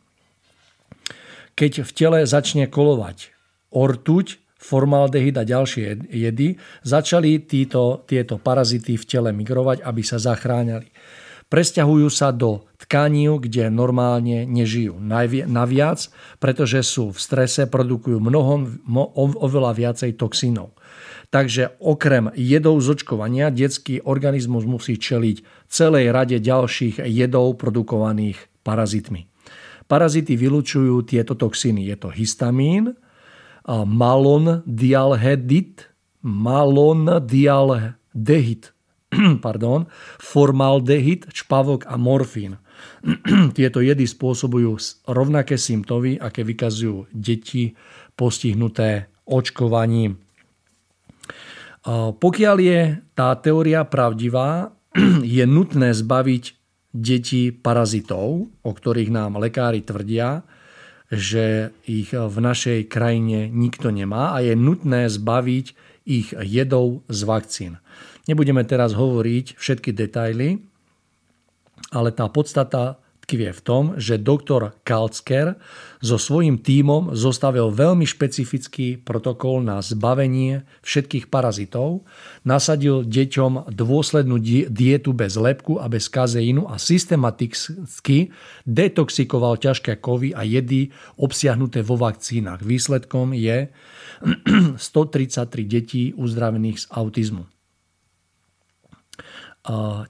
[1.59, 3.35] keď v tele začne kolovať
[3.75, 10.89] ortuť, formaldehyd a ďalšie jedy, začali títo, tieto parazity v tele migrovať, aby sa zachránili.
[11.53, 14.97] Presťahujú sa do tkaní, kde normálne nežijú.
[15.47, 16.09] Naviac,
[16.41, 18.81] pretože sú v strese, produkujú mnohom,
[19.15, 20.73] oveľa viacej toxínov.
[21.29, 29.29] Takže okrem jedov z očkovania detský organizmus musí čeliť celej rade ďalších jedov produkovaných parazitmi.
[29.85, 31.85] Parazity vylučujú tieto toxíny.
[31.93, 32.97] Je to histamín,
[33.69, 35.89] malon dialhedit,
[36.21, 38.63] malon dialdehyd,
[39.45, 39.89] pardon,
[40.21, 42.61] formaldehyd, čpavok a morfín.
[43.57, 44.77] Tieto jedy spôsobujú
[45.09, 47.73] rovnaké symptómy, aké vykazujú deti
[48.15, 50.21] postihnuté očkovaním.
[52.21, 52.81] Pokiaľ je
[53.13, 54.73] tá teória pravdivá,
[55.37, 56.45] je nutné zbaviť
[56.95, 60.47] deti parazitov, o ktorých nám lekári tvrdia,
[61.13, 65.67] že ich v našej krajine nikto nemá a je nutné zbaviť
[66.09, 67.73] ich jedou z vakcín.
[68.25, 70.65] Nebudeme teraz hovoriť všetky detaily,
[71.93, 75.57] ale tá podstata tkvie v tom, že doktor Kalcker
[76.05, 82.05] so svojím tímom zostavil veľmi špecifický protokol na zbavenie všetkých parazitov,
[82.45, 84.37] nasadil deťom dôslednú
[84.69, 88.29] dietu bez lepku a bez kazeínu a systematicky
[88.69, 92.61] detoxikoval ťažké kovy a jedy obsiahnuté vo vakcínach.
[92.61, 93.73] Výsledkom je
[94.77, 97.49] 133 detí uzdravených z autizmu.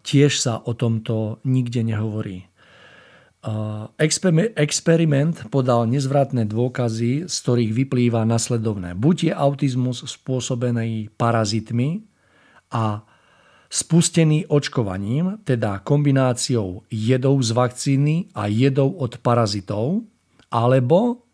[0.02, 2.50] Tiež sa o tomto nikde nehovorí.
[4.56, 8.96] Experiment podal nezvratné dôkazy, z ktorých vyplýva nasledovné.
[8.96, 12.08] Buď je autizmus spôsobený parazitmi
[12.72, 13.04] a
[13.68, 20.08] spustený očkovaním, teda kombináciou jedov z vakcíny a jedov od parazitov,
[20.48, 21.26] alebo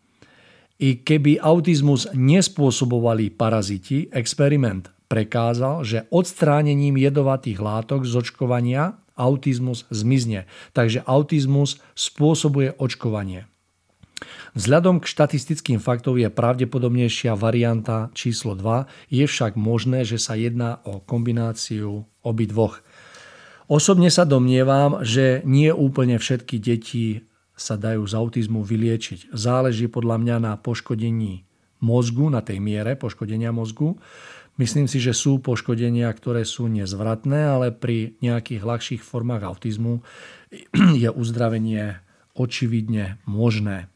[0.81, 10.47] i keby autizmus nespôsobovali paraziti, experiment prekázal, že odstránením jedovatých látok z očkovania autizmus zmizne.
[10.75, 13.47] Takže autizmus spôsobuje očkovanie.
[14.53, 20.83] Vzhľadom k štatistickým faktom je pravdepodobnejšia varianta číslo 2, je však možné, že sa jedná
[20.85, 22.83] o kombináciu obidvoch.
[23.71, 27.23] Osobne sa domnievam, že nie úplne všetky deti
[27.55, 29.31] sa dajú z autizmu vyliečiť.
[29.31, 31.47] Záleží podľa mňa na poškodení
[31.79, 33.95] mozgu, na tej miere poškodenia mozgu.
[34.61, 40.05] Myslím si, že sú poškodenia, ktoré sú nezvratné, ale pri nejakých ľahších formách autizmu
[40.93, 41.97] je uzdravenie
[42.37, 43.89] očividne možné.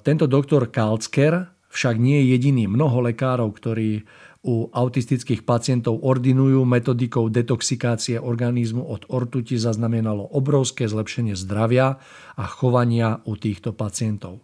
[0.00, 2.72] Tento doktor Kalcker však nie je jediný.
[2.72, 4.08] Mnoho lekárov, ktorí
[4.48, 12.00] u autistických pacientov ordinujú metodikou detoxikácie organizmu od ortuti zaznamenalo obrovské zlepšenie zdravia
[12.40, 14.40] a chovania u týchto pacientov.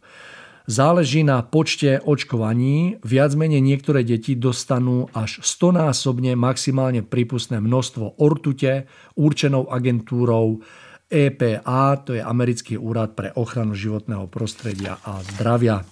[0.66, 2.98] Záleží na počte očkovaní.
[3.06, 10.66] Viac menej niektoré deti dostanú až 100-násobne maximálne prípustné množstvo ortute určenou agentúrou
[11.06, 15.86] EPA, to je Americký úrad pre ochranu životného prostredia a zdravia.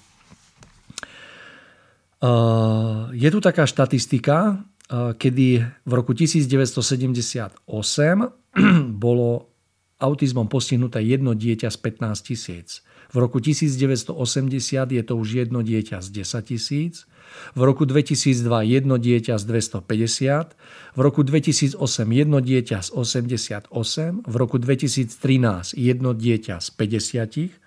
[3.15, 4.59] Je tu taká štatistika,
[4.91, 5.47] kedy
[5.87, 7.63] v roku 1978
[9.07, 9.55] bolo
[10.03, 12.83] autizmom postihnuté jedno dieťa z 15 tisíc.
[13.15, 14.11] V roku 1980
[14.91, 17.07] je to už jedno dieťa z 10 tisíc.
[17.55, 20.59] V roku 2002 jedno dieťa z 250.
[20.99, 21.79] V roku 2008
[22.11, 23.71] jedno dieťa z 88.
[24.27, 27.63] V roku 2013 jedno dieťa z 50.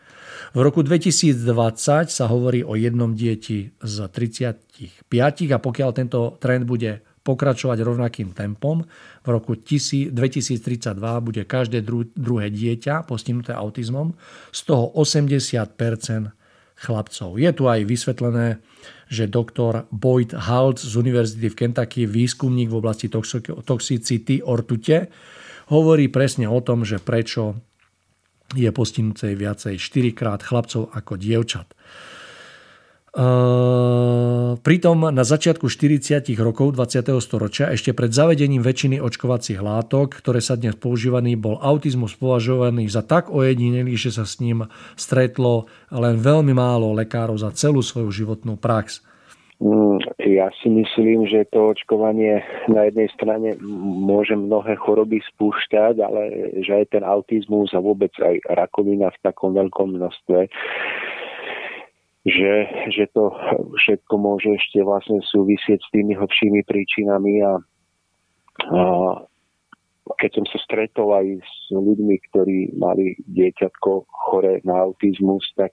[0.53, 1.40] V roku 2020
[2.11, 5.07] sa hovorí o jednom dieti z 35
[5.56, 8.88] a pokiaľ tento trend bude pokračovať rovnakým tempom.
[9.22, 10.16] V roku 2032
[11.20, 11.84] bude každé
[12.16, 14.16] druhé dieťa postihnuté autizmom,
[14.56, 15.76] z toho 80%
[16.80, 17.30] chlapcov.
[17.36, 18.64] Je tu aj vysvetlené,
[19.12, 25.12] že doktor Boyd Halt z Univerzity v Kentucky, výskumník v oblasti toxicity ortute,
[25.68, 27.60] hovorí presne o tom, že prečo
[28.56, 31.76] je postihnuté viacej 4 krát chlapcov ako dievčat.
[33.16, 37.24] Ehm, pritom na začiatku 40 rokov 20.
[37.24, 43.08] storočia, ešte pred zavedením väčšiny očkovacích látok, ktoré sa dnes používaný, bol autizmus považovaný za
[43.08, 44.68] tak ojedinelý, že sa s ním
[45.00, 49.00] stretlo len veľmi málo lekárov za celú svoju životnú prax.
[49.58, 56.22] Mm, ja si myslím, že to očkovanie na jednej strane môže mnohé choroby spúšťať, ale
[56.62, 60.40] že aj ten autizmus a vôbec aj rakovina v takom veľkom množstve
[62.28, 62.54] že,
[62.91, 63.32] že to
[63.80, 67.54] všetko môže ešte vlastne súvisieť s tými hlbšími príčinami a,
[68.68, 68.82] a
[70.20, 75.72] keď som sa stretol aj s ľuďmi, ktorí mali dieťatko chore na autizmus, tak,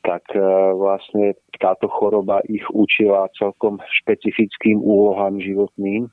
[0.00, 0.40] tak e,
[0.76, 6.08] vlastne táto choroba ich učila celkom špecifickým úlohám životným,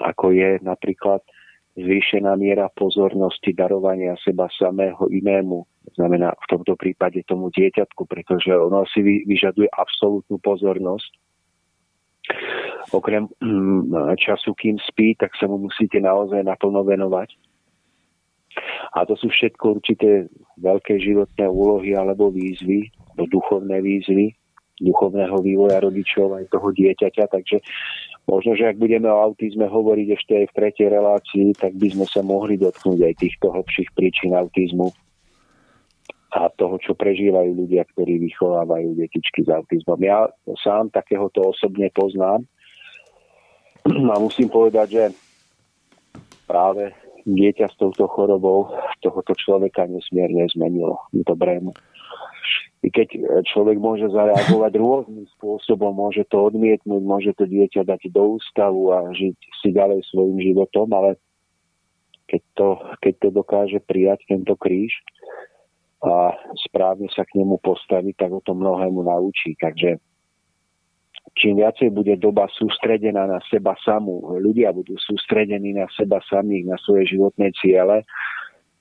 [0.00, 1.20] ako je napríklad
[1.76, 5.64] zvýšená miera pozornosti darovania seba samého inému.
[5.96, 11.12] Znamená v tomto prípade tomu dieťatku, pretože ono si vyžaduje absolútnu pozornosť
[12.92, 17.34] okrem mm, času, kým spí, tak sa mu musíte naozaj naplno venovať.
[18.92, 20.28] A to sú všetko určité
[20.60, 24.36] veľké životné úlohy alebo výzvy, duchovné výzvy,
[24.80, 27.24] duchovného vývoja rodičov aj toho dieťaťa.
[27.28, 27.60] Takže
[28.24, 32.06] možno, že ak budeme o autizme hovoriť ešte aj v tretej relácii, tak by sme
[32.08, 34.88] sa mohli dotknúť aj týchto hlbších príčin autizmu
[36.32, 40.00] a toho, čo prežívajú ľudia, ktorí vychovávajú detičky s autizmom.
[40.00, 40.32] Ja
[40.64, 42.48] sám takéhoto osobne poznám
[43.84, 45.04] a musím povedať, že
[46.48, 46.96] práve
[47.28, 48.72] dieťa s touto chorobou
[49.04, 51.70] tohoto človeka nesmierne zmenilo dobrému.
[52.82, 53.08] I keď
[53.46, 59.06] človek môže zareagovať rôznym spôsobom, môže to odmietnúť, môže to dieťa dať do ústavu a
[59.14, 61.14] žiť si ďalej svojim životom, ale
[62.26, 62.68] keď to,
[62.98, 64.90] keď to dokáže prijať tento kríž,
[66.02, 66.34] a
[66.66, 69.54] správne sa k nemu postaviť, tak o tom mnohému naučí.
[69.54, 70.02] Takže
[71.38, 76.76] čím viacej bude doba sústredená na seba samú, ľudia budú sústredení na seba samých, na
[76.82, 78.02] svoje životné ciele,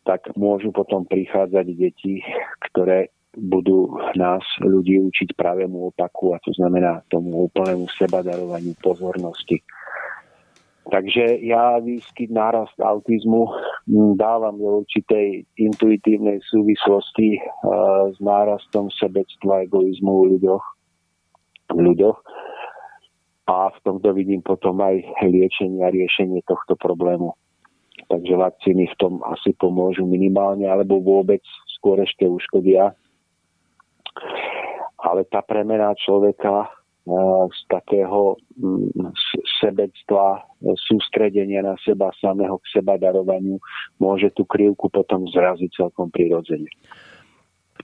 [0.02, 2.26] tak môžu potom prichádzať deti,
[2.74, 9.64] ktoré budú nás, ľudí, učiť pravému opaku a to znamená tomu úplnému sebadarovaniu pozornosti.
[10.92, 13.48] Takže ja výskyt nárast autizmu
[14.18, 20.64] dávam do určitej intuitívnej súvislosti uh, s nárastom sebectva, egoizmu v ľuďoch,
[21.78, 22.20] v ľuďoch.
[23.48, 27.38] A v tomto vidím potom aj liečenie a riešenie tohto problému.
[28.10, 31.44] Takže vakcíny v tom asi pomôžu minimálne, alebo vôbec
[31.78, 32.98] skôr ešte uškodia.
[35.02, 36.70] Ale tá premena človeka
[37.50, 39.10] z takého mm,
[39.58, 40.46] sebectva,
[40.86, 43.58] sústredenia na seba samého k seba darovaniu,
[43.98, 46.70] môže tú krivku potom zraziť celkom prirodzene.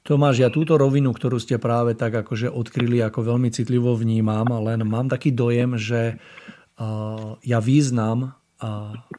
[0.06, 4.86] Tomáš, ja túto rovinu, ktorú ste práve tak akože odkryli, ako veľmi citlivo vnímam, len
[4.86, 6.22] mám taký dojem, že
[7.42, 8.37] ja význam,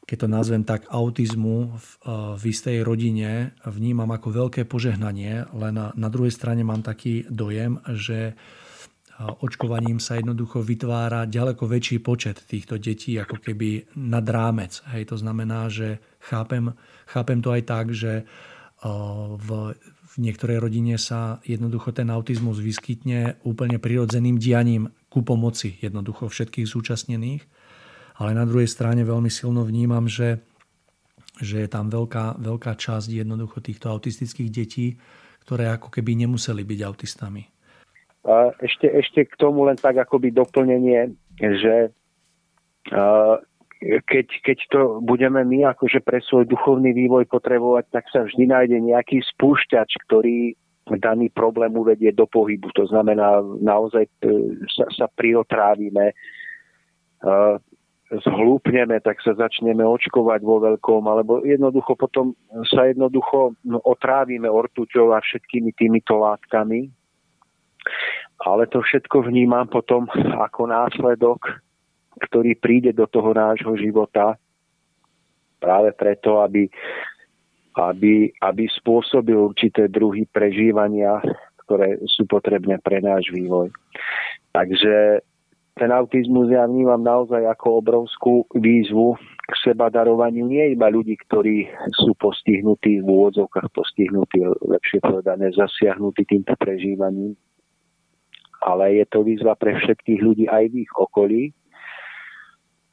[0.02, 1.88] keď to nazvem tak, autizmu v,
[2.34, 8.34] v istej rodine vnímam ako veľké požehnanie, len na, druhej strane mám taký dojem, že
[9.18, 14.78] očkovaním sa jednoducho vytvára ďaleko väčší počet týchto detí ako keby nad rámec.
[14.94, 16.70] Hej, to znamená, že chápem,
[17.06, 18.26] chápem to aj tak, že
[19.38, 26.30] v, v niektorej rodine sa jednoducho ten autizmus vyskytne úplne prirodzeným dianím ku pomoci jednoducho
[26.30, 27.42] všetkých zúčastnených.
[28.18, 30.42] Ale na druhej strane veľmi silno vnímam, že,
[31.38, 34.98] že je tam veľká, veľká časť jednoducho týchto autistických detí,
[35.46, 37.46] ktoré ako keby nemuseli byť autistami.
[38.60, 41.94] Ešte, ešte k tomu len tak akoby doplnenie, že
[44.04, 48.78] keď, keď to budeme my akože pre svoj duchovný vývoj potrebovať, tak sa vždy nájde
[48.82, 50.58] nejaký spúšťač, ktorý
[50.98, 52.72] daný problém uvedie do pohybu.
[52.74, 54.12] To znamená, naozaj e,
[54.72, 56.16] sa, sa priotrávime,
[58.08, 62.32] zhlúpneme, tak sa začneme očkovať vo veľkom, alebo jednoducho potom
[62.72, 66.88] sa jednoducho no, otrávime ortuťou a všetkými týmito látkami,
[68.48, 70.08] ale to všetko vnímam potom
[70.48, 71.60] ako následok,
[72.32, 74.40] ktorý príde do toho nášho života
[75.60, 76.64] práve preto, aby,
[77.76, 81.20] aby, aby spôsobil určité druhy prežívania,
[81.66, 83.68] ktoré sú potrebné pre náš vývoj.
[84.56, 85.20] Takže
[85.78, 89.14] ten autizmus ja vnímam naozaj ako obrovskú výzvu
[89.48, 91.64] k seba darovaniu nie iba ľudí, ktorí
[92.04, 97.32] sú postihnutí v úvodzovkách, postihnutí, lepšie povedané, zasiahnutí týmto prežívaním,
[98.60, 101.42] ale je to výzva pre všetkých ľudí aj v ich okolí,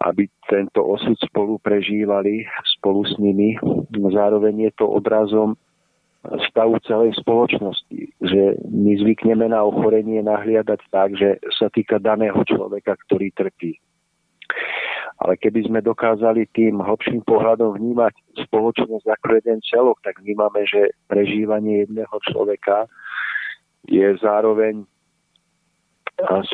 [0.06, 2.46] aby tento osud spolu prežívali
[2.78, 3.58] spolu s nimi.
[3.92, 5.58] Zároveň je to odrazom
[6.50, 12.98] stavu celej spoločnosti, že my zvykneme na ochorenie nahliadať tak, že sa týka daného človeka,
[13.08, 13.78] ktorý trpí.
[15.16, 18.14] Ale keby sme dokázali tým hlbším pohľadom vnímať
[18.48, 22.86] spoločnosť ako jeden celok, tak vnímame, že prežívanie jedného človeka
[23.88, 24.84] je zároveň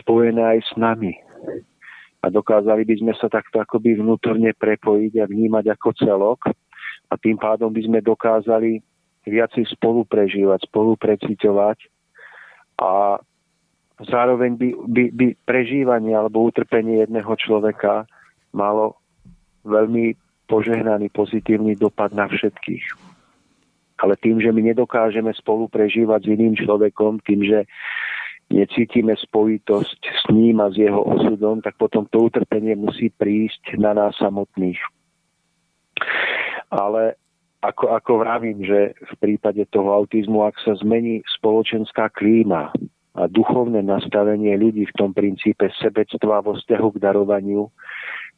[0.02, 1.14] spojené aj s nami.
[2.22, 6.39] A dokázali by sme sa takto akoby vnútorne prepojiť a vnímať ako celok
[7.10, 8.85] a tým pádom by sme dokázali
[9.26, 11.77] viacej spolu prežívať, spolu preciťovať
[12.81, 13.22] a
[14.02, 18.10] zároveň by, by, by prežívanie alebo utrpenie jedného človeka
[18.52, 18.98] malo
[19.61, 20.18] veľmi
[20.49, 22.85] požehnaný pozitívny dopad na všetkých.
[24.02, 27.69] Ale tým, že my nedokážeme spolu prežívať s iným človekom, tým, že
[28.49, 33.93] necítime spojitosť s ním a s jeho osudom, tak potom to utrpenie musí prísť na
[33.93, 34.81] nás samotných.
[36.73, 37.20] Ale
[37.62, 42.74] ako, ako vravím, že v prípade toho autizmu, ak sa zmení spoločenská klíma
[43.14, 47.70] a duchovné nastavenie ľudí v tom princípe sebectva vo vzťahu k darovaniu,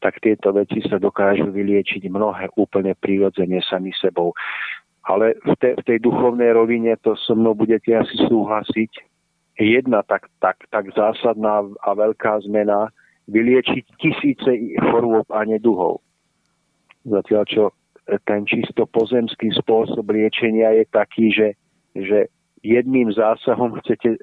[0.04, 4.36] tak tieto veci sa dokážu vyliečiť mnohé úplne prirodzene sami sebou.
[5.08, 8.92] Ale v, te, v tej duchovnej rovine to so mnou budete asi súhlasiť.
[9.56, 12.92] Jedna tak, tak, tak zásadná a veľká zmena
[13.32, 14.52] vyliečiť tisíce
[14.92, 16.04] chorôb a neduhov.
[17.08, 17.64] Zatiaľ čo
[18.28, 21.48] ten čisto pozemský spôsob liečenia je taký, že,
[21.96, 22.28] že
[22.64, 24.20] jedným zásahom chcete e,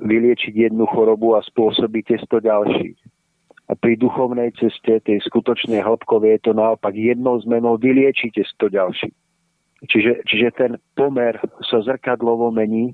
[0.00, 2.96] vyliečiť jednu chorobu a spôsobíte sto ďalších.
[3.64, 9.16] A pri duchovnej ceste, tej skutočnej hĺbkovej, je to naopak jednou zmenou vyliečite sto ďalších.
[9.88, 12.92] Čiže, čiže ten pomer sa zrkadlovo mení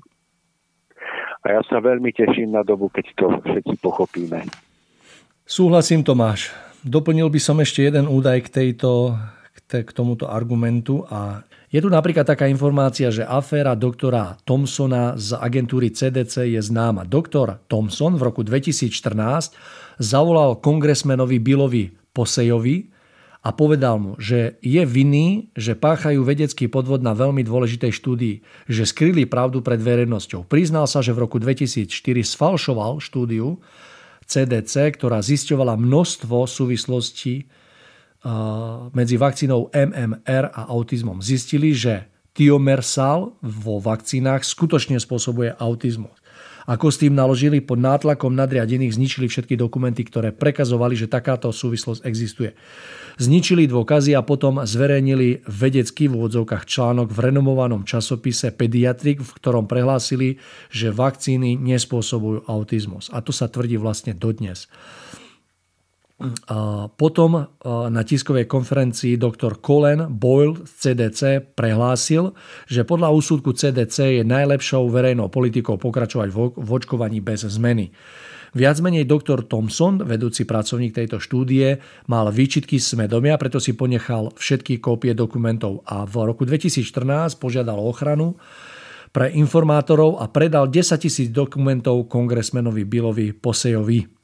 [1.43, 4.47] a ja sa veľmi teším na dobu, keď to všetci pochopíme.
[5.47, 6.55] Súhlasím, Tomáš.
[6.87, 9.19] Doplnil by som ešte jeden údaj k, tejto,
[9.71, 15.95] k tomuto argumentu a je tu napríklad taká informácia, že aféra doktora Thompsona z agentúry
[15.95, 17.07] CDC je známa.
[17.07, 19.55] Doktor Thompson v roku 2014
[20.03, 22.91] zavolal kongresmenovi Billovi Posejovi
[23.41, 28.37] a povedal mu, že je vinný, že páchajú vedecký podvod na veľmi dôležitej štúdii,
[28.67, 30.45] že skryli pravdu pred verejnosťou.
[30.51, 31.87] Priznal sa, že v roku 2004
[32.27, 33.63] sfalšoval štúdiu
[34.27, 37.49] CDC, ktorá zisťovala množstvo súvislostí
[38.93, 41.25] medzi vakcínou MMR a autizmom.
[41.25, 46.15] Zistili, že tiomersal vo vakcínach skutočne spôsobuje autizmus.
[46.71, 52.07] Ako s tým naložili pod nátlakom nadriadených, zničili všetky dokumenty, ktoré prekazovali, že takáto súvislosť
[52.07, 52.55] existuje.
[53.19, 59.67] Zničili dôkazy a potom zverejnili vedecký v úvodzovkách článok v renomovanom časopise Pediatrik, v ktorom
[59.67, 60.39] prehlásili,
[60.71, 63.11] že vakcíny nespôsobujú autizmus.
[63.11, 64.71] A to sa tvrdí vlastne dodnes.
[67.01, 67.31] Potom
[67.65, 72.37] na tiskovej konferencii doktor Colin Boyle z CDC prehlásil,
[72.69, 77.89] že podľa úsudku CDC je najlepšou verejnou politikou pokračovať v očkovaní bez zmeny.
[78.53, 81.81] Viac menej doktor Thompson, vedúci pracovník tejto štúdie,
[82.11, 88.37] mal výčitky svedomia, preto si ponechal všetky kópie dokumentov a v roku 2014 požiadal ochranu
[89.15, 94.20] pre informátorov a predal 10 tisíc dokumentov kongresmenovi Billovi Posejovi.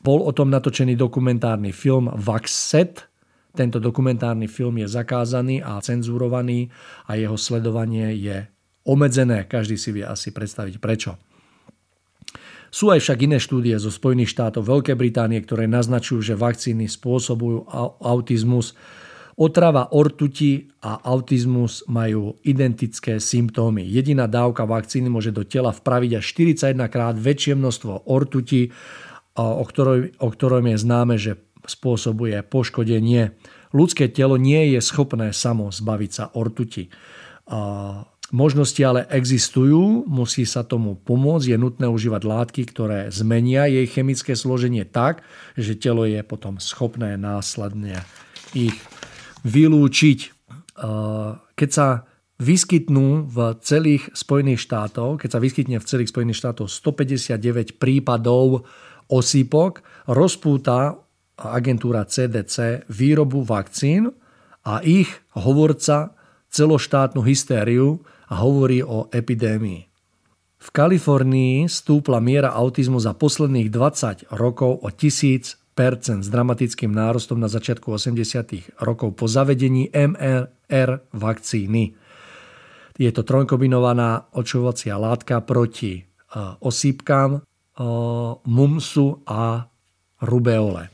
[0.00, 3.04] Bol o tom natočený dokumentárny film Vaxset.
[3.52, 6.72] Tento dokumentárny film je zakázaný a cenzurovaný
[7.04, 8.48] a jeho sledovanie je
[8.88, 9.44] obmedzené.
[9.44, 11.20] Každý si vie asi predstaviť prečo.
[12.70, 17.66] Sú aj však iné štúdie zo Spojených štátov Veľkej Británie, ktoré naznačujú, že vakcíny spôsobujú
[17.98, 18.78] autizmus.
[19.34, 23.82] Otrava ortuti a autizmus majú identické symptómy.
[23.82, 28.70] Jediná dávka vakcíny môže do tela vpraviť až 41 krát väčšie množstvo ortuti
[29.38, 31.38] o, ktorom, o ktorom je známe, že
[31.68, 33.36] spôsobuje poškodenie.
[33.70, 36.88] Ľudské telo nie je schopné samo zbaviť sa ortuti.
[38.30, 44.38] Možnosti ale existujú, musí sa tomu pomôcť, je nutné užívať látky, ktoré zmenia jej chemické
[44.38, 45.26] složenie tak,
[45.58, 48.06] že telo je potom schopné následne
[48.54, 48.78] ich
[49.42, 50.30] vylúčiť.
[51.58, 52.06] Keď sa
[52.40, 58.64] vyskytnú v celých Spojených štátoch, keď sa vyskytne v celých Spojených štátoch 159 prípadov
[59.10, 60.96] osýpok rozpúta
[61.36, 64.14] agentúra CDC výrobu vakcín
[64.64, 66.14] a ich hovorca
[66.50, 68.00] celoštátnu hystériu
[68.30, 69.90] a hovorí o epidémii.
[70.60, 75.56] V Kalifornii stúpla miera autizmu za posledných 20 rokov o 1000
[76.20, 78.84] s dramatickým nárostom na začiatku 80.
[78.84, 81.96] rokov po zavedení MRR vakcíny.
[83.00, 86.04] Je to trojkombinovaná očovacia látka proti
[86.60, 87.40] osýpkam,
[88.44, 89.64] mumsu a
[90.20, 90.92] rubeole.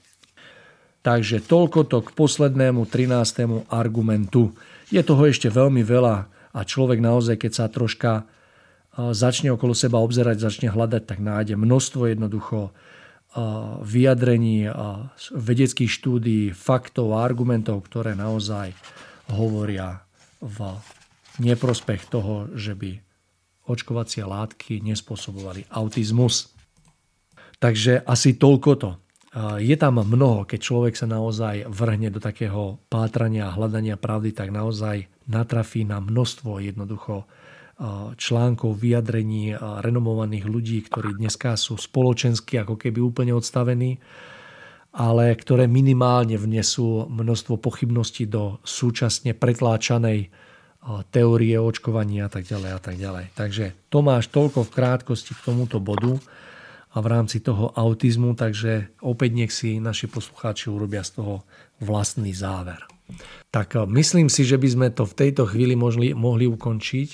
[1.03, 3.67] Takže toľko to k poslednému 13.
[3.71, 4.55] argumentu.
[4.91, 6.17] Je toho ešte veľmi veľa
[6.55, 8.27] a človek naozaj, keď sa troška
[8.97, 12.71] začne okolo seba obzerať, začne hľadať, tak nájde množstvo jednoducho
[13.85, 14.65] vyjadrení,
[15.31, 18.73] vedeckých štúdií, faktov a argumentov, ktoré naozaj
[19.29, 20.01] hovoria
[20.41, 20.59] v
[21.45, 22.97] neprospech toho, že by
[23.69, 26.56] očkovacie látky nespôsobovali autizmus.
[27.57, 28.91] Takže asi toľko to.
[29.61, 34.49] Je tam mnoho, keď človek sa naozaj vrhne do takého pátrania a hľadania pravdy, tak
[34.49, 37.29] naozaj natrafí na množstvo jednoducho
[38.17, 44.01] článkov, vyjadrení renomovaných ľudí, ktorí dneska sú spoločensky ako keby úplne odstavení,
[44.97, 50.33] ale ktoré minimálne vnesú množstvo pochybností do súčasne pretláčanej
[51.13, 53.25] teórie očkovania a tak ďalej a tak ďalej.
[53.37, 56.17] Takže Tomáš, toľko v krátkosti k tomuto bodu
[56.97, 61.45] a v rámci toho autizmu, takže opäť nech si naši poslucháči urobia z toho
[61.85, 62.81] vlastný záver.
[63.53, 67.09] Tak myslím si, že by sme to v tejto chvíli mohli, mohli ukončiť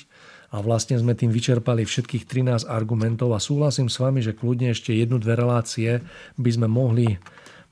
[0.54, 4.94] a vlastne sme tým vyčerpali všetkých 13 argumentov a súhlasím s vami, že kľudne ešte
[4.94, 5.98] jednu, dve relácie
[6.38, 7.18] by sme mohli,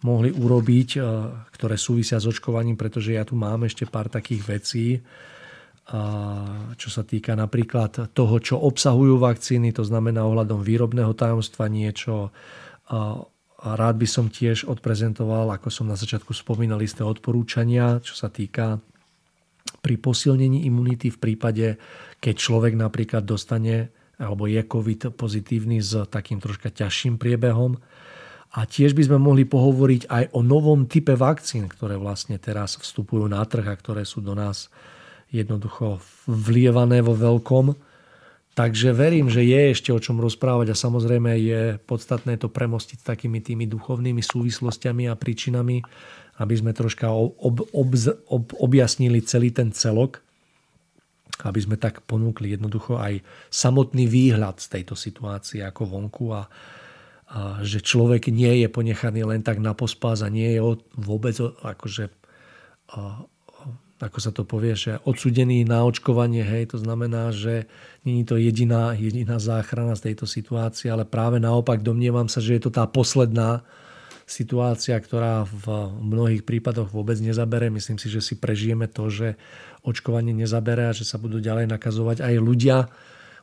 [0.03, 1.01] mohli urobiť, e,
[1.55, 4.87] ktoré súvisia s očkovaním, pretože ja tu mám ešte pár takých vecí,
[6.79, 12.31] čo sa týka napríklad toho, čo obsahujú vakcíny, to znamená ohľadom výrobného tajomstva niečo.
[13.61, 18.79] Rád by som tiež odprezentoval, ako som na začiatku spomínal, isté odporúčania, čo sa týka
[19.83, 21.67] pri posilnení imunity v prípade,
[22.23, 23.91] keď človek napríklad dostane
[24.21, 27.81] alebo je COVID pozitívny s takým troška ťažším priebehom.
[28.53, 33.25] A tiež by sme mohli pohovoriť aj o novom type vakcín, ktoré vlastne teraz vstupujú
[33.27, 34.69] na trh a ktoré sú do nás
[35.31, 37.75] jednoducho vlievané vo veľkom.
[38.59, 43.39] Takže verím, že je ešte o čom rozprávať a samozrejme je podstatné to premostiť takými
[43.39, 45.81] tými duchovnými súvislostiami a príčinami,
[46.43, 47.89] aby sme troška ob, ob,
[48.27, 50.19] ob, objasnili celý ten celok,
[51.47, 56.43] aby sme tak ponúkli jednoducho aj samotný výhľad z tejto situácie ako vonku a,
[57.31, 60.61] a že človek nie je ponechaný len tak na pospás a nie je
[60.99, 62.13] vôbec akože
[64.01, 67.69] ako sa to povie, že odsudený na očkovanie, hej, to znamená, že
[68.01, 72.63] je to jediná, jediná záchrana z tejto situácie, ale práve naopak domnievam sa, že je
[72.65, 73.61] to tá posledná
[74.25, 77.69] situácia, ktorá v mnohých prípadoch vôbec nezabere.
[77.69, 79.35] Myslím si, že si prežijeme to, že
[79.83, 82.89] očkovanie nezabere a že sa budú ďalej nakazovať aj ľudia.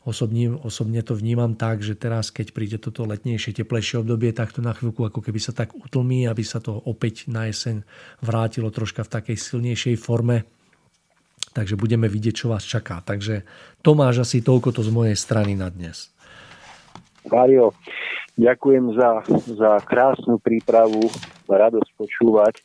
[0.08, 4.64] Osobne, osobne to vnímam tak, že teraz, keď príde toto letnejšie, teplejšie obdobie, tak to
[4.64, 7.84] na chvíľku ako keby sa tak utlmí, aby sa to opäť na jeseň
[8.24, 10.48] vrátilo troška v takej silnejšej forme.
[11.52, 13.04] Takže budeme vidieť, čo vás čaká.
[13.04, 13.44] Takže
[13.84, 16.08] Tomáš, asi toľko to z mojej strany na dnes.
[17.28, 17.76] Mario,
[18.40, 19.28] ďakujem za,
[19.60, 21.12] za krásnu prípravu,
[21.52, 22.64] radosť počúvať,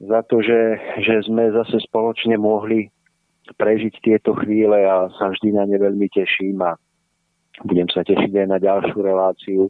[0.00, 2.88] za to, že, že sme zase spoločne mohli
[3.54, 6.74] prežiť tieto chvíle a sa vždy na ne veľmi teším a
[7.62, 9.62] budem sa tešiť aj na ďalšiu reláciu.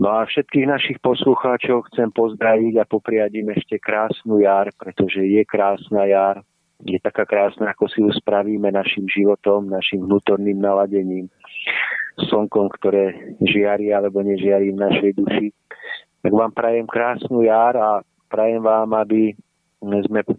[0.00, 5.42] No a všetkých našich poslucháčov chcem pozdraviť a popriať im ešte krásnu jar, pretože je
[5.44, 6.40] krásna jar,
[6.82, 11.30] je taká krásna, ako si ju spravíme našim životom, našim vnútorným naladením,
[12.18, 15.48] slnkom, ktoré žiari alebo nežiari v našej duši.
[16.24, 18.02] Tak vám prajem krásnu jar a
[18.32, 19.36] prajem vám, aby
[19.82, 20.30] sme v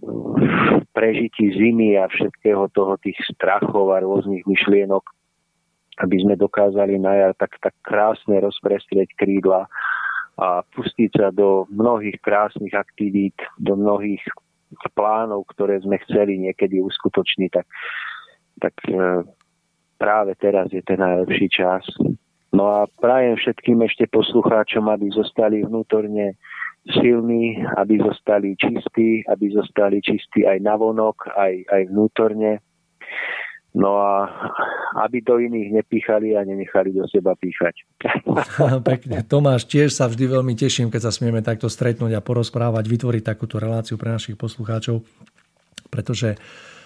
[0.95, 5.03] prežití zimy a všetkého toho, tých strachov a rôznych myšlienok,
[5.99, 9.67] aby sme dokázali na jar tak, tak krásne rozprestrieť krídla
[10.39, 14.23] a pustiť sa do mnohých krásnych aktivít, do mnohých
[14.97, 17.67] plánov, ktoré sme chceli niekedy uskutočniť, tak,
[18.57, 19.21] tak e,
[20.01, 21.85] práve teraz je ten najlepší čas.
[22.53, 26.37] No a prajem všetkým ešte poslucháčom, aby zostali vnútorne
[26.83, 32.59] silní, aby zostali čistí, aby zostali čistí aj navonok, aj, aj vnútorne.
[33.73, 34.29] No a
[35.01, 37.73] aby do iných nepíchali a nenechali do seba píchať.
[38.89, 39.25] Pekne.
[39.25, 43.57] Tomáš, tiež sa vždy veľmi teším, keď sa smieme takto stretnúť a porozprávať, vytvoriť takúto
[43.57, 45.01] reláciu pre našich poslucháčov,
[45.89, 46.37] pretože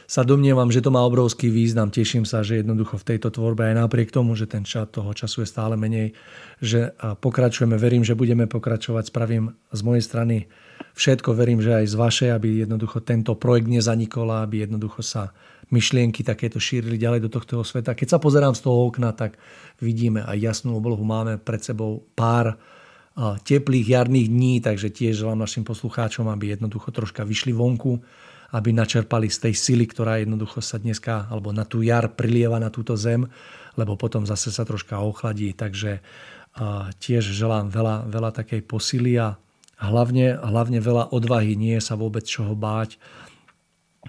[0.07, 1.91] sa domnievam, že to má obrovský význam.
[1.91, 5.43] Teším sa, že jednoducho v tejto tvorbe aj napriek tomu, že ten čas toho času
[5.43, 6.15] je stále menej,
[6.63, 7.75] že pokračujeme.
[7.75, 9.11] Verím, že budeme pokračovať.
[9.11, 10.35] Spravím z mojej strany
[10.95, 11.35] všetko.
[11.35, 15.35] Verím, že aj z vašej, aby jednoducho tento projekt nezanikol aby jednoducho sa
[15.75, 17.91] myšlienky takéto šírili ďalej do tohto sveta.
[17.91, 19.35] Keď sa pozerám z toho okna, tak
[19.84, 21.03] vidíme aj jasnú oblohu.
[21.03, 22.55] Máme pred sebou pár
[23.43, 27.99] teplých jarných dní, takže tiež želám našim poslucháčom, aby jednoducho troška vyšli vonku,
[28.56, 32.72] aby načerpali z tej sily, ktorá jednoducho sa dneska, alebo na tú jar prilieva na
[32.72, 33.28] túto zem,
[33.76, 35.52] lebo potom zase sa troška ochladí.
[35.52, 35.99] Takže
[36.98, 39.38] tiež želám veľa, veľa takej posily a
[39.78, 42.98] hlavne, hlavne veľa odvahy, nie je sa vôbec čoho báť.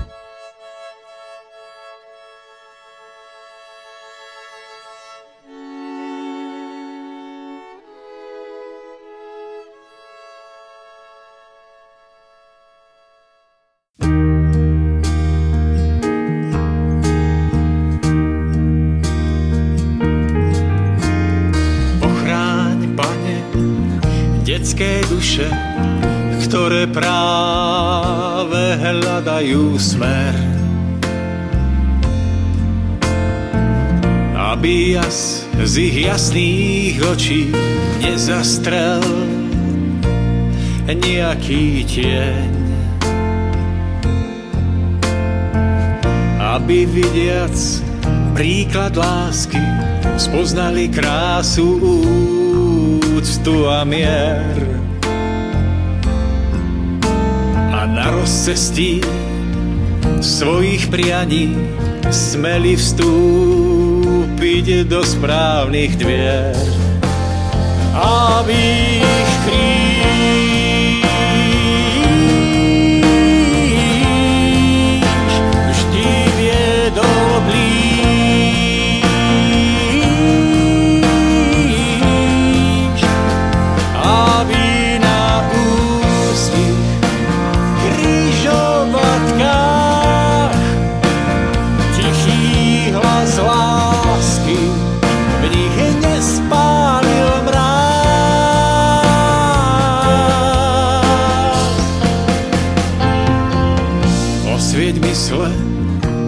[29.81, 30.37] smer.
[34.37, 37.49] Aby jas z ich jasných očí
[38.05, 39.01] nezastrel
[40.85, 42.51] nejaký tieň.
[46.37, 47.55] Aby vidiac
[48.37, 49.61] príklad lásky
[50.19, 51.81] spoznali krásu
[53.17, 54.61] úctu a mier.
[57.71, 59.01] A na rozcestí
[60.21, 61.57] svojich prianí
[62.13, 66.53] smeli vstúpiť do správnych dvier.
[67.97, 68.57] Aby
[69.01, 69.31] ich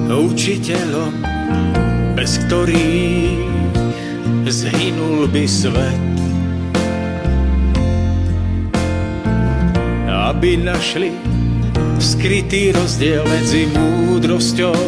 [0.09, 1.13] učiteľom,
[2.17, 3.45] bez ktorých
[4.49, 6.01] zhynul by svet.
[10.09, 11.13] Aby našli
[12.01, 14.81] skrytý rozdiel medzi múdrosťou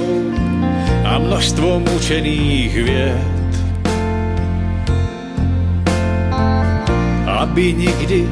[1.05, 3.53] a množstvom učených vied.
[7.29, 8.25] Aby nikdy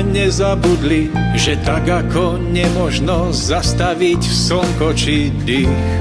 [0.00, 5.92] nezabudli, že tak ako nemožno zastaviť slnko či dých,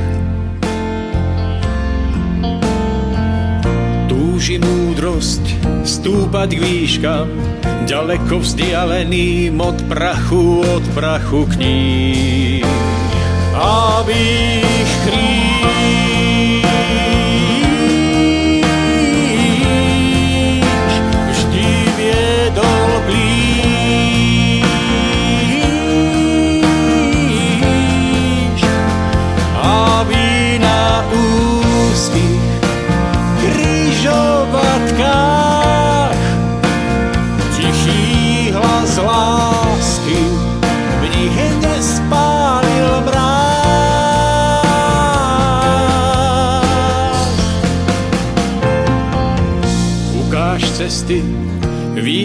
[4.08, 5.44] túži múdrosť
[5.84, 7.28] stúpať k výškam,
[7.84, 12.64] ďaleko vzdialeným od prachu, od prachu kníh.
[13.62, 14.18] Aby
[14.64, 15.31] ich cesty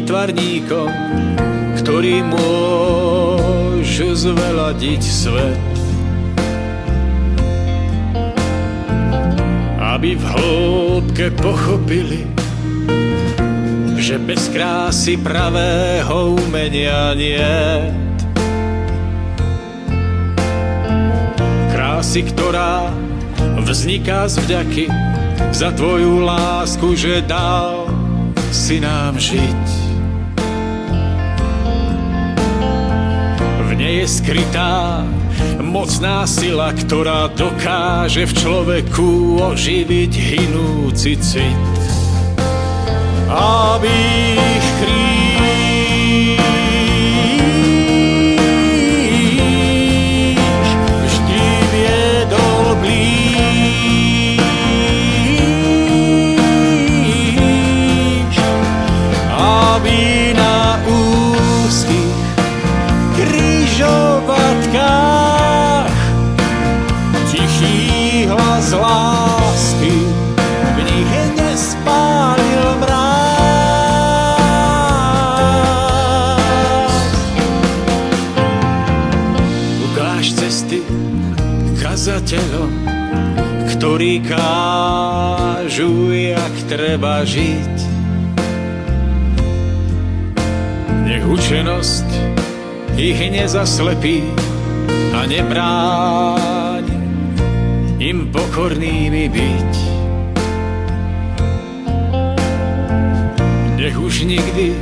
[0.07, 0.87] výtvarníkom,
[1.83, 5.59] ktorí môžu zveladiť svet.
[9.83, 12.23] Aby v hĺbke pochopili,
[13.99, 17.59] že bez krásy pravého umenia nie.
[21.75, 22.95] Krásy, ktorá
[23.59, 24.87] vzniká z vďaky
[25.51, 27.91] za tvoju lásku, že dal
[28.55, 29.76] si nám žiť.
[33.97, 35.01] Je skrytá
[35.65, 41.57] mocná sila, ktorá dokáže v človeku oživiť hinúci cit.
[43.33, 43.97] Aby
[44.37, 44.66] ich
[83.97, 87.77] ktorí kážu, jak treba žiť.
[91.09, 92.05] Nech učenosť
[93.01, 94.21] ich nezaslepí
[95.17, 96.85] a nebráň
[97.97, 99.73] im pokornými byť.
[103.81, 104.77] Nech už nikdy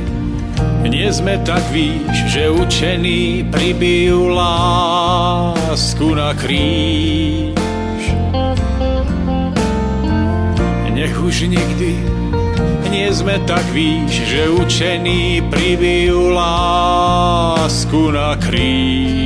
[0.91, 7.54] Nie sme tak víš, že učení pribijú lásku na kríž.
[11.25, 11.97] Už nikdy
[12.93, 19.24] nie sme tak víš, že učení pribijú lásku na kríž.